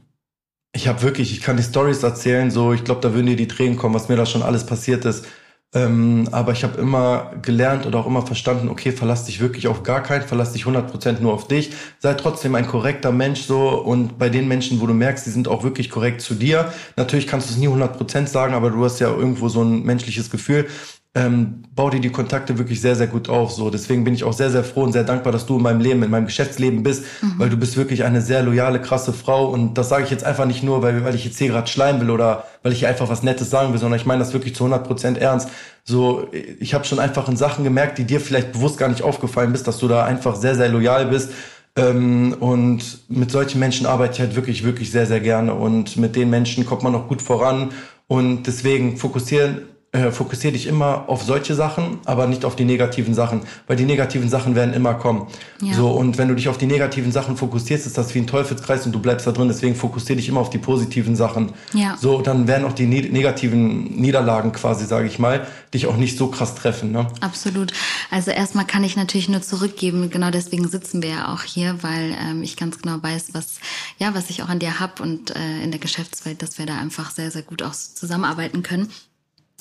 ich 0.72 0.86
habe 0.88 1.02
wirklich, 1.02 1.32
ich 1.32 1.40
kann 1.40 1.56
die 1.56 1.62
Stories 1.62 2.02
erzählen, 2.02 2.50
so 2.50 2.72
ich 2.72 2.84
glaube, 2.84 3.00
da 3.00 3.12
würden 3.12 3.26
dir 3.26 3.36
die 3.36 3.48
Tränen 3.48 3.76
kommen, 3.76 3.94
was 3.94 4.08
mir 4.08 4.16
da 4.16 4.26
schon 4.26 4.42
alles 4.42 4.64
passiert 4.64 5.04
ist. 5.04 5.26
Ähm, 5.72 6.28
aber 6.32 6.50
ich 6.50 6.64
habe 6.64 6.80
immer 6.80 7.30
gelernt 7.42 7.86
oder 7.86 8.00
auch 8.00 8.06
immer 8.06 8.26
verstanden, 8.26 8.68
okay, 8.68 8.90
verlass 8.90 9.26
dich 9.26 9.40
wirklich 9.40 9.68
auf 9.68 9.84
gar 9.84 10.02
keinen, 10.02 10.22
verlass 10.26 10.52
dich 10.52 10.64
100% 10.64 11.20
nur 11.20 11.32
auf 11.32 11.46
dich, 11.46 11.70
sei 12.00 12.14
trotzdem 12.14 12.56
ein 12.56 12.66
korrekter 12.66 13.12
Mensch 13.12 13.42
so 13.42 13.68
und 13.80 14.18
bei 14.18 14.28
den 14.30 14.48
Menschen, 14.48 14.80
wo 14.80 14.88
du 14.88 14.94
merkst, 14.94 15.26
die 15.26 15.30
sind 15.30 15.46
auch 15.46 15.62
wirklich 15.62 15.88
korrekt 15.88 16.22
zu 16.22 16.34
dir, 16.34 16.72
natürlich 16.96 17.28
kannst 17.28 17.48
du 17.48 17.52
es 17.52 17.58
nie 17.58 17.68
100% 17.68 18.26
sagen, 18.26 18.54
aber 18.54 18.70
du 18.70 18.84
hast 18.84 18.98
ja 18.98 19.10
irgendwo 19.10 19.48
so 19.48 19.62
ein 19.62 19.84
menschliches 19.84 20.28
Gefühl, 20.32 20.66
ähm, 21.14 21.64
bau 21.74 21.90
dir 21.90 22.00
die 22.00 22.10
Kontakte 22.10 22.58
wirklich 22.58 22.80
sehr, 22.80 22.94
sehr 22.94 23.08
gut 23.08 23.28
auf. 23.28 23.50
So, 23.50 23.68
deswegen 23.68 24.04
bin 24.04 24.14
ich 24.14 24.22
auch 24.22 24.32
sehr, 24.32 24.50
sehr 24.50 24.62
froh 24.62 24.84
und 24.84 24.92
sehr 24.92 25.02
dankbar, 25.02 25.32
dass 25.32 25.44
du 25.44 25.56
in 25.56 25.62
meinem 25.62 25.80
Leben, 25.80 26.02
in 26.04 26.10
meinem 26.10 26.26
Geschäftsleben 26.26 26.84
bist, 26.84 27.04
mhm. 27.20 27.34
weil 27.36 27.50
du 27.50 27.56
bist 27.56 27.76
wirklich 27.76 28.04
eine 28.04 28.20
sehr 28.20 28.44
loyale, 28.44 28.80
krasse 28.80 29.12
Frau. 29.12 29.48
Und 29.48 29.74
das 29.74 29.88
sage 29.88 30.04
ich 30.04 30.10
jetzt 30.10 30.22
einfach 30.22 30.46
nicht 30.46 30.62
nur, 30.62 30.82
weil, 30.82 31.04
weil 31.04 31.16
ich 31.16 31.24
jetzt 31.24 31.38
hier 31.38 31.48
gerade 31.48 31.66
schleimen 31.66 32.00
will 32.00 32.10
oder 32.10 32.44
weil 32.62 32.72
ich 32.72 32.80
hier 32.80 32.88
einfach 32.88 33.08
was 33.08 33.24
Nettes 33.24 33.50
sagen 33.50 33.72
will, 33.72 33.80
sondern 33.80 33.98
ich 33.98 34.06
meine 34.06 34.20
das 34.20 34.32
wirklich 34.32 34.54
zu 34.54 34.64
100 34.64 34.86
Prozent 34.86 35.18
ernst. 35.18 35.48
So, 35.82 36.28
ich 36.60 36.74
habe 36.74 36.84
schon 36.84 37.00
einfach 37.00 37.28
in 37.28 37.36
Sachen 37.36 37.64
gemerkt, 37.64 37.98
die 37.98 38.04
dir 38.04 38.20
vielleicht 38.20 38.52
bewusst 38.52 38.78
gar 38.78 38.88
nicht 38.88 39.02
aufgefallen 39.02 39.50
bist, 39.50 39.66
dass 39.66 39.78
du 39.78 39.88
da 39.88 40.04
einfach 40.04 40.36
sehr, 40.36 40.54
sehr 40.54 40.68
loyal 40.68 41.06
bist. 41.06 41.32
Ähm, 41.74 42.36
und 42.38 43.00
mit 43.08 43.32
solchen 43.32 43.58
Menschen 43.58 43.86
arbeite 43.86 44.14
ich 44.14 44.20
halt 44.20 44.36
wirklich, 44.36 44.62
wirklich 44.62 44.92
sehr, 44.92 45.06
sehr 45.06 45.20
gerne. 45.20 45.54
Und 45.54 45.96
mit 45.96 46.14
den 46.14 46.30
Menschen 46.30 46.64
kommt 46.66 46.84
man 46.84 46.94
auch 46.94 47.08
gut 47.08 47.20
voran. 47.20 47.70
Und 48.06 48.44
deswegen 48.44 48.96
fokussieren 48.96 49.62
äh, 49.92 50.12
fokussier 50.12 50.52
dich 50.52 50.68
immer 50.68 51.08
auf 51.08 51.24
solche 51.24 51.56
Sachen, 51.56 51.98
aber 52.04 52.28
nicht 52.28 52.44
auf 52.44 52.54
die 52.54 52.64
negativen 52.64 53.12
Sachen, 53.12 53.40
weil 53.66 53.76
die 53.76 53.84
negativen 53.84 54.28
Sachen 54.28 54.54
werden 54.54 54.72
immer 54.72 54.94
kommen. 54.94 55.26
Ja. 55.60 55.74
So 55.74 55.90
und 55.90 56.16
wenn 56.16 56.28
du 56.28 56.36
dich 56.36 56.48
auf 56.48 56.58
die 56.58 56.66
negativen 56.66 57.10
Sachen 57.10 57.36
fokussierst, 57.36 57.88
ist 57.88 57.98
das 57.98 58.14
wie 58.14 58.20
ein 58.20 58.28
Teufelskreis 58.28 58.86
und 58.86 58.92
du 58.92 59.00
bleibst 59.00 59.26
da 59.26 59.32
drin. 59.32 59.48
Deswegen 59.48 59.74
fokussier 59.74 60.14
dich 60.14 60.28
immer 60.28 60.38
auf 60.38 60.50
die 60.50 60.58
positiven 60.58 61.16
Sachen. 61.16 61.54
Ja. 61.72 61.96
So 62.00 62.20
dann 62.22 62.46
werden 62.46 62.66
auch 62.66 62.72
die 62.72 62.86
ne 62.86 63.00
negativen 63.00 63.96
Niederlagen 63.96 64.52
quasi, 64.52 64.86
sage 64.86 65.08
ich 65.08 65.18
mal, 65.18 65.44
dich 65.74 65.88
auch 65.88 65.96
nicht 65.96 66.16
so 66.16 66.28
krass 66.28 66.54
treffen. 66.54 66.92
Ne? 66.92 67.08
Absolut. 67.20 67.72
Also 68.12 68.30
erstmal 68.30 68.66
kann 68.66 68.84
ich 68.84 68.94
natürlich 68.94 69.28
nur 69.28 69.42
zurückgeben. 69.42 70.08
Genau 70.10 70.30
deswegen 70.30 70.68
sitzen 70.68 71.02
wir 71.02 71.10
ja 71.10 71.34
auch 71.34 71.42
hier, 71.42 71.82
weil 71.82 72.14
ähm, 72.20 72.44
ich 72.44 72.56
ganz 72.56 72.78
genau 72.80 73.02
weiß, 73.02 73.30
was 73.32 73.58
ja 73.98 74.14
was 74.14 74.30
ich 74.30 74.44
auch 74.44 74.48
an 74.48 74.60
dir 74.60 74.78
hab 74.78 75.00
und 75.00 75.34
äh, 75.34 75.64
in 75.64 75.72
der 75.72 75.80
Geschäftswelt, 75.80 76.42
dass 76.42 76.58
wir 76.58 76.66
da 76.66 76.78
einfach 76.78 77.10
sehr 77.10 77.32
sehr 77.32 77.42
gut 77.42 77.64
auch 77.64 77.72
zusammenarbeiten 77.72 78.62
können. 78.62 78.88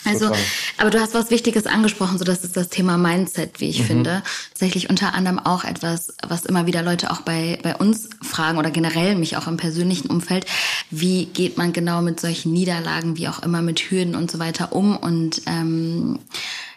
Also, 0.05 0.27
Total. 0.27 0.41
aber 0.77 0.89
du 0.89 0.99
hast 0.99 1.13
was 1.13 1.29
Wichtiges 1.29 1.65
angesprochen, 1.65 2.17
so 2.17 2.23
das 2.23 2.43
ist 2.43 2.55
das 2.55 2.69
Thema 2.69 2.97
Mindset, 2.97 3.59
wie 3.59 3.69
ich 3.69 3.79
mhm. 3.81 3.85
finde. 3.85 4.23
Tatsächlich 4.51 4.89
unter 4.89 5.13
anderem 5.13 5.39
auch 5.39 5.63
etwas, 5.63 6.13
was 6.27 6.45
immer 6.45 6.65
wieder 6.65 6.81
Leute 6.81 7.11
auch 7.11 7.21
bei, 7.21 7.59
bei 7.61 7.75
uns 7.75 8.09
fragen 8.21 8.57
oder 8.57 8.71
generell 8.71 9.15
mich 9.15 9.35
auch 9.35 9.47
im 9.47 9.57
persönlichen 9.57 10.09
Umfeld. 10.09 10.45
Wie 10.89 11.25
geht 11.25 11.57
man 11.57 11.73
genau 11.73 12.01
mit 12.01 12.19
solchen 12.19 12.53
Niederlagen, 12.53 13.17
wie 13.17 13.27
auch 13.27 13.43
immer 13.43 13.61
mit 13.61 13.79
Hürden 13.79 14.15
und 14.15 14.31
so 14.31 14.39
weiter 14.39 14.71
um? 14.73 14.95
Und 14.95 15.41
ähm, 15.47 16.19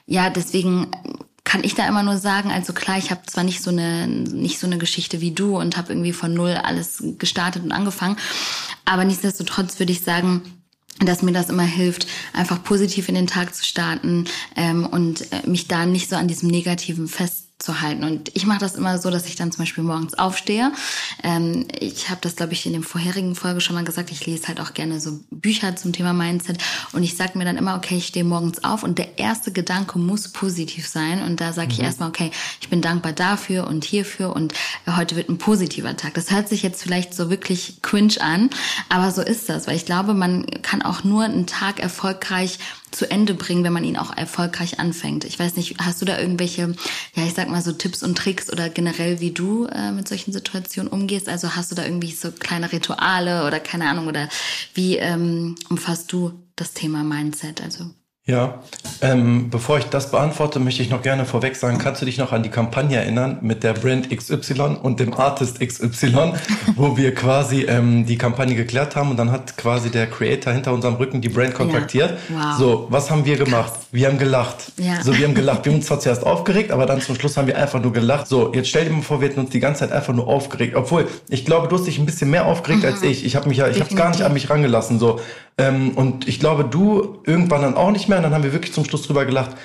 ja, 0.07 0.29
deswegen 0.29 0.89
kann 1.45 1.65
ich 1.65 1.75
da 1.75 1.87
immer 1.87 2.03
nur 2.03 2.19
sagen, 2.19 2.51
also 2.51 2.73
klar, 2.73 2.99
ich 2.99 3.11
habe 3.11 3.23
zwar 3.27 3.45
nicht 3.45 3.63
so 3.63 3.71
eine 3.71 4.07
nicht 4.07 4.59
so 4.59 4.67
eine 4.67 4.79
Geschichte 4.79 5.21
wie 5.21 5.33
du 5.33 5.59
und 5.59 5.77
habe 5.77 5.93
irgendwie 5.93 6.13
von 6.13 6.33
null 6.33 6.53
alles 6.53 7.03
gestartet 7.19 7.63
und 7.65 7.73
angefangen, 7.73 8.17
aber 8.85 9.05
nichtsdestotrotz 9.05 9.79
würde 9.79 9.93
ich 9.93 10.03
sagen, 10.03 10.43
dass 11.01 11.23
mir 11.23 11.33
das 11.33 11.49
immer 11.49 11.65
hilft, 11.65 12.07
einfach 12.33 12.63
positiv 12.63 13.09
in 13.09 13.15
den 13.15 13.27
Tag 13.27 13.55
zu 13.55 13.65
starten 13.65 14.27
ähm, 14.57 14.87
und 14.87 15.33
äh, 15.33 15.47
mich 15.47 15.69
da 15.69 15.87
nicht 15.87 16.09
so 16.09 16.17
an 16.17 16.29
diesem 16.29 16.49
Negativen 16.49 17.09
fest 17.09 17.52
zu 17.63 17.81
halten. 17.81 18.05
Und 18.05 18.31
ich 18.35 18.47
mache 18.47 18.59
das 18.59 18.75
immer 18.75 18.99
so, 18.99 19.11
dass 19.11 19.27
ich 19.27 19.37
dann 19.37 19.53
zum 19.53 19.63
Beispiel 19.63 19.85
morgens 19.85 20.15
aufstehe. 20.15 20.73
Ähm, 21.23 21.67
ich 21.79 22.11
habe 22.11 22.21
das, 22.21 22.37
glaube 22.37 22.53
ich, 22.53 22.67
in 22.67 22.73
dem 22.73 22.83
vorherigen 22.83 23.35
Folge 23.35 23.61
schon 23.61 23.75
mal 23.75 23.85
gesagt. 23.85 24.11
Ich 24.11 24.27
lese 24.27 24.49
halt 24.49 24.61
auch 24.61 24.75
gerne 24.75 25.01
so 25.01 25.21
Bücher 25.31 25.77
zum 25.77 25.93
Thema 25.93 26.13
Mindset. 26.13 26.59
Und 26.93 27.03
ich 27.03 27.17
sage 27.17 27.39
mir 27.39 27.45
dann 27.45 27.57
immer, 27.57 27.77
okay, 27.77 27.97
ich 27.97 28.07
stehe 28.07 28.25
morgens 28.25 28.65
auf 28.65 28.83
und 28.83 28.99
der 28.99 29.19
erste 29.19 29.53
Gedanke 29.53 29.99
muss 29.99 30.29
positiv 30.29 30.89
sein. 30.89 31.23
Und 31.23 31.41
da 31.41 31.53
sage 31.53 31.69
mhm. 31.69 31.73
ich 31.73 31.81
erstmal, 31.81 32.09
okay, 32.09 32.31
ich 32.61 32.69
bin 32.69 32.83
dankbar 32.83 33.13
dafür 33.13 33.67
und 33.67 33.85
hierfür 33.85 34.35
und 34.35 34.55
heute 34.87 35.17
wird 35.17 35.29
ein 35.29 35.39
positiver 35.39 35.97
Tag. 35.97 36.15
Das 36.15 36.31
hört 36.31 36.49
sich 36.49 36.63
jetzt 36.63 36.83
vielleicht 36.83 37.15
so 37.15 37.31
wirklich 37.31 37.81
cringe 37.83 38.21
an, 38.21 38.51
aber 38.89 39.11
so 39.11 39.23
ist 39.23 39.49
das, 39.49 39.67
weil 39.67 39.77
ich 39.77 39.87
glaube, 39.87 40.15
man 40.15 40.47
kann 40.63 40.83
auch 40.83 41.05
nur 41.05 41.25
einen 41.25 41.47
Tag 41.47 41.81
erfolgreich 41.81 42.59
zu 42.93 43.11
Ende 43.11 43.35
bringen, 43.35 43.65
wenn 43.65 43.73
man 43.73 43.85
ihn 43.85 43.97
auch 43.97 44.17
erfolgreich 44.17 44.79
anfängt. 44.79 45.25
Ich 45.25 45.39
weiß 45.39 45.57
nicht, 45.57 45.77
hast 45.79 46.01
du 46.01 46.05
da 46.05 46.19
irgendwelche, 46.19 46.75
ja, 47.15 47.25
ich 47.25 47.35
sag 47.35 47.49
mal 47.49 47.63
so 47.63 47.73
Tipps 47.73 48.03
und 48.03 48.17
Tricks 48.17 48.53
oder 48.53 48.69
generell, 48.69 49.21
wie 49.21 49.33
du 49.33 49.67
äh, 49.67 49.91
mit 49.93 50.07
solchen 50.09 50.33
Situationen 50.33 50.91
umgehst? 50.91 51.29
Also 51.29 51.57
hast 51.57 51.71
du 51.71 51.75
da 51.75 51.85
irgendwie 51.85 52.13
so 52.13 52.31
kleine 52.31 52.71
Rituale 52.71 53.47
oder 53.47 53.61
keine 53.61 53.89
Ahnung 53.89 54.07
oder 54.07 54.29
wie 54.75 54.97
ähm, 54.97 55.57
umfasst 55.69 56.13
du 56.13 56.33
das 56.57 56.73
Thema 56.73 57.03
Mindset? 57.03 57.63
Also 57.63 57.91
ja, 58.25 58.63
ähm, 59.01 59.51
bevor 59.51 59.79
ich 59.79 59.87
das 59.87 60.13
beantworte, 60.13 60.61
möchte 60.61 60.81
ich 60.81 60.91
noch 60.91 61.03
gerne 61.03 61.25
vorweg 61.25 61.57
sagen, 61.57 61.79
kannst 61.79 62.03
du 62.03 62.07
dich 62.07 62.19
noch 62.19 62.31
an 62.31 62.45
die 62.45 62.51
Kampagne 62.51 62.97
erinnern 62.97 63.39
mit 63.41 63.65
der 63.65 63.73
Brand 63.73 64.17
XY 64.17 64.77
und 64.81 65.01
dem 65.01 65.13
Artist 65.13 65.59
XY, 65.59 66.35
wo 66.77 66.97
wir 66.97 67.17
quasi 67.17 67.63
ähm, 67.63 68.07
die 68.07 68.17
Kampagne 68.17 68.55
geklärt 68.55 68.95
haben 68.95 69.11
und 69.11 69.17
dann 69.17 69.33
hat 69.33 69.57
quasi 69.57 69.91
der 69.91 70.07
Creator 70.07 70.53
hinter 70.53 70.73
unserem 70.73 70.95
Rücken 70.95 71.21
die 71.21 71.31
Brand 71.31 71.55
kontaktiert. 71.55 72.17
Ja. 72.29 72.53
Wow. 72.53 72.59
So, 72.59 72.87
was 72.91 73.11
haben 73.11 73.25
wir 73.25 73.37
gemacht? 73.37 73.73
Krass. 73.73 73.87
Wir 73.91 74.07
haben 74.07 74.19
gelacht. 74.19 74.71
Ja. 74.77 75.03
So, 75.03 75.19
wir 75.19 75.27
haben 75.27 75.35
gelacht. 75.35 75.65
Wir 75.65 75.73
haben 75.73 75.79
uns 75.79 75.87
zwar 75.87 75.99
zuerst 75.99 76.25
aufgeregt, 76.25 76.71
aber 76.71 76.87
dann 76.87 77.01
zum 77.01 77.17
Schluss 77.17 77.37
haben 77.37 77.49
wir 77.49 77.59
einfach 77.59 77.83
nur 77.83 77.93
gelacht. 77.93 78.29
So, 78.29 78.55
jetzt 78.55 78.69
stell 78.69 78.85
dir 78.85 78.93
mal 78.93 79.03
vor, 79.03 79.21
wir 79.21 79.31
hätten 79.31 79.41
uns 79.41 79.51
die 79.51 79.59
ganze 79.59 79.81
Zeit 79.81 79.91
einfach 79.91 80.15
nur 80.15 80.29
aufgeregt. 80.29 80.77
Obwohl, 80.77 81.09
ich 81.29 81.45
glaube, 81.45 81.67
du 81.67 81.77
hast 81.77 81.89
dich 81.89 81.99
ein 81.99 82.07
bisschen 82.07 82.31
mehr 82.31 82.47
aufgeregt 82.47 82.85
mhm. 82.85 82.89
als 82.89 83.03
ich. 83.03 83.25
Ich 83.25 83.35
habe 83.35 83.49
mich 83.49 83.59
ja, 83.59 83.67
ich 83.67 83.81
habe 83.81 83.93
gar 83.97 84.11
nicht 84.11 84.23
an 84.23 84.33
mich 84.33 84.49
rangelassen. 84.49 85.01
So, 85.01 85.19
ähm, 85.59 85.91
und 85.91 86.29
ich 86.29 86.41
glaube, 86.41 86.65
du 86.65 87.21
irgendwann 87.25 87.63
dann 87.63 87.77
auch 87.77 87.91
nicht 87.91 88.09
mehr. 88.09 88.19
Und 88.19 88.25
dann 88.25 88.35
haben 88.35 88.45
wir 88.45 88.53
wirklich 88.53 88.73
zum 88.73 88.85
Schluss 88.85 89.03
drüber 89.03 89.25
gelacht, 89.25 89.57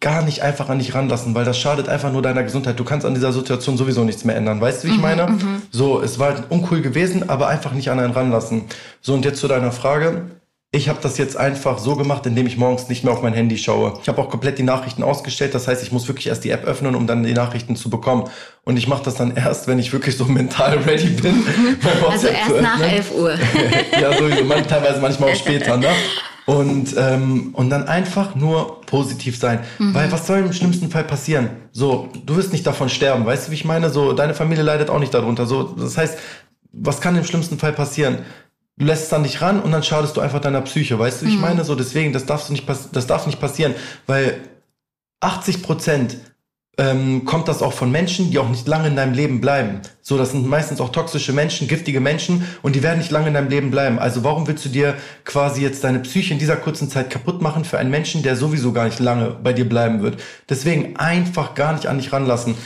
gar 0.00 0.22
nicht 0.22 0.42
einfach 0.42 0.68
an 0.68 0.78
dich 0.78 0.94
ranlassen, 0.94 1.34
weil 1.34 1.46
das 1.46 1.58
schadet 1.58 1.88
einfach 1.88 2.12
nur 2.12 2.20
deiner 2.20 2.42
Gesundheit. 2.42 2.78
Du 2.78 2.84
kannst 2.84 3.06
an 3.06 3.14
dieser 3.14 3.32
Situation 3.32 3.78
sowieso 3.78 4.04
nichts 4.04 4.24
mehr 4.24 4.36
ändern. 4.36 4.60
Weißt 4.60 4.84
du, 4.84 4.88
wie 4.88 4.92
ich 4.92 4.96
mhm, 4.98 5.02
meine? 5.02 5.26
Mhm. 5.28 5.62
So, 5.70 6.02
es 6.02 6.18
war 6.18 6.44
uncool 6.50 6.82
gewesen, 6.82 7.28
aber 7.30 7.48
einfach 7.48 7.72
nicht 7.72 7.90
an 7.90 7.98
einen 7.98 8.12
ranlassen. 8.12 8.64
So, 9.00 9.14
und 9.14 9.24
jetzt 9.24 9.40
zu 9.40 9.48
deiner 9.48 9.72
Frage. 9.72 10.26
Ich 10.74 10.88
habe 10.88 10.98
das 11.00 11.18
jetzt 11.18 11.36
einfach 11.36 11.78
so 11.78 11.94
gemacht, 11.94 12.26
indem 12.26 12.48
ich 12.48 12.56
morgens 12.56 12.88
nicht 12.88 13.04
mehr 13.04 13.12
auf 13.12 13.22
mein 13.22 13.32
Handy 13.32 13.56
schaue. 13.56 13.92
Ich 14.02 14.08
habe 14.08 14.20
auch 14.20 14.28
komplett 14.28 14.58
die 14.58 14.64
Nachrichten 14.64 15.04
ausgestellt. 15.04 15.54
Das 15.54 15.68
heißt, 15.68 15.84
ich 15.84 15.92
muss 15.92 16.08
wirklich 16.08 16.26
erst 16.26 16.42
die 16.42 16.50
App 16.50 16.64
öffnen, 16.64 16.96
um 16.96 17.06
dann 17.06 17.22
die 17.22 17.32
Nachrichten 17.32 17.76
zu 17.76 17.90
bekommen. 17.90 18.24
Und 18.64 18.76
ich 18.76 18.88
mache 18.88 19.04
das 19.04 19.14
dann 19.14 19.36
erst, 19.36 19.68
wenn 19.68 19.78
ich 19.78 19.92
wirklich 19.92 20.16
so 20.16 20.24
mental 20.40 20.78
ready 20.78 21.10
bin. 21.10 21.44
also 22.10 22.26
erst 22.26 22.60
nach 22.60 22.80
11 22.80 23.12
Uhr. 23.12 23.34
ja, 24.00 24.18
sowieso. 24.18 24.42
Man, 24.42 24.66
teilweise 24.66 25.00
manchmal 25.00 25.30
auch 25.30 25.36
später. 25.36 25.76
Ne? 25.76 25.86
Und, 26.46 26.96
ähm, 26.98 27.50
und 27.52 27.70
dann 27.70 27.86
einfach 27.86 28.34
nur 28.34 28.80
positiv 28.80 29.38
sein. 29.38 29.60
Mhm. 29.78 29.94
Weil 29.94 30.10
was 30.10 30.26
soll 30.26 30.40
im 30.40 30.52
schlimmsten 30.52 30.90
Fall 30.90 31.04
passieren? 31.04 31.50
So, 31.70 32.08
du 32.26 32.34
wirst 32.34 32.52
nicht 32.52 32.66
davon 32.66 32.88
sterben. 32.88 33.24
Weißt 33.24 33.46
du, 33.46 33.52
wie 33.52 33.54
ich 33.54 33.64
meine? 33.64 33.90
So, 33.90 34.12
deine 34.12 34.34
Familie 34.34 34.64
leidet 34.64 34.90
auch 34.90 34.98
nicht 34.98 35.14
darunter. 35.14 35.46
So, 35.46 35.62
das 35.62 35.96
heißt, 35.96 36.18
was 36.72 37.00
kann 37.00 37.16
im 37.16 37.24
schlimmsten 37.24 37.58
Fall 37.58 37.72
passieren? 37.72 38.18
Du 38.76 38.86
lässt 38.86 39.04
es 39.04 39.08
dann 39.08 39.22
nicht 39.22 39.40
ran 39.40 39.60
und 39.60 39.72
dann 39.72 39.82
schadest 39.82 40.16
du 40.16 40.20
einfach 40.20 40.40
deiner 40.40 40.60
Psyche. 40.62 40.98
Weißt 40.98 41.22
du, 41.22 41.26
wie 41.26 41.30
ich 41.30 41.36
mhm. 41.36 41.42
meine? 41.42 41.64
So, 41.64 41.74
deswegen, 41.74 42.12
das 42.12 42.26
darfst 42.26 42.48
du 42.48 42.52
nicht, 42.52 42.68
das 42.68 43.06
darf 43.06 43.26
nicht 43.26 43.40
passieren, 43.40 43.74
weil 44.06 44.40
80 45.20 45.62
Prozent 45.62 46.16
ähm, 46.76 47.24
kommt 47.24 47.46
das 47.46 47.62
auch 47.62 47.72
von 47.72 47.90
Menschen, 47.92 48.30
die 48.30 48.38
auch 48.38 48.48
nicht 48.48 48.66
lange 48.66 48.88
in 48.88 48.96
deinem 48.96 49.14
Leben 49.14 49.40
bleiben. 49.40 49.80
So, 50.02 50.18
das 50.18 50.32
sind 50.32 50.46
meistens 50.46 50.80
auch 50.80 50.90
toxische 50.90 51.32
Menschen, 51.32 51.68
giftige 51.68 52.00
Menschen 52.00 52.44
und 52.62 52.74
die 52.74 52.82
werden 52.82 52.98
nicht 52.98 53.10
lange 53.10 53.28
in 53.28 53.34
deinem 53.34 53.48
Leben 53.48 53.70
bleiben. 53.70 53.98
Also 53.98 54.24
warum 54.24 54.46
willst 54.48 54.64
du 54.64 54.68
dir 54.68 54.94
quasi 55.24 55.62
jetzt 55.62 55.84
deine 55.84 56.00
Psyche 56.00 56.32
in 56.32 56.40
dieser 56.40 56.56
kurzen 56.56 56.90
Zeit 56.90 57.10
kaputt 57.10 57.40
machen 57.40 57.64
für 57.64 57.78
einen 57.78 57.90
Menschen, 57.90 58.22
der 58.22 58.36
sowieso 58.36 58.72
gar 58.72 58.86
nicht 58.86 58.98
lange 58.98 59.36
bei 59.42 59.52
dir 59.52 59.68
bleiben 59.68 60.02
wird? 60.02 60.20
Deswegen 60.48 60.96
einfach 60.96 61.54
gar 61.54 61.74
nicht 61.74 61.86
an 61.86 61.98
dich 61.98 62.12
ranlassen. 62.12 62.56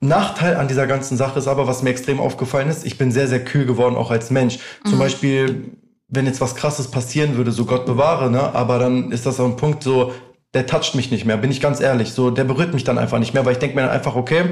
Nachteil 0.00 0.56
an 0.56 0.68
dieser 0.68 0.86
ganzen 0.86 1.16
Sache 1.16 1.38
ist 1.38 1.48
aber, 1.48 1.66
was 1.66 1.82
mir 1.82 1.90
extrem 1.90 2.20
aufgefallen 2.20 2.68
ist, 2.68 2.84
ich 2.84 2.98
bin 2.98 3.10
sehr, 3.10 3.26
sehr 3.26 3.44
kühl 3.44 3.64
geworden, 3.64 3.96
auch 3.96 4.10
als 4.10 4.30
Mensch. 4.30 4.58
Mhm. 4.84 4.88
Zum 4.90 4.98
Beispiel, 4.98 5.70
wenn 6.08 6.26
jetzt 6.26 6.40
was 6.40 6.56
krasses 6.56 6.88
passieren 6.88 7.36
würde, 7.36 7.52
so 7.52 7.64
Gott 7.64 7.86
bewahre, 7.86 8.30
ne? 8.30 8.54
Aber 8.54 8.78
dann 8.78 9.12
ist 9.12 9.26
das 9.26 9.40
auch 9.40 9.46
ein 9.46 9.56
Punkt 9.56 9.82
so, 9.82 10.12
der 10.54 10.66
toucht 10.66 10.94
mich 10.94 11.10
nicht 11.10 11.24
mehr, 11.24 11.36
bin 11.36 11.50
ich 11.50 11.60
ganz 11.60 11.80
ehrlich. 11.80 12.12
So, 12.12 12.30
der 12.30 12.44
berührt 12.44 12.74
mich 12.74 12.84
dann 12.84 12.98
einfach 12.98 13.18
nicht 13.18 13.34
mehr, 13.34 13.44
weil 13.44 13.52
ich 13.52 13.58
denke 13.58 13.76
mir 13.76 13.82
dann 13.82 13.90
einfach, 13.90 14.16
okay, 14.16 14.44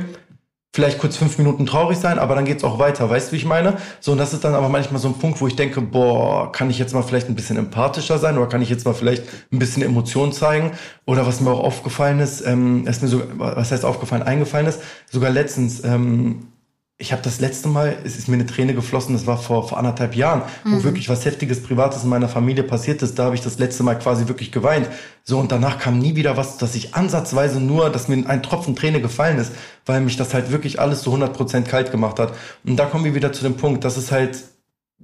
vielleicht 0.74 0.98
kurz 0.98 1.16
fünf 1.16 1.38
Minuten 1.38 1.66
traurig 1.66 1.98
sein, 1.98 2.18
aber 2.18 2.34
dann 2.34 2.44
geht's 2.44 2.62
auch 2.62 2.78
weiter. 2.78 3.08
Weißt 3.08 3.28
du, 3.28 3.32
wie 3.32 3.36
ich 3.36 3.44
meine? 3.44 3.78
So, 4.00 4.12
und 4.12 4.18
das 4.18 4.32
ist 4.32 4.44
dann 4.44 4.54
aber 4.54 4.68
manchmal 4.68 5.00
so 5.00 5.08
ein 5.08 5.14
Punkt, 5.14 5.40
wo 5.40 5.48
ich 5.48 5.56
denke, 5.56 5.80
boah, 5.80 6.52
kann 6.52 6.70
ich 6.70 6.78
jetzt 6.78 6.94
mal 6.94 7.02
vielleicht 7.02 7.28
ein 7.28 7.34
bisschen 7.34 7.56
empathischer 7.56 8.18
sein 8.18 8.38
oder 8.38 8.48
kann 8.48 8.62
ich 8.62 8.68
jetzt 8.68 8.84
mal 8.84 8.94
vielleicht 8.94 9.24
ein 9.52 9.58
bisschen 9.58 9.82
Emotion 9.82 10.32
zeigen? 10.32 10.72
Oder 11.06 11.26
was 11.26 11.40
mir 11.40 11.50
auch 11.50 11.64
aufgefallen 11.64 12.20
ist, 12.20 12.46
ähm, 12.46 12.86
ist 12.86 13.02
mir 13.02 13.08
so, 13.08 13.22
was 13.36 13.72
heißt 13.72 13.84
aufgefallen, 13.84 14.22
eingefallen 14.22 14.66
ist, 14.66 14.80
sogar 15.10 15.30
letztens, 15.30 15.82
ähm, 15.84 16.46
ich 17.00 17.12
habe 17.12 17.22
das 17.22 17.38
letzte 17.38 17.68
Mal, 17.68 17.96
es 18.04 18.18
ist 18.18 18.26
mir 18.26 18.34
eine 18.34 18.46
Träne 18.46 18.74
geflossen, 18.74 19.14
das 19.14 19.24
war 19.24 19.38
vor, 19.38 19.68
vor 19.68 19.78
anderthalb 19.78 20.16
Jahren, 20.16 20.42
mhm. 20.64 20.74
wo 20.74 20.84
wirklich 20.84 21.08
was 21.08 21.24
Heftiges, 21.24 21.62
Privates 21.62 22.02
in 22.02 22.08
meiner 22.08 22.28
Familie 22.28 22.64
passiert 22.64 23.02
ist. 23.02 23.16
Da 23.16 23.26
habe 23.26 23.36
ich 23.36 23.40
das 23.40 23.60
letzte 23.60 23.84
Mal 23.84 23.96
quasi 23.96 24.26
wirklich 24.26 24.50
geweint. 24.50 24.88
So, 25.22 25.38
und 25.38 25.52
danach 25.52 25.78
kam 25.78 26.00
nie 26.00 26.16
wieder 26.16 26.36
was, 26.36 26.58
dass 26.58 26.74
ich 26.74 26.96
ansatzweise 26.96 27.60
nur, 27.60 27.90
dass 27.90 28.08
mir 28.08 28.28
ein 28.28 28.42
Tropfen 28.42 28.74
Träne 28.74 29.00
gefallen 29.00 29.38
ist, 29.38 29.52
weil 29.86 30.00
mich 30.00 30.16
das 30.16 30.34
halt 30.34 30.50
wirklich 30.50 30.80
alles 30.80 31.02
so 31.02 31.14
100% 31.14 31.62
kalt 31.62 31.92
gemacht 31.92 32.18
hat. 32.18 32.32
Und 32.64 32.76
da 32.76 32.86
kommen 32.86 33.04
wir 33.04 33.14
wieder 33.14 33.32
zu 33.32 33.44
dem 33.44 33.56
Punkt, 33.56 33.84
dass 33.84 33.96
es 33.96 34.10
halt 34.10 34.42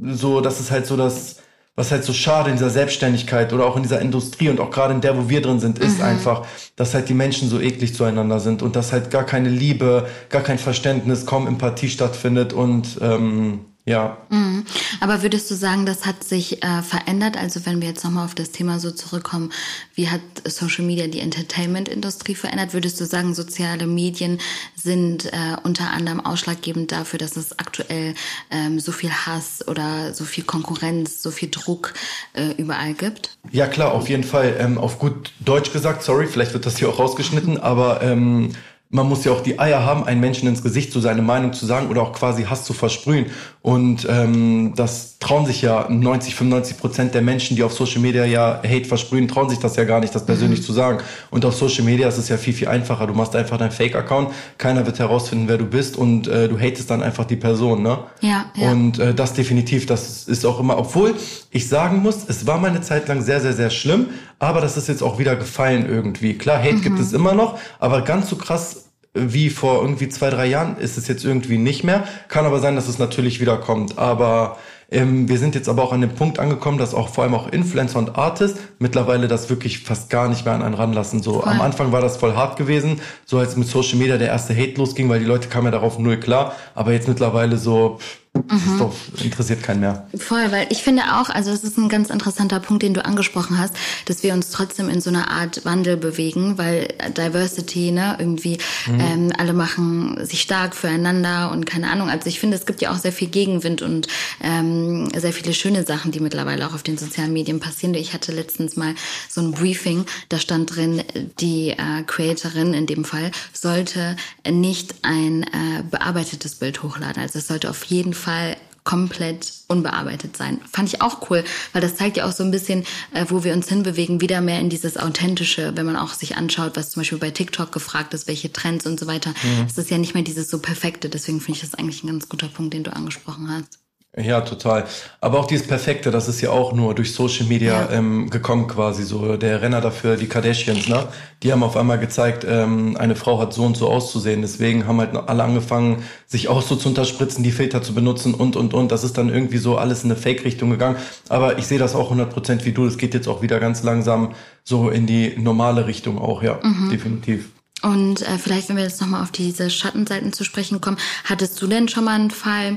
so, 0.01 0.41
das 0.41 0.59
ist 0.59 0.73
halt 0.73 0.87
so 0.87 0.97
das 0.97 1.37
was 1.77 1.91
halt 1.91 2.05
so 2.05 2.13
schade 2.13 2.51
in 2.51 2.57
dieser 2.57 2.71
Selbstständigkeit 2.71 3.53
oder 3.53 3.67
auch 3.67 3.77
in 3.77 3.83
dieser 3.83 4.01
Industrie 4.01 4.49
und 4.49 4.61
auch 4.61 4.71
gerade 4.71 4.95
in 4.95 5.01
der, 5.01 5.17
wo 5.17 5.29
wir 5.29 5.43
drin 5.43 5.59
sind, 5.59 5.79
ist 5.79 5.99
mhm. 5.99 6.05
einfach, 6.05 6.47
dass 6.77 6.95
halt 6.95 7.09
die 7.09 7.15
Menschen 7.15 7.49
so 7.49 7.61
eklig 7.61 7.95
zueinander 7.95 8.39
sind 8.39 8.63
und 8.63 8.77
dass 8.77 8.93
halt 8.93 9.11
gar 9.11 9.25
keine 9.25 9.49
Liebe, 9.49 10.07
gar 10.29 10.43
kein 10.43 10.59
Verständnis, 10.59 11.27
kaum 11.27 11.47
Empathie 11.47 11.89
stattfindet 11.89 12.53
und 12.53 12.99
ähm, 13.01 13.67
ja. 13.87 14.17
Mhm. 14.31 14.65
Aber 15.01 15.23
würdest 15.23 15.51
du 15.51 15.55
sagen, 15.55 15.85
das 15.85 16.07
hat 16.07 16.25
sich 16.25 16.63
äh, 16.63 16.81
verändert? 16.81 17.37
Also 17.37 17.67
wenn 17.67 17.83
wir 17.83 17.89
jetzt 17.89 18.03
nochmal 18.03 18.25
auf 18.25 18.35
das 18.35 18.51
Thema 18.51 18.79
so 18.79 18.91
zurückkommen, 18.91 19.53
wie 19.95 20.09
hat 20.09 20.23
Social 20.47 20.87
Media 20.87 21.07
die 21.07 21.21
Entertainment-Industrie 21.21 22.35
verändert? 22.35 22.73
Würdest 22.73 22.99
du 22.99 23.05
sagen, 23.05 23.35
soziale 23.35 23.87
Medien 23.87 24.41
sind 24.75 25.27
äh, 25.27 25.57
unter 25.65 25.91
anderem 25.91 26.25
ausschlaggebend 26.25 26.93
dafür, 26.93 27.19
dass 27.19 27.37
es 27.37 27.59
aktuell 27.59 28.15
ähm, 28.51 28.81
so 28.81 28.91
viel 28.91 29.11
Hass 29.11 29.67
oder 29.69 30.15
so 30.15 30.25
viel 30.25 30.45
Konkurrenz, 30.45 31.23
so 31.23 31.31
viel 31.31 31.51
Druck 31.51 31.93
äh, 32.33 32.53
überall 32.57 32.95
gibt? 32.95 33.37
Ja 33.53 33.67
klar, 33.67 33.93
auf 33.93 34.09
jeden 34.09 34.25
Fall. 34.25 34.57
Ähm, 34.59 34.79
auf 34.79 34.99
gut 34.99 35.33
Deutsch 35.41 35.73
gesagt, 35.73 36.03
sorry, 36.03 36.27
vielleicht 36.27 36.55
wird 36.55 36.65
das 36.65 36.79
hier 36.79 36.89
auch 36.89 36.99
rausgeschnitten, 36.99 37.61
aber 37.61 38.01
ähm, 38.01 38.55
man 38.95 39.09
muss 39.09 39.25
ja 39.25 39.33
auch 39.33 39.41
die 39.41 39.59
Eier 39.59 39.85
haben, 39.85 40.05
einen 40.05 40.21
Menschen 40.21 40.49
ins 40.49 40.63
Gesicht 40.63 40.93
zu 40.93 41.01
seine 41.01 41.21
Meinung 41.21 41.53
zu 41.53 41.67
sagen 41.67 41.89
oder 41.89 42.01
auch 42.01 42.13
quasi 42.13 42.45
Hass 42.45 42.65
zu 42.65 42.73
versprühen. 42.73 43.27
Und 43.61 44.07
ähm, 44.09 44.75
das 44.77 45.19
trauen 45.19 45.47
sich 45.47 45.63
ja 45.63 45.89
90, 45.89 46.37
95 46.37 46.79
Prozent 46.79 47.15
der 47.15 47.23
Menschen, 47.23 47.57
die 47.57 47.65
auf 47.65 47.73
Social 47.73 48.01
Media 48.01 48.25
ja 48.25 48.63
Hate 48.63 48.85
versprühen, 48.85 49.27
trauen 49.27 49.49
sich 49.51 49.59
das 49.59 49.75
ja 49.75 49.83
gar 49.83 49.99
nicht, 49.99 50.15
das 50.15 50.25
persönlich 50.25 50.61
mhm. 50.61 50.65
zu 50.65 50.73
sagen. 50.73 50.99
Und 51.33 51.45
auf 51.45 51.57
Social 51.57 51.83
Media 51.83 52.07
ist 52.07 52.19
es 52.19 52.29
ja 52.29 52.37
viel, 52.37 52.53
viel 52.53 52.69
einfacher. 52.69 53.09
Du 53.09 53.15
machst 53.15 53.35
einfach 53.35 53.59
deinen 53.59 53.73
Fake-Account, 53.73 54.31
keiner 54.59 54.87
wird 54.87 55.01
herausfinden, 55.01 55.49
wer 55.49 55.59
du 55.59 55.65
bist 55.65 55.97
und 55.97 56.29
äh, 56.29 56.49
du 56.49 56.57
hatest 56.57 56.89
dann 56.89 57.03
einfach 57.03 57.25
die 57.25 57.37
Person, 57.37 57.83
ne? 57.83 57.99
Ja. 58.21 58.47
ja. 58.55 58.71
Und 58.71 59.01
äh, 59.01 59.13
das 59.13 59.33
definitiv, 59.33 59.87
das 59.87 60.29
ist 60.29 60.47
auch 60.47 60.61
immer, 60.61 60.79
obwohl 60.79 61.17
ich 61.51 61.69
sagen 61.69 61.99
muss, 61.99 62.19
es 62.29 62.47
war 62.47 62.59
meine 62.59 62.81
Zeit 62.81 63.09
lang 63.09 63.23
sehr, 63.23 63.41
sehr, 63.41 63.55
sehr 63.55 63.71
schlimm, 63.71 64.11
aber 64.39 64.61
das 64.61 64.77
ist 64.77 64.87
jetzt 64.87 65.03
auch 65.03 65.19
wieder 65.19 65.35
gefallen 65.35 65.89
irgendwie. 65.89 66.35
Klar, 66.35 66.59
Hate 66.59 66.75
mhm. 66.75 66.83
gibt 66.83 67.01
es 67.01 67.13
immer 67.13 67.35
noch, 67.35 67.59
aber 67.81 68.03
ganz 68.03 68.29
so 68.29 68.37
krass 68.37 68.84
wie 69.15 69.49
vor 69.49 69.81
irgendwie 69.81 70.09
zwei, 70.09 70.29
drei 70.29 70.47
Jahren 70.47 70.77
ist 70.77 70.99
es 70.99 71.07
jetzt 71.09 71.25
irgendwie 71.25 71.57
nicht 71.57 71.85
mehr. 71.85 72.05
Kann 72.29 72.47
aber 72.47 72.59
sein, 72.59 72.75
dass 72.75 72.89
es 72.89 72.99
natürlich 72.99 73.41
wieder 73.41 73.57
kommt. 73.57 73.97
Aber 73.97 74.59
ähm, 74.91 75.29
wir 75.29 75.39
sind 75.39 75.55
jetzt 75.55 75.69
aber 75.69 75.83
auch 75.83 75.93
an 75.93 76.01
dem 76.01 76.15
Punkt 76.15 76.39
angekommen, 76.39 76.79
dass 76.79 76.95
auch 76.95 77.09
vor 77.09 77.25
allem 77.25 77.35
auch 77.35 77.49
Influencer 77.49 77.99
und 77.99 78.19
Artists 78.19 78.61
mittlerweile 78.79 79.29
das 79.29 79.49
wirklich 79.49 79.81
fast 79.81 80.11
gar 80.11 80.29
nicht 80.29 80.45
mehr 80.45 80.55
an 80.55 80.63
einen 80.63 80.75
ranlassen. 80.75 81.23
So 81.23 81.41
voll. 81.41 81.51
am 81.51 81.61
Anfang 81.61 81.93
war 81.93 82.01
das 82.01 82.17
voll 82.17 82.35
hart 82.35 82.57
gewesen, 82.57 83.01
so 83.25 83.39
als 83.39 83.57
mit 83.57 83.69
Social 83.69 83.99
Media 83.99 84.19
der 84.19 84.29
erste 84.29 84.55
Hate 84.55 84.75
losging, 84.77 85.09
weil 85.09 85.21
die 85.21 85.27
Leute 85.27 85.49
kamen 85.49 85.67
ja 85.67 85.71
darauf 85.71 85.99
null 85.99 86.19
klar. 86.19 86.55
Aber 86.75 86.93
jetzt 86.93 87.09
mittlerweile 87.09 87.57
so, 87.57 87.99
pff, 88.01 88.19
mhm. 88.35 88.79
doch, 88.79 88.95
interessiert 89.23 89.63
keinen 89.63 89.81
mehr. 89.81 90.07
Voll, 90.17 90.51
weil 90.51 90.67
ich 90.71 90.83
finde 90.83 91.03
auch, 91.15 91.31
also 91.31 91.51
es 91.51 91.63
ist 91.63 91.79
ein 91.79 91.89
ganz 91.89 92.11
interessanter 92.11 92.61
Punkt, 92.61 92.83
den 92.83 92.95
du 92.95 93.05
angesprochen 93.05 93.59
hast, 93.59 93.77
dass 94.07 94.23
wir 94.23 94.33
uns 94.35 94.51
trotzdem 94.51 94.89
in 94.89 95.01
so 95.01 95.11
einer 95.11 95.31
Art 95.31 95.65
Wandel 95.65 95.97
bewegen, 95.97 96.59
weil 96.59 96.89
Diversity, 97.17 97.93
ne, 97.93 98.17
irgendwie 98.19 98.59
mhm. 98.87 99.01
ähm, 99.01 99.33
alle 99.39 99.53
machen 99.53 100.25
sich 100.25 100.43
stark 100.43 100.75
füreinander 100.75 101.51
und 101.53 101.65
keine 101.67 101.91
Ahnung. 101.91 102.11
Also 102.11 102.29
ich 102.29 102.41
finde, 102.41 102.57
es 102.57 102.67
gibt 102.67 102.81
ja 102.81 102.93
auch 102.93 102.99
sehr 102.99 103.13
viel 103.13 103.29
Gegenwind 103.29 103.83
und 103.83 104.09
ähm, 104.43 105.09
sehr 105.17 105.33
viele 105.33 105.55
schöne 105.55 105.85
Sachen, 105.85 106.11
die 106.11 106.21
mittlerweile 106.21 106.67
auch 106.67 106.75
auf 106.75 106.83
den 106.83 106.99
sozialen 106.99 107.33
Medien 107.33 107.61
passieren. 107.61 107.95
Ich 107.95 108.13
hatte 108.13 108.33
letztens 108.33 108.77
mal 108.77 108.95
so 109.29 109.41
ein 109.41 109.53
Briefing, 109.53 110.05
da 110.29 110.39
stand 110.39 110.75
drin, 110.75 111.03
die 111.39 111.71
äh, 111.71 112.03
Creatorin 112.07 112.75
in 112.75 112.87
dem 112.87 113.05
Fall 113.05 113.31
sollte 113.53 114.17
nicht 114.51 114.95
ein 115.03 115.45
äh, 115.45 115.83
bearbeitetes 115.89 116.57
Bild 116.57 116.83
hochladen. 116.83 117.23
Also 117.23 117.39
es 117.39 117.47
sollte 117.47 117.71
auf 117.71 117.85
jeden 117.85 118.13
Fall 118.13 118.24
Fall 118.25 118.57
komplett 118.85 119.51
unbearbeitet 119.67 120.37
sein. 120.37 120.61
Fand 120.71 120.93
ich 120.93 121.01
auch 121.01 121.31
cool, 121.31 121.43
weil 121.73 121.81
das 121.81 121.97
zeigt 121.97 122.19
ja 122.19 122.27
auch 122.27 122.33
so 122.33 122.45
ein 122.45 122.51
bisschen, 122.51 122.85
äh, 123.15 123.25
wo 123.29 123.43
wir 123.43 123.55
uns 123.55 123.69
hinbewegen, 123.69 124.21
wieder 124.21 124.43
mehr 124.43 124.61
in 124.61 124.69
dieses 124.69 124.99
Authentische, 124.99 125.73
wenn 125.75 125.87
man 125.87 125.97
auch 125.97 126.13
sich 126.13 126.37
anschaut, 126.37 126.77
was 126.77 126.91
zum 126.91 127.01
Beispiel 127.01 127.19
bei 127.19 127.31
TikTok 127.31 127.73
gefragt 127.73 128.13
ist, 128.13 128.29
welche 128.29 128.53
Trends 128.53 128.87
und 128.87 129.01
so 129.01 129.07
weiter. 129.07 129.31
Mhm. 129.31 129.67
Es 129.67 129.79
ist 129.79 129.91
ja 129.91 129.97
nicht 129.97 130.15
mehr 130.15 130.23
dieses 130.23 130.51
so 130.51 130.59
perfekte, 130.59 131.09
deswegen 131.09 131.41
finde 131.41 131.59
ich 131.59 131.63
das 131.63 131.75
eigentlich 131.75 132.05
ein 132.05 132.09
ganz 132.09 132.29
guter 132.29 132.49
Punkt, 132.49 132.75
den 132.75 132.85
du 132.85 132.95
angesprochen 132.95 133.51
hast. 133.51 133.79
Ja, 134.17 134.43
total. 134.43 134.85
Aber 135.21 135.41
auch 135.41 135.47
dieses 135.47 135.67
Perfekte, 135.67 136.13
das 136.13 136.29
ist 136.29 136.41
ja 136.41 136.51
auch 136.51 136.73
nur 136.73 136.95
durch 136.95 137.13
Social 137.13 137.47
Media 137.47 137.89
ja. 137.91 137.91
ähm, 137.91 138.31
gekommen 138.31 138.69
quasi 138.69 139.03
so. 139.03 139.37
Der 139.37 139.61
Renner 139.61 139.81
dafür, 139.81 140.17
die 140.17 140.27
Kardashians, 140.27 140.89
ne? 140.89 141.09
Die 141.43 141.51
haben 141.51 141.65
auf 141.65 141.77
einmal 141.77 141.99
gezeigt, 141.99 142.47
ähm, 142.49 142.97
eine 142.97 143.17
Frau 143.17 143.41
hat 143.41 143.53
so 143.53 143.65
und 143.65 143.77
so 143.77 143.91
auszusehen. 143.91 144.41
Deswegen 144.41 144.87
haben 144.87 145.01
halt 145.01 145.17
alle 145.17 145.43
angefangen, 145.43 146.05
sich 146.27 146.49
auch 146.49 146.63
so 146.63 146.77
zu 146.77 146.91
unterspritzen, 146.91 147.43
die 147.43 147.51
Filter 147.51 147.83
zu 147.83 147.93
benutzen 147.93 148.35
und, 148.35 148.55
und, 148.55 148.73
und. 148.73 148.93
Das 148.93 149.03
ist 149.03 149.19
dann 149.19 149.31
irgendwie 149.31 149.59
so 149.59 149.79
alles 149.79 150.05
in 150.05 150.13
eine 150.13 150.21
Fake-Richtung 150.21 150.71
gegangen. 150.71 150.97
Aber 151.29 151.59
ich 151.59 151.67
sehe 151.67 151.81
das 151.81 151.97
auch 151.97 152.13
100% 152.13 152.65
wie 152.65 152.73
du. 152.73 152.87
Es 152.87 152.99
geht 152.99 153.15
jetzt 153.15 153.27
auch 153.27 153.43
wieder 153.43 153.59
ganz 153.59 153.83
langsam 153.83 154.35
so 154.63 154.91
in 154.91 155.09
die 155.09 155.35
normale 155.37 155.89
Richtung 155.89 156.19
auch, 156.19 156.41
ja. 156.41 156.61
Mhm. 156.63 156.89
Definitiv. 156.89 157.49
Und 157.83 158.23
äh, 158.23 158.39
vielleicht, 158.39 158.69
wenn 158.69 158.77
wir 158.77 158.85
jetzt 158.85 159.01
nochmal 159.01 159.23
auf 159.23 159.33
diese 159.33 159.71
Schattenseiten 159.71 160.33
zu 160.33 160.45
sprechen 160.45 160.81
kommen, 160.81 160.99
hattest 161.25 161.61
du 161.61 161.67
denn 161.67 161.89
schon 161.89 162.05
mal 162.05 162.15
einen 162.15 162.31
Fall, 162.31 162.77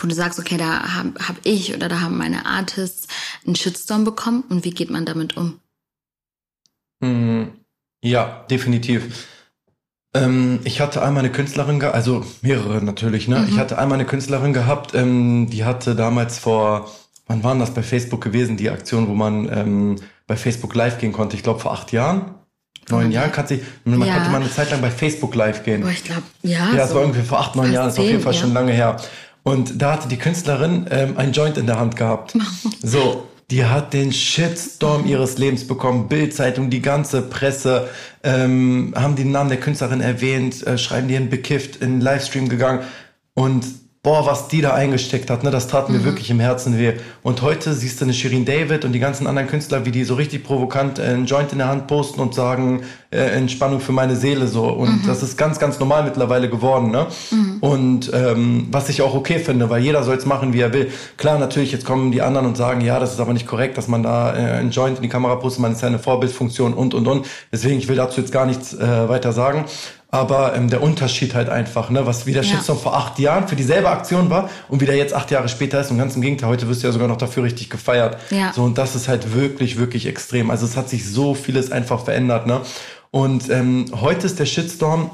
wo 0.00 0.06
du 0.06 0.14
sagst, 0.14 0.38
okay, 0.38 0.56
da 0.56 0.94
habe 0.94 1.14
hab 1.26 1.36
ich 1.44 1.74
oder 1.74 1.88
da 1.88 2.00
haben 2.00 2.18
meine 2.18 2.46
Artists 2.46 3.08
einen 3.46 3.56
Shitstorm 3.56 4.04
bekommen 4.04 4.44
und 4.48 4.64
wie 4.64 4.70
geht 4.70 4.90
man 4.90 5.06
damit 5.06 5.36
um? 5.36 5.60
Hm, 7.02 7.52
ja, 8.02 8.44
definitiv. 8.50 9.26
Ähm, 10.14 10.60
ich 10.64 10.80
hatte 10.80 11.02
einmal 11.02 11.24
eine 11.24 11.32
Künstlerin, 11.32 11.82
also 11.82 12.24
mehrere 12.42 12.82
natürlich, 12.82 13.28
ne? 13.28 13.40
Mhm. 13.40 13.48
Ich 13.48 13.58
hatte 13.58 13.78
einmal 13.78 13.98
eine 13.98 14.06
Künstlerin 14.06 14.52
gehabt, 14.52 14.94
ähm, 14.94 15.48
die 15.50 15.64
hatte 15.64 15.94
damals 15.94 16.38
vor, 16.38 16.90
wann 17.26 17.44
waren 17.44 17.58
das 17.58 17.72
bei 17.72 17.82
Facebook 17.82 18.22
gewesen, 18.22 18.56
die 18.56 18.70
Aktion, 18.70 19.08
wo 19.08 19.14
man 19.14 19.48
ähm, 19.52 19.96
bei 20.26 20.36
Facebook 20.36 20.74
live 20.74 20.98
gehen 20.98 21.12
konnte? 21.12 21.36
Ich 21.36 21.42
glaube 21.42 21.60
vor 21.60 21.72
acht 21.72 21.92
Jahren 21.92 22.34
neun 22.90 23.10
Jahren 23.12 23.32
kann 23.32 23.46
sie, 23.46 23.62
man 23.84 24.06
ja. 24.06 24.14
konnte 24.14 24.30
mal 24.30 24.40
eine 24.40 24.50
Zeit 24.50 24.70
lang 24.70 24.80
bei 24.80 24.90
Facebook 24.90 25.34
live 25.34 25.64
gehen. 25.64 25.82
Boah, 25.82 25.90
ich 25.90 26.04
glaube, 26.04 26.22
ja. 26.42 26.70
Ja, 26.70 26.76
das 26.76 26.90
so 26.90 26.96
war 26.96 27.02
irgendwie 27.02 27.22
vor 27.22 27.40
acht, 27.40 27.56
neun 27.56 27.72
Jahren, 27.72 27.86
das 27.86 27.94
ist 27.94 28.00
auf 28.00 28.06
jeden 28.06 28.22
Fall 28.22 28.34
ja. 28.34 28.40
schon 28.40 28.52
lange 28.52 28.72
her. 28.72 28.96
Und 29.48 29.80
da 29.80 29.94
hatte 29.94 30.08
die 30.08 30.18
Künstlerin 30.18 30.86
ähm, 30.90 31.16
ein 31.16 31.32
Joint 31.32 31.56
in 31.56 31.64
der 31.64 31.80
Hand 31.80 31.96
gehabt. 31.96 32.34
So, 32.82 33.26
die 33.50 33.64
hat 33.64 33.94
den 33.94 34.12
Shitstorm 34.12 35.06
ihres 35.06 35.38
Lebens 35.38 35.66
bekommen. 35.66 36.06
Bildzeitung, 36.06 36.68
die 36.68 36.82
ganze 36.82 37.22
Presse 37.22 37.88
ähm, 38.22 38.92
haben 38.94 39.16
den 39.16 39.30
Namen 39.30 39.48
der 39.48 39.58
Künstlerin 39.58 40.02
erwähnt, 40.02 40.66
äh, 40.66 40.76
schreiben 40.76 41.08
die 41.08 41.14
in 41.14 41.30
bekifft, 41.30 41.76
in 41.76 42.02
Livestream 42.02 42.50
gegangen. 42.50 42.80
Und 43.32 43.64
boah, 44.02 44.26
was 44.26 44.48
die 44.48 44.60
da 44.60 44.74
eingesteckt 44.74 45.28
hat, 45.28 45.42
ne, 45.42 45.50
das 45.50 45.66
tat 45.66 45.88
mir 45.88 45.98
mhm. 45.98 46.04
wirklich 46.04 46.30
im 46.30 46.40
Herzen 46.40 46.78
weh. 46.78 46.94
Und 47.22 47.42
heute 47.42 47.74
siehst 47.74 48.00
du 48.00 48.04
eine 48.04 48.14
Shirin 48.14 48.44
David 48.44 48.84
und 48.84 48.92
die 48.92 49.00
ganzen 49.00 49.26
anderen 49.26 49.48
Künstler, 49.48 49.84
wie 49.84 49.90
die 49.90 50.04
so 50.04 50.14
richtig 50.14 50.44
provokant 50.44 50.98
äh, 50.98 51.02
einen 51.02 51.26
Joint 51.26 51.52
in 51.52 51.58
der 51.58 51.68
Hand 51.68 51.88
posten 51.88 52.20
und 52.20 52.34
sagen, 52.34 52.82
äh, 53.10 53.18
Entspannung 53.18 53.80
für 53.80 53.92
meine 53.92 54.14
Seele 54.14 54.46
so. 54.46 54.66
Und 54.68 55.02
mhm. 55.02 55.06
das 55.06 55.22
ist 55.22 55.36
ganz, 55.36 55.58
ganz 55.58 55.80
normal 55.80 56.04
mittlerweile 56.04 56.48
geworden. 56.48 56.90
Ne? 56.90 57.06
Mhm. 57.30 57.56
Und 57.60 58.10
ähm, 58.14 58.68
was 58.70 58.88
ich 58.88 59.02
auch 59.02 59.14
okay 59.14 59.40
finde, 59.40 59.68
weil 59.68 59.82
jeder 59.82 60.04
soll 60.04 60.16
es 60.16 60.26
machen, 60.26 60.52
wie 60.52 60.60
er 60.60 60.72
will. 60.72 60.92
Klar, 61.16 61.38
natürlich, 61.38 61.72
jetzt 61.72 61.84
kommen 61.84 62.12
die 62.12 62.22
anderen 62.22 62.46
und 62.46 62.56
sagen, 62.56 62.80
ja, 62.80 63.00
das 63.00 63.12
ist 63.12 63.20
aber 63.20 63.32
nicht 63.32 63.46
korrekt, 63.46 63.76
dass 63.78 63.88
man 63.88 64.02
da 64.04 64.34
äh, 64.34 64.52
einen 64.58 64.70
Joint 64.70 64.98
in 64.98 65.02
die 65.02 65.08
Kamera 65.08 65.36
postet, 65.36 65.62
man 65.62 65.72
ist 65.72 65.82
ja 65.82 65.88
eine 65.88 65.98
Vorbildfunktion 65.98 66.72
und, 66.72 66.94
und, 66.94 67.08
und. 67.08 67.26
Deswegen, 67.52 67.78
ich 67.78 67.88
will 67.88 67.96
dazu 67.96 68.20
jetzt 68.20 68.32
gar 68.32 68.46
nichts 68.46 68.74
äh, 68.74 69.08
weiter 69.08 69.32
sagen 69.32 69.64
aber 70.10 70.54
ähm, 70.54 70.70
der 70.70 70.82
Unterschied 70.82 71.34
halt 71.34 71.50
einfach, 71.50 71.90
ne, 71.90 72.06
was 72.06 72.24
wie 72.24 72.32
der 72.32 72.42
ja. 72.42 72.50
Shitstorm 72.50 72.78
vor 72.78 72.96
acht 72.96 73.18
Jahren 73.18 73.46
für 73.46 73.56
dieselbe 73.56 73.90
Aktion 73.90 74.30
war 74.30 74.48
und 74.68 74.80
wie 74.80 74.86
der 74.86 74.96
jetzt 74.96 75.12
acht 75.12 75.30
Jahre 75.30 75.48
später 75.48 75.80
ist 75.80 75.90
und 75.90 75.98
ganz 75.98 76.16
im 76.16 76.22
Gegenteil, 76.22 76.48
heute 76.48 76.68
wirst 76.68 76.82
du 76.82 76.86
ja 76.86 76.92
sogar 76.92 77.08
noch 77.08 77.18
dafür 77.18 77.42
richtig 77.42 77.68
gefeiert. 77.68 78.16
Ja. 78.30 78.52
So, 78.54 78.62
und 78.62 78.78
das 78.78 78.94
ist 78.94 79.08
halt 79.08 79.34
wirklich, 79.34 79.78
wirklich 79.78 80.06
extrem. 80.06 80.50
Also 80.50 80.64
es 80.64 80.76
hat 80.76 80.88
sich 80.88 81.06
so 81.06 81.34
vieles 81.34 81.70
einfach 81.70 82.04
verändert, 82.04 82.46
ne? 82.46 82.62
Und 83.10 83.48
ähm, 83.50 83.86
heute 84.00 84.26
ist 84.26 84.38
der 84.38 84.46
Shitstorm 84.46 85.10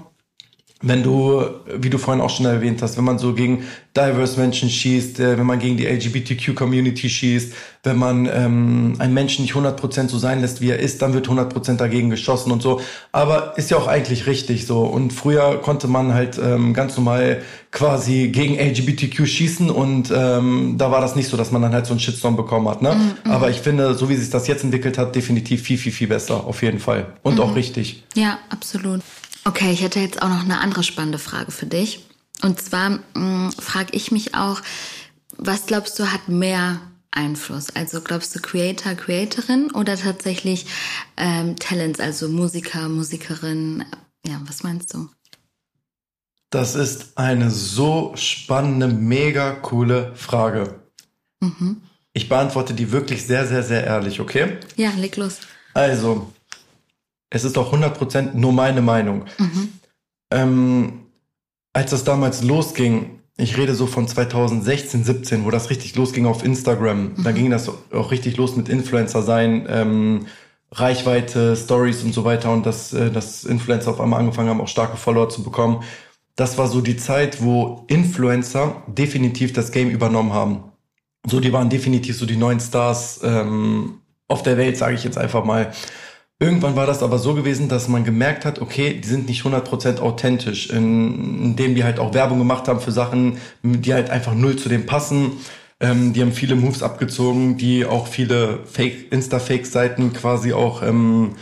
wenn 0.86 1.02
du, 1.02 1.42
wie 1.78 1.90
du 1.90 1.98
vorhin 1.98 2.22
auch 2.22 2.30
schon 2.30 2.46
erwähnt 2.46 2.82
hast, 2.82 2.96
wenn 2.96 3.04
man 3.04 3.18
so 3.18 3.32
gegen 3.32 3.64
diverse 3.96 4.38
Menschen 4.38 4.68
schießt, 4.68 5.20
äh, 5.20 5.38
wenn 5.38 5.46
man 5.46 5.58
gegen 5.58 5.76
die 5.76 5.86
LGBTQ-Community 5.86 7.08
schießt, 7.08 7.54
wenn 7.84 7.96
man 7.96 8.26
ähm, 8.26 8.94
einen 8.98 9.14
Menschen 9.14 9.42
nicht 9.42 9.54
100% 9.54 10.08
so 10.08 10.18
sein 10.18 10.40
lässt, 10.40 10.60
wie 10.60 10.70
er 10.70 10.78
ist, 10.78 11.00
dann 11.00 11.14
wird 11.14 11.28
100% 11.28 11.76
dagegen 11.76 12.10
geschossen 12.10 12.50
und 12.52 12.60
so. 12.60 12.80
Aber 13.12 13.56
ist 13.56 13.70
ja 13.70 13.76
auch 13.76 13.86
eigentlich 13.86 14.26
richtig 14.26 14.66
so. 14.66 14.82
Und 14.82 15.12
früher 15.12 15.60
konnte 15.62 15.88
man 15.88 16.12
halt 16.12 16.38
ähm, 16.38 16.74
ganz 16.74 16.96
normal 16.96 17.42
quasi 17.70 18.28
gegen 18.28 18.56
LGBTQ 18.58 19.26
schießen 19.26 19.70
und 19.70 20.12
ähm, 20.14 20.74
da 20.76 20.90
war 20.90 21.00
das 21.00 21.16
nicht 21.16 21.28
so, 21.28 21.36
dass 21.36 21.50
man 21.50 21.62
dann 21.62 21.72
halt 21.72 21.86
so 21.86 21.92
einen 21.92 22.00
Shitstorm 22.00 22.36
bekommen 22.36 22.68
hat. 22.68 22.82
Ne? 22.82 22.94
Mhm, 22.94 23.30
Aber 23.30 23.50
ich 23.50 23.60
finde, 23.60 23.94
so 23.94 24.08
wie 24.08 24.16
sich 24.16 24.30
das 24.30 24.46
jetzt 24.46 24.64
entwickelt 24.64 24.98
hat, 24.98 25.14
definitiv 25.14 25.62
viel, 25.62 25.78
viel, 25.78 25.92
viel 25.92 26.08
besser, 26.08 26.44
auf 26.46 26.62
jeden 26.62 26.78
Fall. 26.78 27.06
Und 27.22 27.36
mhm. 27.36 27.40
auch 27.40 27.56
richtig. 27.56 28.04
Ja, 28.14 28.38
absolut. 28.50 29.00
Okay, 29.44 29.72
ich 29.72 29.82
hätte 29.82 30.00
jetzt 30.00 30.22
auch 30.22 30.28
noch 30.28 30.44
eine 30.44 30.60
andere 30.60 30.82
spannende 30.82 31.18
Frage 31.18 31.50
für 31.52 31.66
dich. 31.66 32.04
Und 32.42 32.60
zwar 32.60 32.98
hm, 33.14 33.52
frage 33.52 33.90
ich 33.92 34.10
mich 34.10 34.34
auch, 34.34 34.60
was 35.36 35.66
glaubst 35.66 35.98
du 35.98 36.10
hat 36.10 36.28
mehr 36.28 36.80
Einfluss? 37.10 37.68
Also 37.74 38.00
glaubst 38.00 38.34
du 38.34 38.40
Creator, 38.40 38.94
Creatorin 38.94 39.70
oder 39.72 39.96
tatsächlich 39.96 40.66
ähm, 41.16 41.56
Talents, 41.56 42.00
also 42.00 42.28
Musiker, 42.28 42.88
Musikerin? 42.88 43.84
Ja, 44.26 44.40
was 44.46 44.62
meinst 44.62 44.94
du? 44.94 45.08
Das 46.50 46.74
ist 46.74 47.18
eine 47.18 47.50
so 47.50 48.12
spannende, 48.16 48.88
mega 48.88 49.52
coole 49.52 50.14
Frage. 50.14 50.80
Mhm. 51.40 51.82
Ich 52.12 52.28
beantworte 52.28 52.74
die 52.74 52.92
wirklich 52.92 53.26
sehr, 53.26 53.46
sehr, 53.46 53.64
sehr 53.64 53.84
ehrlich, 53.84 54.20
okay? 54.20 54.58
Ja, 54.76 54.90
leg 54.96 55.16
los. 55.16 55.40
Also, 55.74 56.32
es 57.30 57.44
ist 57.44 57.58
auch 57.58 57.72
100% 57.72 58.34
nur 58.34 58.52
meine 58.52 58.82
Meinung. 58.82 59.24
Mhm. 59.38 59.68
Ähm, 60.30 60.92
als 61.72 61.90
das 61.90 62.04
damals 62.04 62.42
losging, 62.42 63.18
ich 63.36 63.56
rede 63.56 63.74
so 63.74 63.86
von 63.86 64.06
2016, 64.06 65.04
17, 65.04 65.44
wo 65.44 65.50
das 65.50 65.70
richtig 65.70 65.96
losging 65.96 66.26
auf 66.26 66.44
Instagram. 66.44 67.14
Mhm. 67.16 67.24
Da 67.24 67.32
ging 67.32 67.50
das 67.50 67.68
auch 67.68 68.10
richtig 68.10 68.36
los 68.36 68.56
mit 68.56 68.68
Influencer 68.68 69.22
sein, 69.22 69.66
ähm, 69.68 70.26
Reichweite, 70.70 71.56
Stories 71.56 72.02
und 72.02 72.12
so 72.14 72.24
weiter 72.24 72.52
und 72.52 72.66
dass, 72.66 72.92
äh, 72.92 73.10
dass 73.10 73.44
Influencer 73.44 73.90
auf 73.90 74.00
einmal 74.00 74.20
angefangen 74.20 74.48
haben, 74.48 74.60
auch 74.60 74.68
starke 74.68 74.96
Follower 74.96 75.28
zu 75.28 75.42
bekommen. 75.42 75.82
Das 76.36 76.58
war 76.58 76.66
so 76.66 76.80
die 76.80 76.96
Zeit, 76.96 77.42
wo 77.42 77.84
Influencer 77.88 78.82
definitiv 78.88 79.52
das 79.52 79.70
Game 79.70 79.90
übernommen 79.90 80.32
haben. 80.32 80.64
So, 81.26 81.40
die 81.40 81.52
waren 81.52 81.70
definitiv 81.70 82.16
so 82.18 82.26
die 82.26 82.36
neuen 82.36 82.60
Stars 82.60 83.20
ähm, 83.22 84.00
auf 84.28 84.42
der 84.42 84.56
Welt, 84.56 84.76
sage 84.76 84.94
ich 84.94 85.04
jetzt 85.04 85.16
einfach 85.16 85.44
mal. 85.44 85.72
Irgendwann 86.40 86.74
war 86.76 86.86
das 86.86 87.02
aber 87.02 87.18
so 87.18 87.34
gewesen, 87.34 87.68
dass 87.68 87.88
man 87.88 88.04
gemerkt 88.04 88.44
hat, 88.44 88.60
okay, 88.60 89.00
die 89.00 89.08
sind 89.08 89.28
nicht 89.28 89.44
100% 89.44 90.00
authentisch, 90.00 90.68
in, 90.68 91.42
indem 91.42 91.74
die 91.74 91.84
halt 91.84 91.98
auch 91.98 92.12
Werbung 92.12 92.38
gemacht 92.38 92.66
haben 92.66 92.80
für 92.80 92.92
Sachen, 92.92 93.38
die 93.62 93.94
halt 93.94 94.10
einfach 94.10 94.34
null 94.34 94.56
zu 94.56 94.68
dem 94.68 94.84
passen. 94.84 95.32
Ähm, 95.80 96.12
die 96.12 96.22
haben 96.22 96.32
viele 96.32 96.56
Moves 96.56 96.82
abgezogen, 96.82 97.56
die 97.56 97.86
auch 97.86 98.08
viele 98.08 98.60
Fake, 98.66 99.12
Insta-Fake-Seiten 99.12 100.12
quasi 100.12 100.52
auch 100.52 100.82
ähm, 100.82 101.36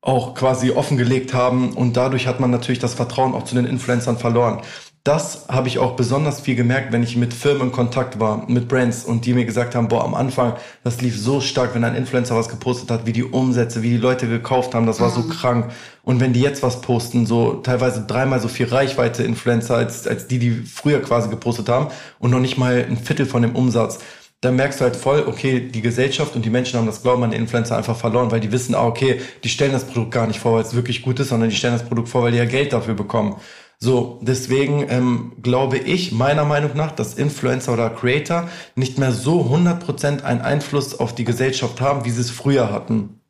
auch 0.00 0.34
quasi 0.34 0.70
offengelegt 0.70 1.34
haben. 1.34 1.72
Und 1.72 1.96
dadurch 1.96 2.26
hat 2.26 2.40
man 2.40 2.50
natürlich 2.50 2.78
das 2.78 2.94
Vertrauen 2.94 3.34
auch 3.34 3.44
zu 3.44 3.54
den 3.54 3.66
Influencern 3.66 4.18
verloren 4.18 4.62
das 5.06 5.46
habe 5.48 5.68
ich 5.68 5.78
auch 5.78 5.92
besonders 5.92 6.40
viel 6.40 6.56
gemerkt, 6.56 6.90
wenn 6.90 7.04
ich 7.04 7.16
mit 7.16 7.32
Firmen 7.32 7.68
in 7.68 7.72
Kontakt 7.72 8.18
war, 8.18 8.44
mit 8.50 8.66
Brands 8.66 9.04
und 9.04 9.24
die 9.24 9.34
mir 9.34 9.44
gesagt 9.44 9.76
haben, 9.76 9.86
boah, 9.86 10.04
am 10.04 10.16
Anfang, 10.16 10.54
das 10.82 11.00
lief 11.00 11.16
so 11.16 11.40
stark, 11.40 11.76
wenn 11.76 11.84
ein 11.84 11.94
Influencer 11.94 12.34
was 12.34 12.48
gepostet 12.48 12.90
hat, 12.90 13.06
wie 13.06 13.12
die 13.12 13.22
Umsätze, 13.22 13.84
wie 13.84 13.90
die 13.90 13.98
Leute 13.98 14.26
gekauft 14.26 14.74
haben, 14.74 14.84
das 14.84 14.98
war 14.98 15.10
so 15.10 15.20
mhm. 15.20 15.30
krank. 15.30 15.72
Und 16.02 16.18
wenn 16.18 16.32
die 16.32 16.40
jetzt 16.40 16.64
was 16.64 16.80
posten, 16.80 17.24
so 17.24 17.54
teilweise 17.54 18.04
dreimal 18.04 18.40
so 18.40 18.48
viel 18.48 18.66
Reichweite 18.66 19.22
Influencer 19.22 19.76
als, 19.76 20.08
als 20.08 20.26
die, 20.26 20.40
die 20.40 20.50
früher 20.50 21.00
quasi 21.00 21.28
gepostet 21.28 21.68
haben 21.68 21.86
und 22.18 22.32
noch 22.32 22.40
nicht 22.40 22.58
mal 22.58 22.84
ein 22.88 22.96
Viertel 22.96 23.26
von 23.26 23.42
dem 23.42 23.54
Umsatz, 23.54 24.00
dann 24.40 24.56
merkst 24.56 24.80
du 24.80 24.84
halt 24.84 24.96
voll, 24.96 25.24
okay, 25.28 25.60
die 25.60 25.82
Gesellschaft 25.82 26.34
und 26.34 26.44
die 26.44 26.50
Menschen 26.50 26.78
haben 26.78 26.86
das 26.86 27.02
Glauben 27.02 27.22
an 27.22 27.30
den 27.30 27.40
Influencer 27.42 27.76
einfach 27.76 27.96
verloren, 27.96 28.32
weil 28.32 28.40
die 28.40 28.50
wissen, 28.50 28.74
ah, 28.74 28.84
okay, 28.84 29.20
die 29.44 29.48
stellen 29.48 29.72
das 29.72 29.84
Produkt 29.84 30.10
gar 30.10 30.26
nicht 30.26 30.40
vor, 30.40 30.54
weil 30.54 30.62
es 30.62 30.74
wirklich 30.74 31.02
gut 31.02 31.20
ist, 31.20 31.28
sondern 31.28 31.48
die 31.48 31.56
stellen 31.56 31.74
das 31.74 31.84
Produkt 31.84 32.08
vor, 32.08 32.22
weil 32.22 32.32
die 32.32 32.38
ja 32.38 32.44
Geld 32.44 32.72
dafür 32.72 32.94
bekommen. 32.94 33.36
So, 33.78 34.20
deswegen 34.22 34.86
ähm, 34.88 35.32
glaube 35.42 35.76
ich 35.76 36.12
meiner 36.12 36.44
Meinung 36.44 36.70
nach, 36.74 36.92
dass 36.92 37.14
Influencer 37.14 37.74
oder 37.74 37.90
Creator 37.90 38.48
nicht 38.74 38.98
mehr 38.98 39.12
so 39.12 39.42
100% 39.42 40.22
einen 40.22 40.40
Einfluss 40.40 40.98
auf 40.98 41.14
die 41.14 41.24
Gesellschaft 41.24 41.80
haben, 41.80 42.04
wie 42.04 42.10
sie 42.10 42.22
es 42.22 42.30
früher 42.30 42.72
hatten. 42.72 43.20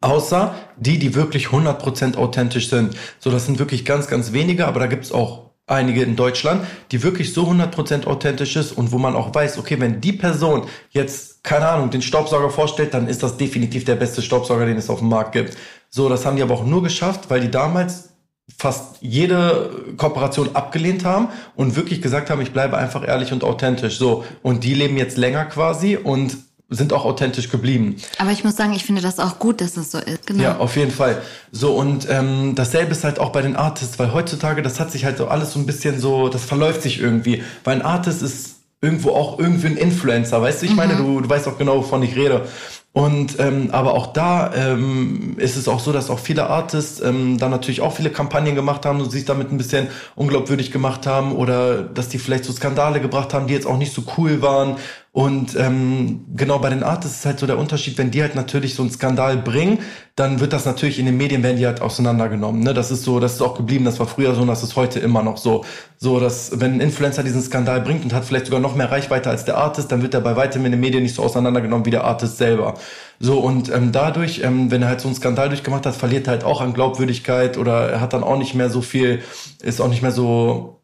Außer 0.00 0.54
die, 0.76 0.98
die 0.98 1.14
wirklich 1.14 1.46
100% 1.46 2.16
authentisch 2.16 2.68
sind. 2.68 2.96
So, 3.18 3.30
das 3.30 3.46
sind 3.46 3.58
wirklich 3.58 3.84
ganz, 3.84 4.08
ganz 4.08 4.32
wenige, 4.32 4.66
aber 4.66 4.80
da 4.80 4.86
gibt 4.86 5.04
es 5.04 5.12
auch 5.12 5.52
einige 5.66 6.02
in 6.02 6.16
Deutschland, 6.16 6.64
die 6.90 7.02
wirklich 7.02 7.32
so 7.32 7.48
100% 7.48 8.06
authentisch 8.06 8.56
ist 8.56 8.72
und 8.72 8.92
wo 8.92 8.98
man 8.98 9.14
auch 9.14 9.34
weiß, 9.34 9.58
okay, 9.58 9.78
wenn 9.80 10.00
die 10.00 10.12
Person 10.12 10.66
jetzt, 10.90 11.44
keine 11.44 11.68
Ahnung, 11.68 11.90
den 11.90 12.02
Staubsauger 12.02 12.50
vorstellt, 12.50 12.94
dann 12.94 13.08
ist 13.08 13.22
das 13.22 13.36
definitiv 13.36 13.84
der 13.84 13.94
beste 13.94 14.22
Staubsauger, 14.22 14.66
den 14.66 14.76
es 14.76 14.90
auf 14.90 14.98
dem 14.98 15.08
Markt 15.08 15.32
gibt. 15.32 15.56
So, 15.88 16.08
das 16.08 16.26
haben 16.26 16.36
die 16.36 16.42
aber 16.42 16.54
auch 16.54 16.66
nur 16.66 16.82
geschafft, 16.82 17.30
weil 17.30 17.40
die 17.40 17.50
damals 17.50 18.11
fast 18.58 18.96
jede 19.00 19.70
Kooperation 19.96 20.54
abgelehnt 20.54 21.04
haben 21.04 21.28
und 21.56 21.76
wirklich 21.76 22.02
gesagt 22.02 22.30
haben, 22.30 22.40
ich 22.40 22.52
bleibe 22.52 22.76
einfach 22.76 23.06
ehrlich 23.06 23.32
und 23.32 23.44
authentisch. 23.44 23.98
So. 23.98 24.24
Und 24.42 24.64
die 24.64 24.74
leben 24.74 24.96
jetzt 24.96 25.16
länger 25.16 25.44
quasi 25.46 25.96
und 25.96 26.36
sind 26.68 26.92
auch 26.92 27.04
authentisch 27.04 27.50
geblieben. 27.50 27.96
Aber 28.18 28.30
ich 28.30 28.44
muss 28.44 28.56
sagen, 28.56 28.72
ich 28.72 28.84
finde 28.84 29.02
das 29.02 29.18
auch 29.18 29.38
gut, 29.38 29.60
dass 29.60 29.74
das 29.74 29.90
so 29.90 29.98
ist. 29.98 30.26
Genau. 30.26 30.42
Ja, 30.42 30.58
auf 30.58 30.76
jeden 30.76 30.90
Fall. 30.90 31.20
So, 31.50 31.74
und 31.74 32.08
ähm, 32.08 32.54
dasselbe 32.54 32.92
ist 32.92 33.04
halt 33.04 33.18
auch 33.18 33.30
bei 33.30 33.42
den 33.42 33.56
Artists, 33.56 33.98
weil 33.98 34.12
heutzutage, 34.12 34.62
das 34.62 34.80
hat 34.80 34.90
sich 34.90 35.04
halt 35.04 35.18
so 35.18 35.28
alles 35.28 35.52
so 35.52 35.58
ein 35.58 35.66
bisschen 35.66 36.00
so, 36.00 36.28
das 36.28 36.44
verläuft 36.44 36.82
sich 36.82 36.98
irgendwie. 37.00 37.42
Weil 37.64 37.76
ein 37.76 37.82
Artist 37.82 38.22
ist 38.22 38.56
irgendwo 38.82 39.10
auch 39.10 39.38
irgendwie 39.38 39.68
ein 39.68 39.76
Influencer, 39.76 40.42
weißt 40.42 40.60
du? 40.60 40.66
Ich 40.66 40.72
mhm. 40.72 40.76
meine, 40.76 40.96
du, 40.96 41.20
du 41.20 41.28
weißt 41.28 41.46
auch 41.48 41.56
genau, 41.56 41.78
wovon 41.78 42.02
ich 42.02 42.16
rede. 42.16 42.46
Und 42.94 43.38
ähm, 43.38 43.70
aber 43.72 43.94
auch 43.94 44.08
da 44.08 44.52
ähm, 44.54 45.36
ist 45.38 45.56
es 45.56 45.66
auch 45.66 45.80
so, 45.80 45.92
dass 45.92 46.10
auch 46.10 46.18
viele 46.18 46.50
Artists 46.50 47.00
ähm, 47.00 47.38
da 47.38 47.48
natürlich 47.48 47.80
auch 47.80 47.94
viele 47.94 48.10
Kampagnen 48.10 48.54
gemacht 48.54 48.84
haben 48.84 49.00
und 49.00 49.10
sich 49.10 49.24
damit 49.24 49.50
ein 49.50 49.56
bisschen 49.56 49.86
unglaubwürdig 50.14 50.72
gemacht 50.72 51.06
haben 51.06 51.32
oder 51.32 51.82
dass 51.82 52.10
die 52.10 52.18
vielleicht 52.18 52.44
so 52.44 52.52
Skandale 52.52 53.00
gebracht 53.00 53.32
haben, 53.32 53.46
die 53.46 53.54
jetzt 53.54 53.66
auch 53.66 53.78
nicht 53.78 53.94
so 53.94 54.02
cool 54.18 54.42
waren 54.42 54.76
und 55.14 55.54
ähm, 55.56 56.24
genau 56.34 56.58
bei 56.58 56.70
den 56.70 56.82
Artists 56.82 57.18
ist 57.18 57.26
halt 57.26 57.38
so 57.38 57.46
der 57.46 57.58
Unterschied, 57.58 57.98
wenn 57.98 58.10
die 58.10 58.22
halt 58.22 58.34
natürlich 58.34 58.74
so 58.74 58.82
einen 58.82 58.90
Skandal 58.90 59.36
bringen, 59.36 59.80
dann 60.16 60.40
wird 60.40 60.54
das 60.54 60.64
natürlich 60.64 60.98
in 60.98 61.04
den 61.04 61.18
Medien 61.18 61.42
werden 61.42 61.58
die 61.58 61.66
halt 61.66 61.82
auseinandergenommen. 61.82 62.62
Ne? 62.62 62.72
Das 62.72 62.90
ist 62.90 63.02
so, 63.02 63.20
das 63.20 63.34
ist 63.34 63.42
auch 63.42 63.54
geblieben, 63.54 63.84
das 63.84 64.00
war 64.00 64.06
früher 64.06 64.34
so 64.34 64.40
und 64.40 64.46
das 64.46 64.62
ist 64.62 64.74
heute 64.74 65.00
immer 65.00 65.22
noch 65.22 65.36
so. 65.36 65.66
So, 65.98 66.18
dass 66.18 66.58
wenn 66.60 66.74
ein 66.74 66.80
Influencer 66.80 67.22
diesen 67.22 67.42
Skandal 67.42 67.82
bringt 67.82 68.04
und 68.04 68.14
hat 68.14 68.24
vielleicht 68.24 68.46
sogar 68.46 68.60
noch 68.60 68.74
mehr 68.74 68.90
Reichweite 68.90 69.28
als 69.28 69.44
der 69.44 69.58
Artist, 69.58 69.92
dann 69.92 70.00
wird 70.00 70.14
er 70.14 70.22
bei 70.22 70.34
weitem 70.34 70.64
in 70.64 70.72
den 70.72 70.80
Medien 70.80 71.02
nicht 71.02 71.14
so 71.14 71.22
auseinandergenommen 71.22 71.84
wie 71.84 71.90
der 71.90 72.04
Artist 72.04 72.38
selber. 72.38 72.78
So, 73.20 73.38
und 73.38 73.70
ähm, 73.70 73.92
dadurch, 73.92 74.40
ähm, 74.42 74.70
wenn 74.70 74.80
er 74.80 74.88
halt 74.88 75.02
so 75.02 75.08
einen 75.08 75.14
Skandal 75.14 75.50
durchgemacht 75.50 75.84
hat, 75.84 75.94
verliert 75.94 76.26
er 76.26 76.32
halt 76.32 76.44
auch 76.44 76.62
an 76.62 76.72
Glaubwürdigkeit 76.72 77.58
oder 77.58 77.90
er 77.90 78.00
hat 78.00 78.14
dann 78.14 78.24
auch 78.24 78.38
nicht 78.38 78.54
mehr 78.54 78.70
so 78.70 78.80
viel, 78.80 79.22
ist 79.62 79.82
auch 79.82 79.88
nicht 79.88 80.00
mehr 80.00 80.10
so, 80.10 80.80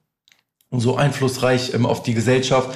so 0.70 0.96
einflussreich 0.96 1.72
ähm, 1.72 1.86
auf 1.86 2.02
die 2.02 2.12
Gesellschaft. 2.12 2.68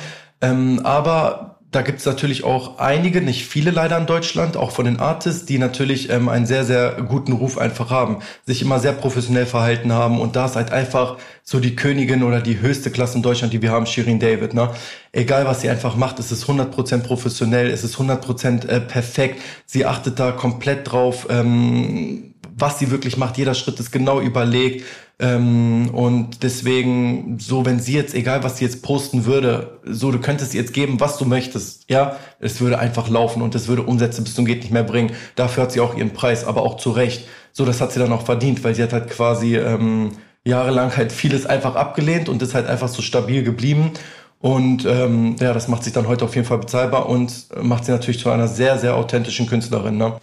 Ähm, 0.42 0.80
aber 0.84 1.52
da 1.72 1.80
gibt's 1.80 2.04
natürlich 2.04 2.44
auch 2.44 2.78
einige, 2.78 3.22
nicht 3.22 3.46
viele 3.46 3.70
leider 3.70 3.96
in 3.96 4.04
Deutschland, 4.04 4.58
auch 4.58 4.72
von 4.72 4.84
den 4.84 5.00
Artists, 5.00 5.46
die 5.46 5.56
natürlich 5.56 6.10
ähm, 6.10 6.28
einen 6.28 6.44
sehr, 6.44 6.66
sehr 6.66 7.00
guten 7.08 7.32
Ruf 7.32 7.56
einfach 7.56 7.90
haben, 7.90 8.18
sich 8.44 8.60
immer 8.60 8.78
sehr 8.78 8.92
professionell 8.92 9.46
verhalten 9.46 9.90
haben 9.90 10.20
und 10.20 10.36
da 10.36 10.44
ist 10.44 10.54
halt 10.56 10.70
einfach 10.70 11.16
so 11.42 11.60
die 11.60 11.74
Königin 11.74 12.24
oder 12.24 12.42
die 12.42 12.60
höchste 12.60 12.90
Klasse 12.90 13.16
in 13.16 13.22
Deutschland, 13.22 13.54
die 13.54 13.62
wir 13.62 13.70
haben, 13.70 13.86
Shirin 13.86 14.20
David. 14.20 14.52
Ne? 14.52 14.68
Egal, 15.12 15.46
was 15.46 15.62
sie 15.62 15.70
einfach 15.70 15.96
macht, 15.96 16.18
es 16.18 16.30
ist 16.30 16.44
100% 16.44 16.98
professionell, 16.98 17.70
es 17.70 17.84
ist 17.84 17.96
100% 17.96 18.68
äh, 18.68 18.80
perfekt. 18.80 19.40
Sie 19.64 19.86
achtet 19.86 20.20
da 20.20 20.32
komplett 20.32 20.92
drauf, 20.92 21.26
ähm, 21.30 22.34
was 22.54 22.78
sie 22.78 22.90
wirklich 22.90 23.16
macht. 23.16 23.38
Jeder 23.38 23.54
Schritt 23.54 23.80
ist 23.80 23.90
genau 23.90 24.20
überlegt. 24.20 24.84
Ähm, 25.18 25.90
und 25.92 26.42
deswegen, 26.42 27.38
so 27.38 27.64
wenn 27.64 27.78
sie 27.78 27.94
jetzt, 27.94 28.14
egal 28.14 28.42
was 28.42 28.58
sie 28.58 28.64
jetzt 28.64 28.82
posten 28.82 29.24
würde, 29.24 29.78
so 29.84 30.10
du 30.10 30.18
könntest 30.18 30.54
jetzt 30.54 30.72
geben, 30.72 31.00
was 31.00 31.18
du 31.18 31.24
möchtest, 31.24 31.88
ja, 31.88 32.16
es 32.40 32.60
würde 32.60 32.78
einfach 32.78 33.08
laufen 33.08 33.42
und 33.42 33.54
es 33.54 33.68
würde 33.68 33.82
Umsätze 33.82 34.22
bis 34.22 34.34
zum 34.34 34.44
geht 34.44 34.62
nicht 34.62 34.72
mehr 34.72 34.84
bringen. 34.84 35.12
Dafür 35.36 35.64
hat 35.64 35.72
sie 35.72 35.80
auch 35.80 35.96
ihren 35.96 36.10
Preis, 36.10 36.44
aber 36.44 36.62
auch 36.62 36.76
zu 36.76 36.90
Recht. 36.90 37.28
So, 37.52 37.64
das 37.64 37.80
hat 37.80 37.92
sie 37.92 38.00
dann 38.00 38.12
auch 38.12 38.22
verdient, 38.22 38.64
weil 38.64 38.74
sie 38.74 38.82
hat 38.82 38.92
halt 38.92 39.10
quasi 39.10 39.56
ähm, 39.56 40.12
jahrelang 40.44 40.96
halt 40.96 41.12
vieles 41.12 41.46
einfach 41.46 41.76
abgelehnt 41.76 42.28
und 42.28 42.42
ist 42.42 42.54
halt 42.54 42.66
einfach 42.66 42.88
so 42.88 43.02
stabil 43.02 43.42
geblieben. 43.42 43.92
Und 44.40 44.84
ähm, 44.86 45.36
ja, 45.38 45.52
das 45.52 45.68
macht 45.68 45.84
sich 45.84 45.92
dann 45.92 46.08
heute 46.08 46.24
auf 46.24 46.34
jeden 46.34 46.48
Fall 46.48 46.58
bezahlbar 46.58 47.08
und 47.08 47.46
macht 47.62 47.84
sie 47.84 47.92
natürlich 47.92 48.18
zu 48.18 48.28
einer 48.28 48.48
sehr, 48.48 48.76
sehr 48.76 48.96
authentischen 48.96 49.46
Künstlerin. 49.46 49.96
Ne? 49.96 50.18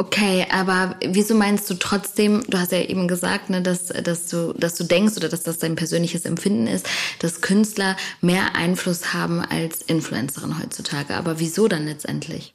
Okay, 0.00 0.46
aber 0.50 0.96
wieso 1.06 1.34
meinst 1.34 1.68
du 1.68 1.74
trotzdem, 1.74 2.42
du 2.48 2.56
hast 2.56 2.72
ja 2.72 2.78
eben 2.78 3.06
gesagt, 3.06 3.50
ne, 3.50 3.60
dass, 3.60 3.88
dass, 3.88 4.28
du, 4.28 4.54
dass 4.54 4.74
du 4.76 4.84
denkst 4.84 5.18
oder 5.18 5.28
dass 5.28 5.42
das 5.42 5.58
dein 5.58 5.76
persönliches 5.76 6.24
Empfinden 6.24 6.66
ist, 6.66 6.88
dass 7.18 7.42
Künstler 7.42 7.98
mehr 8.22 8.56
Einfluss 8.56 9.12
haben 9.12 9.40
als 9.40 9.82
Influencerin 9.82 10.58
heutzutage. 10.58 11.16
Aber 11.16 11.38
wieso 11.38 11.68
dann 11.68 11.84
letztendlich? 11.84 12.54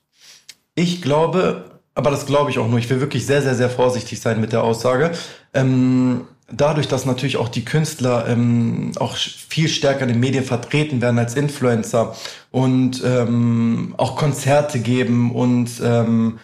Ich 0.73 1.03
glaube, 1.03 1.79
aber 1.93 2.09
das 2.09 2.25
glaube 2.25 2.49
ich 2.49 2.57
auch 2.57 2.67
nur, 2.67 2.79
ich 2.79 2.89
will 2.89 2.99
wirklich 2.99 3.27
sehr, 3.27 3.43
sehr, 3.43 3.53
sehr 3.53 3.69
vorsichtig 3.69 4.19
sein 4.21 4.41
mit 4.41 4.51
der 4.51 4.63
Aussage. 4.63 5.11
Ähm, 5.53 6.21
dadurch, 6.51 6.87
dass 6.87 7.05
natürlich 7.05 7.37
auch 7.37 7.49
die 7.49 7.63
Künstler 7.63 8.27
ähm, 8.27 8.93
auch 8.95 9.15
viel 9.15 9.67
stärker 9.67 10.01
in 10.01 10.07
den 10.07 10.19
Medien 10.19 10.45
vertreten 10.45 10.99
werden 10.99 11.19
als 11.19 11.35
Influencer 11.35 12.15
und 12.49 13.03
ähm, 13.05 13.93
auch 13.97 14.15
Konzerte 14.15 14.79
geben 14.79 15.31
und 15.31 15.69
ähm, 15.83 16.39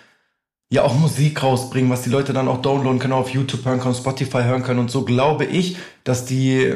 ja 0.71 0.83
auch 0.83 0.95
Musik 0.95 1.43
rausbringen, 1.43 1.91
was 1.91 2.01
die 2.01 2.09
Leute 2.09 2.33
dann 2.33 2.47
auch 2.47 2.61
downloaden 2.61 2.97
können, 2.97 3.13
auf 3.13 3.29
YouTube 3.29 3.65
hören 3.65 3.79
können, 3.79 3.93
Spotify 3.93 4.43
hören 4.43 4.63
können. 4.63 4.79
Und 4.79 4.89
so 4.89 5.03
glaube 5.03 5.45
ich, 5.45 5.77
dass 6.03 6.25
die 6.25 6.73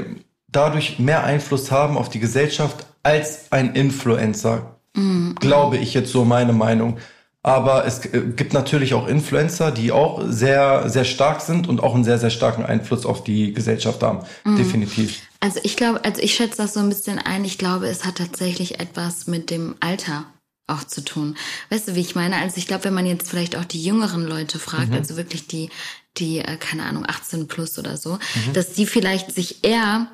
dadurch 0.49 0.99
mehr 0.99 1.23
Einfluss 1.23 1.71
haben 1.71 1.97
auf 1.97 2.09
die 2.09 2.19
Gesellschaft 2.19 2.85
als 3.03 3.51
ein 3.51 3.73
Influencer. 3.73 4.75
Mhm. 4.95 5.35
Glaube 5.39 5.77
ich 5.77 5.93
jetzt 5.93 6.11
so 6.11 6.25
meine 6.25 6.53
Meinung. 6.53 6.97
Aber 7.41 7.85
es 7.85 8.01
gibt 8.01 8.53
natürlich 8.53 8.95
auch 8.95 9.07
Influencer, 9.07 9.71
die 9.71 9.91
auch 9.91 10.23
sehr, 10.27 10.89
sehr 10.89 11.05
stark 11.05 11.41
sind 11.41 11.69
und 11.69 11.81
auch 11.81 11.93
einen 11.93 12.03
sehr, 12.03 12.17
sehr 12.17 12.31
starken 12.31 12.65
Einfluss 12.65 13.05
auf 13.05 13.23
die 13.23 13.53
Gesellschaft 13.53 14.01
haben. 14.03 14.25
Mhm. 14.43 14.57
Definitiv. 14.57 15.21
Also 15.39 15.59
ich 15.63 15.77
glaube, 15.77 16.03
also 16.03 16.21
ich 16.21 16.33
schätze 16.33 16.57
das 16.57 16.73
so 16.73 16.79
ein 16.79 16.89
bisschen 16.89 17.19
ein. 17.19 17.45
Ich 17.45 17.57
glaube, 17.57 17.87
es 17.87 18.03
hat 18.03 18.15
tatsächlich 18.15 18.79
etwas 18.79 19.27
mit 19.27 19.51
dem 19.51 19.75
Alter 19.79 20.25
auch 20.67 20.83
zu 20.83 21.03
tun. 21.03 21.35
Weißt 21.69 21.87
du, 21.87 21.95
wie 21.95 22.01
ich 22.01 22.15
meine? 22.15 22.37
Also 22.37 22.57
ich 22.57 22.67
glaube, 22.67 22.85
wenn 22.85 22.93
man 22.93 23.05
jetzt 23.05 23.29
vielleicht 23.29 23.55
auch 23.55 23.65
die 23.65 23.83
jüngeren 23.83 24.25
Leute 24.25 24.59
fragt, 24.59 24.89
mhm. 24.89 24.95
also 24.95 25.15
wirklich 25.17 25.47
die, 25.47 25.69
die, 26.17 26.39
äh, 26.39 26.57
keine 26.57 26.83
Ahnung, 26.83 27.05
18 27.07 27.47
plus 27.47 27.77
oder 27.77 27.97
so, 27.97 28.13
mhm. 28.13 28.53
dass 28.53 28.73
die 28.73 28.85
vielleicht 28.85 29.33
sich 29.33 29.63
eher 29.63 30.07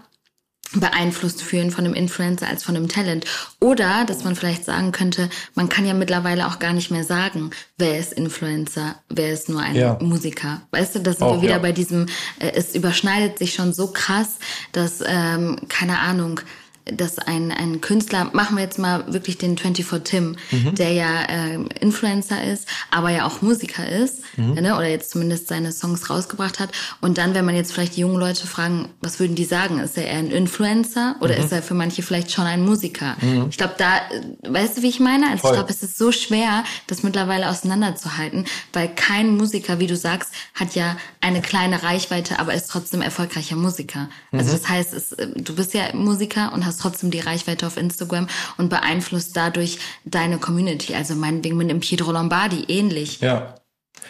beeinflusst 0.74 1.42
fühlen 1.42 1.70
von 1.70 1.84
einem 1.84 1.94
Influencer 1.94 2.48
als 2.48 2.64
von 2.64 2.76
einem 2.76 2.88
Talent. 2.88 3.26
Oder, 3.60 4.06
dass 4.06 4.24
man 4.24 4.36
vielleicht 4.36 4.64
sagen 4.64 4.92
könnte, 4.92 5.30
man 5.54 5.68
kann 5.68 5.86
ja 5.86 5.94
mittlerweile 5.94 6.48
auch 6.48 6.60
gar 6.60 6.74
nicht 6.74 6.92
mehr 6.92 7.04
sagen, 7.04 7.52
wer 7.78 8.00
ist 8.00 8.14
Influencer, 8.14 8.96
wer 9.10 9.34
ist 9.34 9.50
nur 9.50 9.62
ein 9.62 9.76
ja. 9.76 9.98
Musiker. 10.02 10.62
Weißt 10.72 10.96
du, 10.96 11.00
da 11.00 11.12
sind 11.12 11.24
auch, 11.24 11.36
wir 11.36 11.42
wieder 11.42 11.54
ja. 11.54 11.60
bei 11.60 11.74
diesem, 11.74 12.08
äh, 12.40 12.52
es 12.54 12.74
überschneidet 12.74 13.38
sich 13.38 13.54
schon 13.54 13.74
so 13.74 13.88
krass, 13.88 14.38
dass, 14.72 15.04
ähm, 15.06 15.60
keine 15.68 16.00
Ahnung, 16.00 16.40
dass 16.86 17.20
ein, 17.20 17.52
ein 17.52 17.82
Künstler, 17.82 18.30
machen 18.34 18.58
wir 18.58 18.64
jetzt 18.64 18.80
mal 18.80 19.12
wirklich 19.14 19.38
den 19.38 19.58
24 19.58 20.04
Tim, 20.04 20.36
mhm. 20.52 20.76
der 20.76 20.92
ja 20.92 21.22
äh, 21.24 21.60
Influencer 21.80 22.44
ist, 22.44 22.68
aber 22.90 23.10
ja 23.10 23.26
auch 23.26 23.42
Musiker 23.42 23.88
ist, 23.88 24.22
mhm. 24.38 24.54
ne, 24.54 24.76
oder 24.76 24.88
jetzt 24.88 25.12
zumindest 25.12 25.48
seine 25.48 25.72
Songs 25.72 26.10
rausgebracht 26.10 26.60
hat. 26.60 26.72
Und 27.00 27.18
dann, 27.18 27.34
wenn 27.34 27.46
man 27.46 27.56
jetzt 27.56 27.74
vielleicht 27.74 27.98
die 27.98 28.02
jungen 28.02 28.20
Leute 28.20 28.48
fragen, 28.48 28.90
was 29.00 29.20
würden 29.20 29.36
die 29.36 29.46
sagen? 29.46 29.80
Ist 29.80 29.98
er 29.98 30.08
eher 30.08 30.20
ein 30.20 30.32
Influencer 30.32 31.16
oder 31.22 31.38
mhm. 31.38 31.44
ist 31.44 31.52
er 31.52 31.62
für 31.62 31.74
manche 31.74 32.02
vielleicht 32.02 32.32
schon 32.32 32.46
ein 32.46 32.64
Musiker? 32.64 33.16
Mhm. 33.22 33.48
Ich 33.50 33.58
glaube, 33.58 33.76
da, 33.78 34.02
weißt 34.48 34.78
du, 34.78 34.82
wie 34.82 34.90
ich 34.90 35.00
meine? 35.00 35.28
Also 35.28 35.42
Voll. 35.42 35.52
ich 35.52 35.58
glaube, 35.58 35.72
es 35.72 35.84
ist 35.84 35.98
so 35.98 36.12
schwer, 36.12 36.64
das 36.88 37.04
mittlerweile 37.04 37.50
auseinanderzuhalten, 37.50 38.46
weil 38.74 38.90
kein 38.90 39.38
Musiker, 39.38 39.80
wie 39.80 39.88
du 39.88 39.96
sagst, 39.96 40.34
hat 40.56 40.76
ja 40.76 40.98
eine 41.20 41.42
kleine 41.42 41.84
Reichweite, 41.84 42.40
aber 42.40 42.54
ist 42.54 42.70
trotzdem 42.70 43.02
erfolgreicher 43.02 43.56
Musiker. 43.56 44.10
Also 44.32 44.52
mhm. 44.52 44.58
das 44.58 44.70
heißt, 44.70 44.94
es, 44.94 45.16
du 45.36 45.56
bist 45.56 45.74
ja 45.74 45.94
Musiker 45.94 46.54
und 46.54 46.66
hast 46.66 46.71
trotzdem 46.78 47.12
die 47.12 47.20
Reichweite 47.20 47.68
auf 47.68 47.78
Instagram 47.78 48.28
und 48.58 48.70
beeinflusst 48.70 49.36
dadurch 49.36 49.80
deine 50.06 50.38
Community. 50.38 50.96
Also 50.96 51.16
meinetwegen 51.16 51.58
mit 51.58 51.70
dem 51.70 51.80
Pietro 51.80 52.12
Lombardi 52.12 52.66
ähnlich. 52.68 53.20
Ja. 53.22 53.56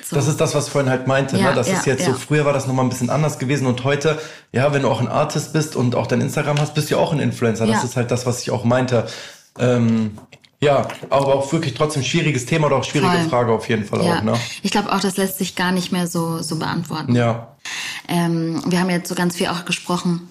So. 0.04 0.16
Das 0.16 0.28
ist 0.28 0.42
das, 0.42 0.56
was 0.56 0.68
ich 0.68 0.72
vorhin 0.72 0.90
halt 0.90 1.08
meinte. 1.08 1.36
Ne? 1.36 1.42
Ja, 1.42 1.50
ne? 1.50 1.56
Das 1.56 1.68
ja, 1.68 1.78
ist 1.78 1.86
jetzt 1.86 2.08
ja. 2.08 2.14
so, 2.14 2.14
früher 2.14 2.46
war 2.46 2.54
das 2.54 2.68
nochmal 2.68 2.86
ein 2.86 2.90
bisschen 2.90 3.10
anders 3.10 3.40
gewesen 3.40 3.68
und 3.68 3.84
heute, 3.84 4.20
ja, 4.52 4.74
wenn 4.74 4.82
du 4.82 4.90
auch 4.90 5.00
ein 5.00 5.08
Artist 5.08 5.54
bist 5.54 5.76
und 5.76 5.96
auch 5.96 6.08
dein 6.08 6.22
Instagram 6.22 6.60
hast, 6.60 6.74
bist 6.74 6.90
du 6.90 6.96
ja 6.96 7.02
auch 7.02 7.12
ein 7.12 7.20
Influencer. 7.20 7.68
Das 7.68 7.84
ist 7.84 7.96
halt 7.96 8.12
das, 8.12 8.26
was 8.26 8.42
ich 8.42 8.52
auch 8.52 8.64
meinte. 8.64 9.08
Ähm, 9.60 10.18
ja, 10.64 10.88
aber 11.10 11.36
auch 11.36 11.52
wirklich 11.52 11.74
trotzdem 11.74 12.04
schwieriges 12.04 12.46
Thema 12.46 12.68
oder 12.68 12.78
auch 12.78 12.84
schwierige 12.84 13.14
Voll. 13.14 13.30
Frage 13.30 13.52
auf 13.52 13.68
jeden 13.68 13.84
Fall 13.84 14.02
auch. 14.02 14.22
Ne? 14.22 14.34
Ich 14.62 14.70
glaube 14.70 14.92
auch, 14.92 15.00
das 15.00 15.18
lässt 15.18 15.40
sich 15.40 15.56
gar 15.56 15.72
nicht 15.72 15.92
mehr 15.92 16.06
so, 16.08 16.42
so 16.44 16.58
beantworten. 16.58 17.16
Ja. 17.16 17.56
Ähm, 18.08 18.62
wir 18.68 18.80
haben 18.80 18.90
jetzt 18.92 19.10
so 19.10 19.16
ganz 19.16 19.36
viel 19.36 19.48
auch 19.48 19.66
gesprochen 19.66 20.30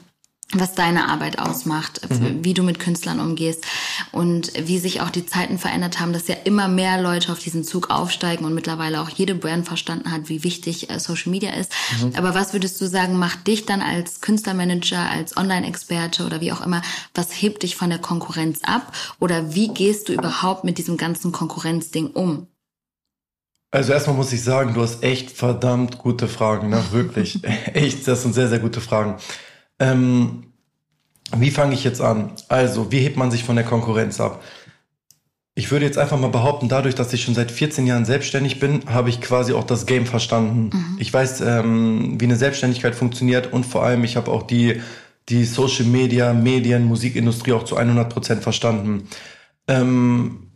was 0.53 0.74
deine 0.74 1.09
Arbeit 1.09 1.38
ausmacht, 1.38 2.01
mhm. 2.11 2.44
wie 2.44 2.55
du 2.55 2.62
mit 2.62 2.80
Künstlern 2.80 3.20
umgehst 3.20 3.64
und 4.11 4.53
wie 4.59 4.78
sich 4.78 5.01
auch 5.01 5.11
die 5.11 5.24
Zeiten 5.24 5.59
verändert 5.59 6.01
haben, 6.01 6.12
dass 6.12 6.26
ja 6.26 6.34
immer 6.44 6.66
mehr 6.66 7.01
Leute 7.01 7.30
auf 7.30 7.38
diesen 7.38 7.62
Zug 7.62 7.90
aufsteigen 7.90 8.44
und 8.44 8.55
mittlerweile 8.55 9.01
auch 9.01 9.09
jede 9.11 9.34
Brand 9.34 9.66
verstanden 9.66 10.11
hat, 10.11 10.28
wie 10.28 10.42
wichtig 10.42 10.90
äh, 10.90 10.98
Social 10.98 11.30
Media 11.30 11.53
ist. 11.55 11.72
Mhm. 12.01 12.16
Aber 12.16 12.34
was 12.34 12.53
würdest 12.53 12.80
du 12.80 12.88
sagen, 12.88 13.16
macht 13.16 13.46
dich 13.46 13.64
dann 13.66 13.80
als 13.80 14.20
Künstlermanager, 14.20 15.09
als 15.09 15.36
Online-Experte 15.36 16.26
oder 16.26 16.40
wie 16.40 16.53
auch 16.53 16.64
immer, 16.64 16.82
was 17.14 17.30
hebt 17.30 17.62
dich 17.62 17.76
von 17.76 17.90
der 17.90 18.01
Konkurrenz 18.01 18.61
ab? 18.62 18.92
Oder 19.20 19.55
wie 19.55 19.68
gehst 19.68 20.09
du 20.09 20.12
überhaupt 20.12 20.64
mit 20.64 20.78
diesem 20.78 20.96
ganzen 20.96 21.30
Konkurrenzding 21.30 22.09
um? 22.09 22.48
Also 23.72 23.92
erstmal 23.92 24.16
muss 24.16 24.32
ich 24.32 24.42
sagen, 24.42 24.74
du 24.74 24.82
hast 24.82 25.05
echt 25.05 25.30
verdammt 25.30 25.98
gute 25.98 26.26
Fragen, 26.26 26.70
ne? 26.70 26.82
Wirklich. 26.90 27.38
echt, 27.72 28.09
das 28.09 28.22
sind 28.22 28.34
sehr, 28.34 28.48
sehr 28.48 28.59
gute 28.59 28.80
Fragen. 28.80 29.16
Ähm, 29.81 30.45
wie 31.37 31.51
fange 31.51 31.74
ich 31.74 31.85
jetzt 31.85 32.01
an? 32.01 32.33
Also, 32.49 32.93
wie 32.93 33.01
hebt 33.01 33.16
man 33.16 33.31
sich 33.31 33.45
von 33.45 33.57
der 33.57 33.64
Konkurrenz 33.64 34.20
ab? 34.20 34.43
Ich 35.55 35.70
würde 35.70 35.85
jetzt 35.85 35.99
einfach 35.99 36.18
mal 36.18 36.31
behaupten, 36.31 36.68
dadurch, 36.68 36.95
dass 36.95 37.12
ich 37.12 37.22
schon 37.22 37.35
seit 37.35 37.51
14 37.51 37.87
Jahren 37.87 38.05
selbstständig 38.05 38.61
bin, 38.61 38.83
habe 38.87 39.11
ich 39.11 39.20
quasi 39.20 39.53
auch 39.53 39.64
das 39.64 39.85
Game 39.87 40.07
verstanden. 40.07 40.70
Mhm. 40.72 40.97
Ich 40.99 41.12
weiß, 41.12 41.41
ähm, 41.41 42.20
wie 42.20 42.24
eine 42.24 42.37
Selbstständigkeit 42.37 42.95
funktioniert 42.95 43.53
und 43.53 43.66
vor 43.66 43.85
allem, 43.85 44.05
ich 44.05 44.16
habe 44.16 44.31
auch 44.31 44.45
die, 44.45 44.81
die 45.28 45.45
Social 45.45 45.87
Media, 45.87 46.33
Medien, 46.33 46.85
Musikindustrie 46.85 47.53
auch 47.53 47.64
zu 47.64 47.76
100 47.76 48.09
Prozent 48.12 48.43
verstanden. 48.43 49.09
Ähm, 49.68 50.51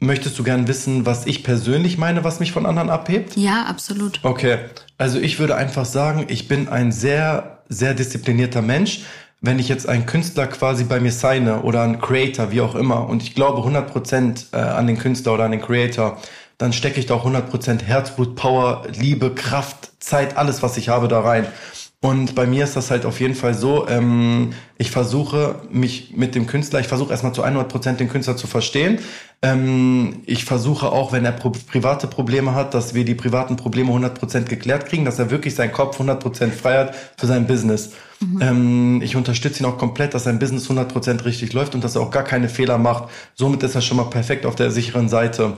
möchtest 0.00 0.38
du 0.38 0.42
gern 0.42 0.68
wissen, 0.68 1.06
was 1.06 1.26
ich 1.26 1.44
persönlich 1.44 1.96
meine, 1.96 2.24
was 2.24 2.40
mich 2.40 2.52
von 2.52 2.66
anderen 2.66 2.90
abhebt? 2.90 3.36
Ja, 3.36 3.64
absolut. 3.64 4.20
Okay, 4.22 4.58
also 4.98 5.20
ich 5.20 5.38
würde 5.38 5.54
einfach 5.54 5.84
sagen, 5.84 6.26
ich 6.28 6.48
bin 6.48 6.68
ein 6.68 6.92
sehr 6.92 7.51
sehr 7.72 7.94
disziplinierter 7.94 8.62
Mensch. 8.62 9.00
Wenn 9.40 9.58
ich 9.58 9.68
jetzt 9.68 9.88
einen 9.88 10.06
Künstler 10.06 10.46
quasi 10.46 10.84
bei 10.84 11.00
mir 11.00 11.10
signe 11.10 11.62
oder 11.62 11.82
einen 11.82 12.00
Creator, 12.00 12.52
wie 12.52 12.60
auch 12.60 12.76
immer, 12.76 13.08
und 13.08 13.22
ich 13.22 13.34
glaube 13.34 13.60
100% 13.68 14.52
äh, 14.52 14.56
an 14.56 14.86
den 14.86 14.98
Künstler 14.98 15.34
oder 15.34 15.44
an 15.44 15.50
den 15.50 15.60
Creator, 15.60 16.18
dann 16.58 16.72
stecke 16.72 17.00
ich 17.00 17.06
da 17.06 17.14
auch 17.14 17.26
100% 17.26 17.82
Herzblut, 17.82 18.36
Power, 18.36 18.84
Liebe, 18.92 19.34
Kraft, 19.34 19.90
Zeit, 19.98 20.36
alles, 20.36 20.62
was 20.62 20.76
ich 20.76 20.88
habe, 20.90 21.08
da 21.08 21.20
rein. 21.20 21.46
Und 22.02 22.34
bei 22.34 22.48
mir 22.48 22.64
ist 22.64 22.74
das 22.74 22.90
halt 22.90 23.06
auf 23.06 23.20
jeden 23.20 23.36
Fall 23.36 23.54
so, 23.54 23.86
ähm, 23.86 24.54
ich 24.76 24.90
versuche 24.90 25.60
mich 25.70 26.14
mit 26.16 26.34
dem 26.34 26.48
Künstler, 26.48 26.80
ich 26.80 26.88
versuche 26.88 27.12
erstmal 27.12 27.32
zu 27.32 27.44
100% 27.44 27.92
den 27.92 28.08
Künstler 28.08 28.36
zu 28.36 28.48
verstehen. 28.48 28.98
Ähm, 29.40 30.22
ich 30.26 30.44
versuche 30.44 30.90
auch, 30.90 31.12
wenn 31.12 31.24
er 31.24 31.30
pro 31.30 31.50
private 31.50 32.08
Probleme 32.08 32.56
hat, 32.56 32.74
dass 32.74 32.94
wir 32.94 33.04
die 33.04 33.14
privaten 33.14 33.54
Probleme 33.54 33.92
100% 33.92 34.46
geklärt 34.46 34.86
kriegen, 34.86 35.04
dass 35.04 35.20
er 35.20 35.30
wirklich 35.30 35.54
seinen 35.54 35.70
Kopf 35.70 36.00
100% 36.00 36.50
frei 36.50 36.78
hat 36.78 36.96
für 37.16 37.28
sein 37.28 37.46
Business. 37.46 37.92
Mhm. 38.22 38.38
Ähm, 38.40 39.02
ich 39.02 39.16
unterstütze 39.16 39.62
ihn 39.62 39.66
auch 39.66 39.78
komplett, 39.78 40.14
dass 40.14 40.24
sein 40.24 40.38
Business 40.38 40.70
100% 40.70 41.24
richtig 41.24 41.52
läuft 41.52 41.74
und 41.74 41.82
dass 41.82 41.96
er 41.96 42.02
auch 42.02 42.10
gar 42.10 42.22
keine 42.22 42.48
Fehler 42.48 42.78
macht. 42.78 43.04
Somit 43.34 43.62
ist 43.62 43.74
er 43.74 43.80
schon 43.80 43.96
mal 43.96 44.04
perfekt 44.04 44.46
auf 44.46 44.54
der 44.54 44.70
sicheren 44.70 45.08
Seite. 45.08 45.56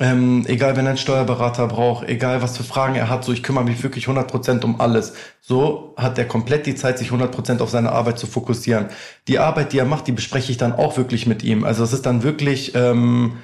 Ähm, 0.00 0.44
egal, 0.46 0.76
wenn 0.76 0.86
er 0.86 0.90
einen 0.90 0.98
Steuerberater 0.98 1.66
braucht, 1.66 2.08
egal 2.08 2.42
was 2.42 2.56
für 2.56 2.64
Fragen 2.64 2.94
er 2.94 3.08
hat, 3.08 3.24
so 3.24 3.32
ich 3.32 3.42
kümmere 3.42 3.64
mich 3.64 3.82
wirklich 3.82 4.06
100% 4.06 4.64
um 4.64 4.80
alles. 4.80 5.14
So 5.40 5.94
hat 5.96 6.18
er 6.18 6.24
komplett 6.24 6.66
die 6.66 6.74
Zeit, 6.74 6.98
sich 6.98 7.10
100% 7.10 7.60
auf 7.60 7.70
seine 7.70 7.92
Arbeit 7.92 8.18
zu 8.18 8.26
fokussieren. 8.26 8.86
Die 9.28 9.38
Arbeit, 9.38 9.72
die 9.72 9.78
er 9.78 9.84
macht, 9.84 10.06
die 10.06 10.12
bespreche 10.12 10.50
ich 10.50 10.58
dann 10.58 10.72
auch 10.72 10.96
wirklich 10.96 11.26
mit 11.26 11.42
ihm. 11.42 11.64
Also 11.64 11.84
es 11.84 11.92
ist 11.92 12.06
dann 12.06 12.22
wirklich 12.22 12.74
ähm, 12.74 13.34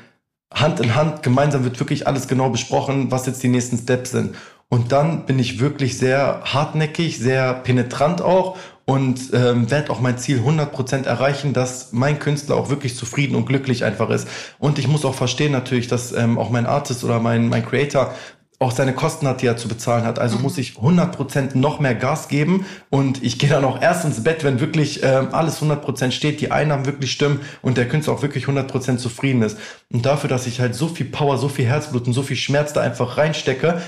Hand 0.55 0.81
in 0.81 0.95
Hand, 0.95 1.23
gemeinsam 1.23 1.65
wird 1.65 1.81
wirklich 1.81 2.07
alles 2.07 2.29
genau 2.29 2.51
besprochen, 2.51 3.11
was 3.11 3.27
jetzt 3.27 3.43
die 3.43 3.49
nächsten 3.49 3.79
Steps 3.79 4.11
sind. 4.11 4.37
Und 4.73 4.91
dann 4.91 5.27
bin 5.27 5.39
ich 5.39 5.61
wirklich 5.61 5.99
sehr 5.99 6.41
hartnäckig, 6.47 7.19
sehr 7.19 7.53
penetrant 7.53 8.23
auch 8.23 8.57
und 8.87 9.21
ähm, 9.35 9.71
werde 9.71 9.93
auch 9.93 10.01
mein 10.01 10.17
Ziel 10.17 10.39
100% 10.39 11.05
erreichen, 11.05 11.53
dass 11.53 11.93
mein 11.93 12.19
Künstler 12.19 12.57
auch 12.57 12.71
wirklich 12.71 12.97
zufrieden 12.97 13.35
und 13.35 13.45
glücklich 13.45 13.85
einfach 13.85 14.09
ist. 14.09 14.27
Und 14.59 14.79
ich 14.79 14.89
muss 14.89 15.05
auch 15.05 15.15
verstehen 15.15 15.53
natürlich, 15.53 15.89
dass 15.89 16.13
ähm, 16.13 16.39
auch 16.39 16.49
mein 16.49 16.65
Artist 16.65 17.05
oder 17.05 17.21
mein, 17.21 17.51
mein 17.51 17.67
Creator 17.67 18.15
auch 18.61 18.71
seine 18.71 18.95
Kosten 18.95 19.27
hat, 19.27 19.43
die 19.43 19.47
er 19.47 19.59
zu 19.59 19.69
bezahlen 19.69 20.05
hat. 20.05 20.19
Also 20.19 20.37
mhm. 20.37 20.45
muss 20.45 20.57
ich 20.57 20.71
100% 20.79 21.59
noch 21.59 21.79
mehr 21.79 21.95
Gas 21.95 22.29
geben 22.29 22.65
und 22.89 23.23
ich 23.23 23.39
gehe 23.39 23.51
dann 23.51 23.67
auch 23.67 23.83
erst 23.83 24.07
ins 24.07 24.25
Bett, 24.25 24.43
wenn 24.43 24.59
wirklich 24.59 25.03
ähm, 25.03 25.29
alles 25.33 25.61
100% 25.61 26.13
steht, 26.13 26.41
die 26.41 26.51
Einnahmen 26.51 26.87
wirklich 26.87 27.13
stimmen 27.13 27.41
und 27.61 27.77
der 27.77 27.89
Künstler 27.89 28.15
auch 28.15 28.23
wirklich 28.23 28.47
100% 28.47 28.97
zufrieden 28.97 29.43
ist. 29.43 29.59
Und 29.93 30.07
dafür, 30.07 30.31
dass 30.31 30.47
ich 30.47 30.61
halt 30.61 30.75
so 30.75 30.89
viel 30.89 31.07
Power, 31.07 31.37
so 31.37 31.49
viel 31.49 31.67
Herzblut 31.67 32.07
und 32.07 32.15
so 32.15 32.23
viel 32.23 32.37
Schmerz 32.37 32.73
da 32.73 32.81
einfach 32.81 33.19
reinstecke, 33.19 33.83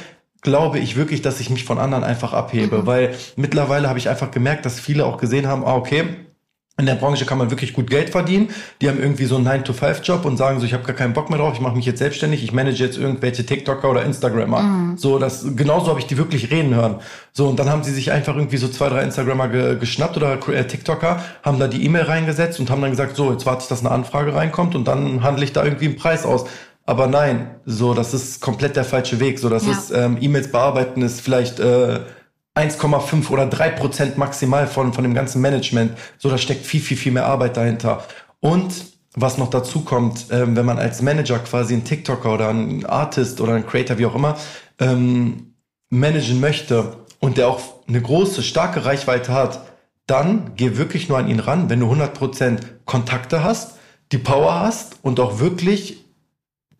glaube 0.44 0.78
ich 0.78 0.94
wirklich, 0.94 1.22
dass 1.22 1.40
ich 1.40 1.50
mich 1.50 1.64
von 1.64 1.78
anderen 1.78 2.04
einfach 2.04 2.32
abhebe, 2.32 2.82
mhm. 2.82 2.86
weil 2.86 3.14
mittlerweile 3.34 3.88
habe 3.88 3.98
ich 3.98 4.08
einfach 4.08 4.30
gemerkt, 4.30 4.64
dass 4.64 4.78
viele 4.78 5.04
auch 5.04 5.16
gesehen 5.16 5.48
haben, 5.48 5.64
ah, 5.64 5.74
okay, 5.74 6.04
in 6.76 6.86
der 6.86 6.96
Branche 6.96 7.24
kann 7.24 7.38
man 7.38 7.50
wirklich 7.50 7.72
gut 7.72 7.88
Geld 7.88 8.10
verdienen. 8.10 8.48
Die 8.82 8.88
haben 8.88 8.98
irgendwie 8.98 9.26
so 9.26 9.36
einen 9.36 9.46
9-to-5-Job 9.46 10.24
und 10.24 10.36
sagen 10.36 10.58
so, 10.58 10.66
ich 10.66 10.72
habe 10.72 10.82
gar 10.82 10.96
keinen 10.96 11.12
Bock 11.12 11.30
mehr 11.30 11.38
drauf, 11.38 11.54
ich 11.54 11.60
mache 11.60 11.76
mich 11.76 11.86
jetzt 11.86 12.00
selbstständig, 12.00 12.42
ich 12.42 12.52
manage 12.52 12.82
jetzt 12.82 12.98
irgendwelche 12.98 13.46
TikToker 13.46 13.90
oder 13.90 14.04
Instagrammer. 14.04 14.62
Mhm. 14.62 14.96
So, 14.96 15.20
das 15.20 15.46
genauso 15.54 15.90
habe 15.90 16.00
ich 16.00 16.06
die 16.06 16.18
wirklich 16.18 16.50
reden 16.50 16.74
hören. 16.74 16.96
So, 17.32 17.46
und 17.46 17.60
dann 17.60 17.70
haben 17.70 17.84
sie 17.84 17.92
sich 17.92 18.10
einfach 18.10 18.34
irgendwie 18.34 18.56
so 18.56 18.66
zwei, 18.66 18.88
drei 18.88 19.02
Instagrammer 19.02 19.48
ge 19.48 19.78
geschnappt 19.78 20.16
oder 20.16 20.36
äh, 20.48 20.66
TikToker, 20.66 21.22
haben 21.44 21.60
da 21.60 21.68
die 21.68 21.84
E-Mail 21.84 22.04
reingesetzt 22.04 22.58
und 22.58 22.68
haben 22.70 22.82
dann 22.82 22.90
gesagt, 22.90 23.14
so, 23.14 23.30
jetzt 23.30 23.46
warte 23.46 23.62
ich, 23.62 23.68
dass 23.68 23.80
eine 23.80 23.92
Anfrage 23.92 24.34
reinkommt 24.34 24.74
und 24.74 24.88
dann 24.88 25.22
handle 25.22 25.44
ich 25.44 25.52
da 25.52 25.62
irgendwie 25.62 25.86
einen 25.86 25.96
Preis 25.96 26.26
aus. 26.26 26.46
Aber 26.86 27.06
nein, 27.06 27.56
so, 27.64 27.94
das 27.94 28.12
ist 28.12 28.40
komplett 28.40 28.76
der 28.76 28.84
falsche 28.84 29.18
Weg. 29.20 29.38
So, 29.38 29.48
das 29.48 29.66
ja. 29.66 29.72
ist, 29.72 29.90
ähm, 29.90 30.18
E-Mails 30.20 30.50
bearbeiten 30.52 31.02
ist 31.02 31.20
vielleicht 31.20 31.58
äh, 31.58 32.00
1,5 32.54 33.30
oder 33.30 33.46
3 33.46 33.70
Prozent 33.70 34.18
maximal 34.18 34.66
von, 34.66 34.92
von 34.92 35.02
dem 35.02 35.14
ganzen 35.14 35.40
Management. 35.40 35.96
So, 36.18 36.28
da 36.28 36.38
steckt 36.38 36.66
viel, 36.66 36.80
viel, 36.80 36.96
viel 36.96 37.12
mehr 37.12 37.26
Arbeit 37.26 37.56
dahinter. 37.56 38.04
Und 38.40 38.72
was 39.16 39.38
noch 39.38 39.48
dazu 39.48 39.80
kommt, 39.80 40.26
ähm, 40.30 40.56
wenn 40.56 40.66
man 40.66 40.78
als 40.78 41.00
Manager 41.00 41.38
quasi 41.38 41.74
einen 41.74 41.84
TikToker 41.84 42.34
oder 42.34 42.48
einen 42.48 42.84
Artist 42.84 43.40
oder 43.40 43.54
einen 43.54 43.66
Creator, 43.66 43.98
wie 43.98 44.06
auch 44.06 44.14
immer, 44.14 44.36
ähm, 44.78 45.54
managen 45.88 46.40
möchte 46.40 46.96
und 47.20 47.38
der 47.38 47.48
auch 47.48 47.60
eine 47.86 48.02
große, 48.02 48.42
starke 48.42 48.84
Reichweite 48.84 49.32
hat, 49.32 49.60
dann 50.06 50.52
geh 50.56 50.76
wirklich 50.76 51.08
nur 51.08 51.18
an 51.18 51.28
ihn 51.28 51.40
ran, 51.40 51.70
wenn 51.70 51.80
du 51.80 51.90
100% 51.90 52.58
Kontakte 52.84 53.42
hast, 53.42 53.78
die 54.12 54.18
Power 54.18 54.60
hast 54.60 54.98
und 55.02 55.18
auch 55.20 55.38
wirklich 55.38 56.03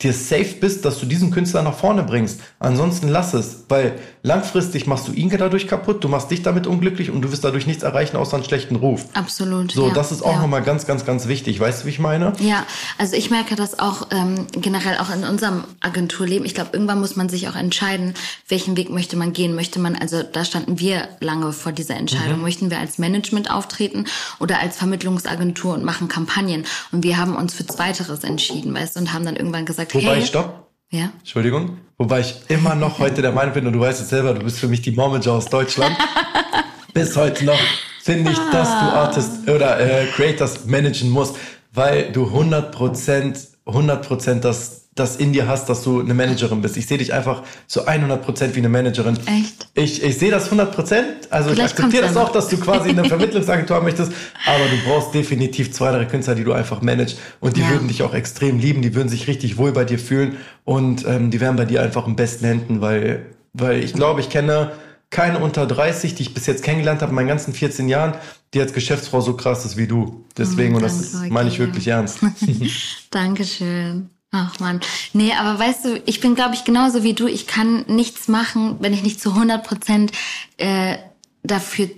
dir 0.05 0.13
safe 0.13 0.55
bist, 0.61 0.85
dass 0.85 1.01
du 1.01 1.07
diesen 1.07 1.31
Künstler 1.31 1.63
nach 1.63 1.75
vorne 1.75 2.03
bringst. 2.05 2.41
Ansonsten 2.59 3.09
lass 3.09 3.35
es, 3.35 3.65
weil 3.69 3.99
langfristig 4.23 4.87
machst 4.87 5.09
du 5.09 5.13
ihn 5.13 5.31
dadurch 5.31 5.67
kaputt, 5.67 6.05
du 6.05 6.09
machst 6.09 6.31
dich 6.31 6.43
damit 6.43 6.67
unglücklich 6.67 7.11
und 7.11 7.23
du 7.23 7.33
wirst 7.33 7.43
dadurch 7.43 7.67
nichts 7.67 7.83
erreichen 7.83 8.17
außer 8.17 8.37
einen 8.37 8.45
schlechten 8.45 8.77
Ruf. 8.77 9.07
Absolut. 9.15 9.73
So, 9.73 9.89
ja, 9.89 9.95
das 9.95 10.13
ist 10.13 10.23
auch 10.23 10.35
ja. 10.35 10.41
nochmal 10.43 10.63
ganz, 10.63 10.87
ganz, 10.87 11.05
ganz 11.05 11.27
wichtig. 11.27 11.59
Weißt 11.59 11.83
du, 11.83 11.87
wie 11.87 11.91
ich 11.91 11.99
meine? 11.99 12.33
Ja, 12.39 12.65
also 12.99 13.17
ich 13.17 13.31
merke 13.31 13.57
das 13.57 13.79
auch 13.79 14.09
ähm, 14.11 14.47
generell 14.53 14.99
auch 14.99 15.13
in 15.13 15.25
unserem 15.25 15.65
Agenturleben. 15.81 16.47
Ich 16.47 16.55
glaube, 16.55 16.71
irgendwann 16.73 17.01
muss 17.01 17.17
man 17.17 17.29
sich 17.29 17.49
auch 17.49 17.57
entscheiden, 17.57 18.15
welchen 18.49 18.77
Weg 18.77 18.91
möchte 18.91 19.17
man 19.17 19.33
gehen. 19.33 19.55
Möchte 19.55 19.81
man, 19.81 19.97
also 19.97 20.23
da 20.23 20.45
standen 20.45 20.79
wir 20.79 21.09
lange 21.21 21.53
vor 21.53 21.73
dieser 21.73 21.97
Entscheidung, 21.97 22.37
Mhm. 22.39 22.43
möchten 22.43 22.71
wir 22.71 22.79
als 22.79 22.99
Management 22.99 23.51
auftreten 23.51 24.05
oder 24.39 24.61
als 24.61 24.77
Vermittlungsagentur 24.77 25.75
und 25.75 25.85
machen 25.85 26.09
Kampagnen. 26.09 26.65
Und 26.93 27.03
wir 27.03 27.17
haben 27.17 27.35
uns 27.37 27.55
für 27.55 27.67
Zweiteres 27.67 28.25
entschieden, 28.25 28.75
weißt 28.75 28.97
du, 28.97 29.01
und 29.01 29.13
haben 29.13 29.25
dann 29.25 29.37
irgendwann 29.37 29.65
gesagt, 29.65 29.94
Wobei, 29.95 30.17
hey, 30.17 30.27
stopp. 30.27 30.69
ja, 30.91 31.11
Entschuldigung. 31.19 31.79
Wobei 31.97 32.21
ich 32.21 32.35
immer 32.49 32.75
noch 32.75 32.99
heute 32.99 33.23
der 33.23 33.33
Meinung 33.33 33.55
bin, 33.55 33.67
und 33.67 33.73
du 33.73 33.81
weißt 33.81 34.01
es 34.01 34.09
selber, 34.09 34.35
du 34.35 34.43
bist 34.43 34.59
für 34.59 34.67
mich 34.67 34.83
die 34.83 34.91
Momager 34.91 35.33
aus 35.33 35.47
Deutschland. 35.47 35.97
Bis 36.93 37.17
heute 37.17 37.45
noch 37.45 37.61
finde 38.03 38.33
ich, 38.33 38.39
dass 38.53 38.69
du 38.69 38.85
Artist 38.85 39.49
oder 39.49 39.79
äh, 39.81 40.07
Creators 40.07 40.67
managen 40.67 41.11
musst, 41.11 41.37
weil 41.73 42.13
du 42.13 42.25
100%, 42.25 43.49
100% 43.67 44.41
das, 44.41 44.84
das 44.95 45.17
in 45.17 45.33
dir 45.33 45.49
hast, 45.49 45.69
dass 45.69 45.83
du 45.83 46.01
eine 46.01 46.15
Managerin 46.15 46.63
bist. 46.63 46.77
Ich 46.77 46.87
sehe 46.87 46.99
dich 46.99 47.13
einfach 47.13 47.43
so 47.67 47.85
100% 47.87 48.55
wie 48.55 48.59
eine 48.59 48.69
Managerin. 48.69 49.19
Echt? 49.27 49.67
Ich, 49.75 50.03
ich 50.03 50.19
sehe 50.19 50.31
das 50.31 50.53
100%. 50.53 51.03
Also 51.31 51.51
ich 51.51 51.57
Vielleicht 51.57 51.73
akzeptiere 51.75 52.03
kommt's 52.03 52.15
das 52.15 52.15
ja 52.15 52.23
auch, 52.23 52.33
dass 52.33 52.49
du 52.49 52.57
quasi 52.59 52.91
eine 52.91 53.05
Vermittlungsagentur 53.05 53.77
haben 53.77 53.85
möchtest, 53.85 54.13
aber 54.47 54.65
du 54.67 54.77
brauchst 54.89 55.13
definitiv 55.13 55.73
zwei, 55.73 55.91
drei 55.91 56.05
Künstler, 56.05 56.37
die 56.37 56.45
du 56.45 56.53
einfach 56.53 56.81
managst 56.81 57.19
und 57.41 57.57
die 57.57 57.63
Ja. 57.63 57.71
würden 57.71 57.89
dich 57.89 58.03
auch 58.05 58.15
extrem 58.15 58.59
lieben, 58.61 58.83
die 58.83 58.95
würden 58.95 59.09
sich 59.09 59.27
richtig 59.27 59.57
wohl 59.59 59.73
bei 59.73 59.85
dir 59.85 59.99
fühlen 59.99 60.37
und 60.65 61.05
ähm, 61.07 61.31
die 61.31 61.41
wären 61.41 61.57
bei 61.57 61.65
dir 61.65 61.83
einfach 61.83 62.07
im 62.07 62.15
besten 62.15 62.45
Händen, 62.47 62.81
weil, 62.81 63.27
weil 63.53 63.83
ich 63.83 63.95
glaube, 63.95 64.21
ich 64.21 64.29
kenne 64.31 64.73
keine 65.11 65.39
unter 65.39 65.67
30, 65.67 66.15
die 66.15 66.23
ich 66.23 66.35
bis 66.35 66.47
jetzt 66.47 66.63
kennengelernt 66.65 67.01
habe 67.03 67.11
in 67.11 67.17
meinen 67.17 67.29
ganzen 67.29 67.53
14 67.55 67.89
Jahren, 67.89 68.15
die 68.53 68.61
als 68.61 68.73
Geschäftsfrau 68.73 69.21
so 69.21 69.35
krass 69.35 69.65
ist 69.65 69.77
wie 69.77 69.87
du. 69.87 70.25
Deswegen, 70.37 70.75
und 70.75 70.83
das 70.83 70.93
Oh, 70.93 71.03
danke, 71.13 71.27
ist, 71.27 71.33
meine 71.33 71.49
ich 71.49 71.59
wirklich 71.59 71.87
ernst. 71.89 72.19
Dankeschön. 73.11 74.11
Ach 74.37 74.59
man, 74.59 74.81
nee, 75.13 75.33
aber 75.33 75.59
weißt 75.61 75.85
du, 75.85 76.03
ich 76.07 76.19
bin, 76.21 76.35
glaube 76.35 76.55
ich, 76.55 76.65
genauso 76.65 77.05
wie 77.05 77.15
du. 77.15 77.29
Ich 77.29 77.47
kann 77.47 77.85
nichts 77.87 78.27
machen, 78.27 78.77
wenn 78.81 78.93
ich 78.93 79.03
nicht 79.05 79.21
zu 79.21 79.31
100 79.31 79.63
Prozent 79.65 80.11
äh, 80.57 80.97
dafür 81.45 81.89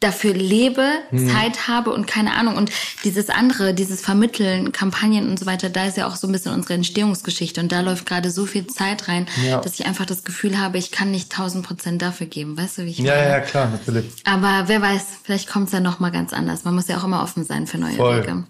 dafür 0.00 0.32
lebe, 0.32 0.86
Hm. 1.10 1.28
Zeit 1.28 1.66
habe 1.66 1.90
und 1.92 2.06
keine 2.06 2.34
Ahnung. 2.36 2.56
Und 2.56 2.70
dieses 3.02 3.30
andere, 3.30 3.74
dieses 3.74 4.00
Vermitteln, 4.00 4.70
Kampagnen 4.70 5.28
und 5.28 5.40
so 5.40 5.44
weiter, 5.46 5.70
da 5.70 5.86
ist 5.86 5.96
ja 5.96 6.06
auch 6.06 6.14
so 6.14 6.28
ein 6.28 6.32
bisschen 6.32 6.54
unsere 6.54 6.74
Entstehungsgeschichte. 6.74 7.60
Und 7.60 7.72
da 7.72 7.80
läuft 7.80 8.06
gerade 8.06 8.30
so 8.30 8.46
viel 8.46 8.68
Zeit 8.68 9.08
rein, 9.08 9.26
Ja. 9.44 9.60
dass 9.60 9.74
ich 9.80 9.86
einfach 9.86 10.06
das 10.06 10.22
Gefühl 10.22 10.56
habe, 10.60 10.78
ich 10.78 10.92
kann 10.92 11.10
nicht 11.10 11.32
1000 11.32 11.66
Prozent 11.66 12.00
dafür 12.00 12.28
geben. 12.28 12.56
Weißt 12.56 12.78
du, 12.78 12.84
wie 12.84 12.90
ich 12.90 12.98
Ja, 12.98 13.06
meine? 13.12 13.22
ja, 13.24 13.28
ja, 13.30 13.40
klar, 13.40 13.70
natürlich. 13.70 14.12
Aber 14.24 14.68
wer 14.68 14.80
weiß, 14.80 15.02
vielleicht 15.24 15.48
kommt 15.50 15.66
es 15.66 15.72
ja 15.72 15.80
noch 15.80 15.98
mal 15.98 16.10
ganz 16.10 16.32
anders. 16.32 16.62
Man 16.62 16.76
muss 16.76 16.86
ja 16.86 16.98
auch 16.98 17.04
immer 17.04 17.20
offen 17.24 17.44
sein 17.44 17.66
für 17.66 17.78
neue 17.78 17.94
Voll. 17.96 18.22
Wege. 18.22 18.44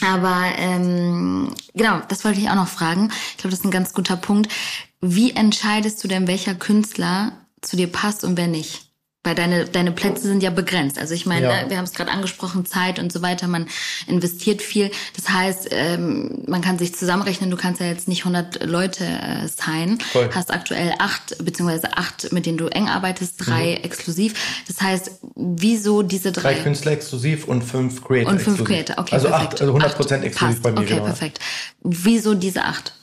Aber 0.00 0.42
ähm, 0.56 1.54
genau, 1.74 2.00
das 2.08 2.24
wollte 2.24 2.40
ich 2.40 2.48
auch 2.48 2.54
noch 2.54 2.68
fragen. 2.68 3.10
Ich 3.30 3.38
glaube, 3.38 3.50
das 3.50 3.60
ist 3.60 3.64
ein 3.64 3.70
ganz 3.70 3.92
guter 3.92 4.16
Punkt. 4.16 4.52
Wie 5.00 5.32
entscheidest 5.32 6.02
du 6.02 6.08
denn, 6.08 6.26
welcher 6.26 6.54
Künstler 6.54 7.32
zu 7.60 7.76
dir 7.76 7.90
passt 7.90 8.24
und 8.24 8.36
wer 8.36 8.48
nicht? 8.48 8.87
Weil 9.28 9.34
deine, 9.34 9.66
deine 9.66 9.92
Plätze 9.92 10.22
sind 10.22 10.42
ja 10.42 10.48
begrenzt. 10.48 10.98
Also 10.98 11.12
ich 11.12 11.26
meine, 11.26 11.44
Ja. 11.48 11.68
wir 11.68 11.76
haben 11.76 11.84
es 11.84 11.92
gerade 11.92 12.10
angesprochen, 12.10 12.64
Zeit 12.64 12.98
und 12.98 13.12
so 13.12 13.20
weiter, 13.20 13.46
man 13.46 13.66
investiert 14.06 14.62
viel. 14.62 14.90
Das 15.16 15.28
heißt, 15.28 15.68
ähm, 15.70 16.44
man 16.46 16.62
kann 16.62 16.78
sich 16.78 16.94
zusammenrechnen, 16.94 17.50
du 17.50 17.58
kannst 17.58 17.78
ja 17.82 17.88
jetzt 17.88 18.08
nicht 18.08 18.20
100 18.24 18.64
Leute 18.64 19.04
äh, 19.04 19.46
signen. 19.46 20.00
Voll. 20.00 20.30
Hast 20.34 20.50
aktuell 20.50 20.94
acht, 20.98 21.36
beziehungsweise 21.44 21.94
acht, 21.98 22.32
mit 22.32 22.46
denen 22.46 22.56
du 22.56 22.68
eng 22.68 22.88
arbeitest, 22.88 23.34
drei 23.36 23.74
exklusiv. 23.74 24.32
Das 24.66 24.80
heißt, 24.80 25.10
wieso 25.34 26.00
diese 26.00 26.32
Drei 26.32 26.54
drei? 26.54 26.62
Künstler 26.62 26.92
exklusiv 26.92 27.46
und 27.48 27.60
fünf 27.64 28.02
Creator 28.02 28.32
Und 28.32 28.40
fünf 28.40 28.60
exklusiv. 28.60 28.86
Creator, 28.86 28.98
okay, 28.98 29.14
Also 29.14 29.28
perfekt. 29.28 29.52
acht, 29.52 29.60
also 29.60 29.72
100 29.72 29.90
Acht 29.90 29.96
Prozent 29.98 30.24
exklusiv 30.24 30.54
passt. 30.54 30.62
bei 30.62 30.70
mir, 30.72 30.78
Okay, 30.86 30.94
genau. 30.94 31.04
perfekt. 31.04 31.38
Wieso 31.82 32.32
diese 32.32 32.64
acht? 32.64 32.94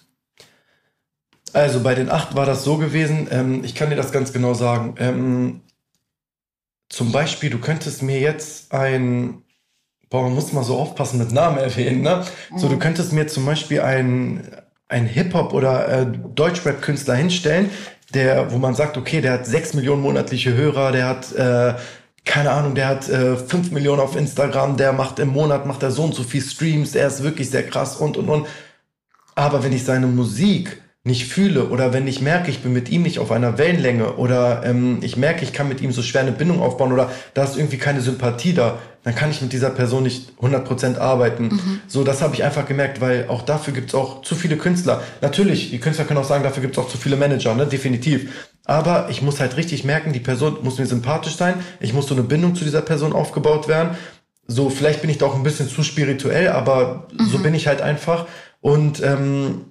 Also 1.54 1.82
bei 1.82 1.94
den 1.94 2.10
acht 2.10 2.36
war 2.36 2.48
das 2.48 2.64
so 2.64 2.78
gewesen, 2.78 3.28
ähm, 3.30 3.64
ich 3.64 3.76
kann 3.76 3.92
dir 3.92 3.96
das 3.96 4.12
ganz 4.12 4.34
genau 4.34 4.56
sagen. 4.56 4.96
Ähm, 4.98 5.62
zum 6.90 7.12
Beispiel, 7.12 7.50
du 7.50 7.60
könntest 7.60 8.02
mir 8.02 8.20
jetzt 8.20 8.74
ein, 8.74 9.44
boah, 10.10 10.24
man 10.24 10.36
muss 10.36 10.54
mal 10.54 10.64
so 10.64 10.78
aufpassen 10.78 11.20
mit 11.20 11.32
Namen 11.32 11.58
erwähnen, 11.60 12.02
ne? 12.02 12.24
So, 12.56 12.70
du 12.70 12.78
könntest 12.78 13.12
mir 13.12 13.28
zum 13.28 13.46
Beispiel 13.46 13.82
ein, 13.82 14.50
ein 14.88 15.06
Hip-Hop 15.06 15.54
oder 15.54 15.88
äh, 15.88 16.08
Deutschrap-Künstler 16.36 17.16
hinstellen, 17.16 17.70
der, 18.14 18.52
wo 18.52 18.58
man 18.58 18.76
sagt, 18.76 18.98
okay, 18.98 19.22
der 19.22 19.34
hat 19.34 19.46
sechs 19.46 19.74
Millionen 19.74 20.02
monatliche 20.02 20.54
Hörer, 20.54 20.92
der 20.92 21.08
hat, 21.08 21.34
äh, 21.34 21.74
keine 22.24 22.52
Ahnung, 22.52 22.76
der 22.76 22.88
hat 22.88 23.10
äh, 23.10 23.36
5 23.36 23.72
Millionen 23.72 24.00
auf 24.00 24.16
Instagram, 24.16 24.78
der 24.78 24.94
macht 24.94 25.20
im 25.20 25.30
Monat, 25.30 25.66
macht 25.66 25.84
er 25.84 25.92
so 25.92 26.04
und 26.04 26.16
so 26.16 26.24
viel 26.24 26.42
Streams, 26.42 26.92
der 26.92 27.08
ist 27.08 27.24
wirklich 27.24 27.50
sehr 27.50 27.68
krass 27.68 27.98
und 27.98 28.18
und 28.18 28.30
und. 28.30 28.48
Aber 29.36 29.64
wenn 29.64 29.74
ich 29.74 29.84
seine 29.84 30.08
Musik 30.08 30.82
nicht 31.06 31.28
fühle 31.28 31.70
oder 31.70 31.94
wenn 31.94 32.08
ich 32.08 32.20
merke, 32.20 32.50
ich 32.50 32.64
bin 32.64 32.74
mit 32.74 32.90
ihm 32.90 33.04
nicht 33.04 33.20
auf 33.20 33.32
einer 33.32 33.60
Wellenlänge 33.60 34.16
oder 34.16 34.64
ähm, 34.66 34.98
ich 35.02 35.18
merke, 35.18 35.44
ich 35.44 35.54
kann 35.54 35.70
mit 35.70 35.80
ihm 35.80 35.92
so 35.92 36.02
schwer 36.02 36.22
eine 36.22 36.32
Bindung 36.32 36.62
aufbauen 36.62 36.92
oder 36.92 37.12
da 37.36 37.44
ist 37.44 37.58
irgendwie 37.58 37.78
keine 37.78 38.02
Sympathie 38.02 38.54
da, 38.54 38.80
dann 39.04 39.14
kann 39.14 39.30
ich 39.30 39.40
mit 39.40 39.54
dieser 39.54 39.70
Person 39.70 40.02
nicht 40.02 40.34
100% 40.42 40.98
arbeiten. 40.98 41.50
So, 41.88 42.04
das 42.04 42.24
habe 42.24 42.34
ich 42.34 42.44
einfach 42.44 42.68
gemerkt, 42.68 43.02
weil 43.02 43.28
auch 43.28 43.44
dafür 43.44 43.72
gibt's 43.72 43.94
auch 43.94 44.24
zu 44.24 44.34
viele 44.34 44.58
Künstler. 44.58 45.04
Natürlich, 45.22 45.70
die 45.70 45.80
Künstler 45.80 46.06
können 46.06 46.20
auch 46.20 46.26
sagen, 46.26 46.44
dafür 46.44 46.64
gibt's 46.64 46.80
auch 46.80 46.90
zu 46.90 46.98
viele 46.98 47.18
Manager, 47.18 47.54
ne? 47.54 47.68
definitiv. 47.68 48.50
Aber 48.66 49.08
ich 49.12 49.22
muss 49.22 49.40
halt 49.40 49.58
richtig 49.58 49.84
merken, 49.84 50.12
die 50.12 50.20
Person 50.20 50.58
muss 50.64 50.80
mir 50.80 50.88
sympathisch 50.88 51.36
sein, 51.36 51.54
ich 51.80 51.94
muss 51.94 52.08
so 52.08 52.16
eine 52.16 52.24
Bindung 52.24 52.56
zu 52.56 52.64
dieser 52.64 52.82
Person 52.82 53.14
aufgebaut 53.14 53.68
werden. 53.68 53.92
So, 54.48 54.72
vielleicht 54.72 55.02
bin 55.02 55.12
ich 55.12 55.20
da 55.20 55.28
auch 55.28 55.36
ein 55.36 55.44
bisschen 55.44 55.70
zu 55.70 55.84
spirituell, 55.84 56.48
aber 56.50 57.08
so 57.30 57.38
bin 57.38 57.54
ich 57.54 57.68
halt 57.68 57.82
einfach. 57.82 58.26
Und 58.60 59.04
ähm, 59.04 59.66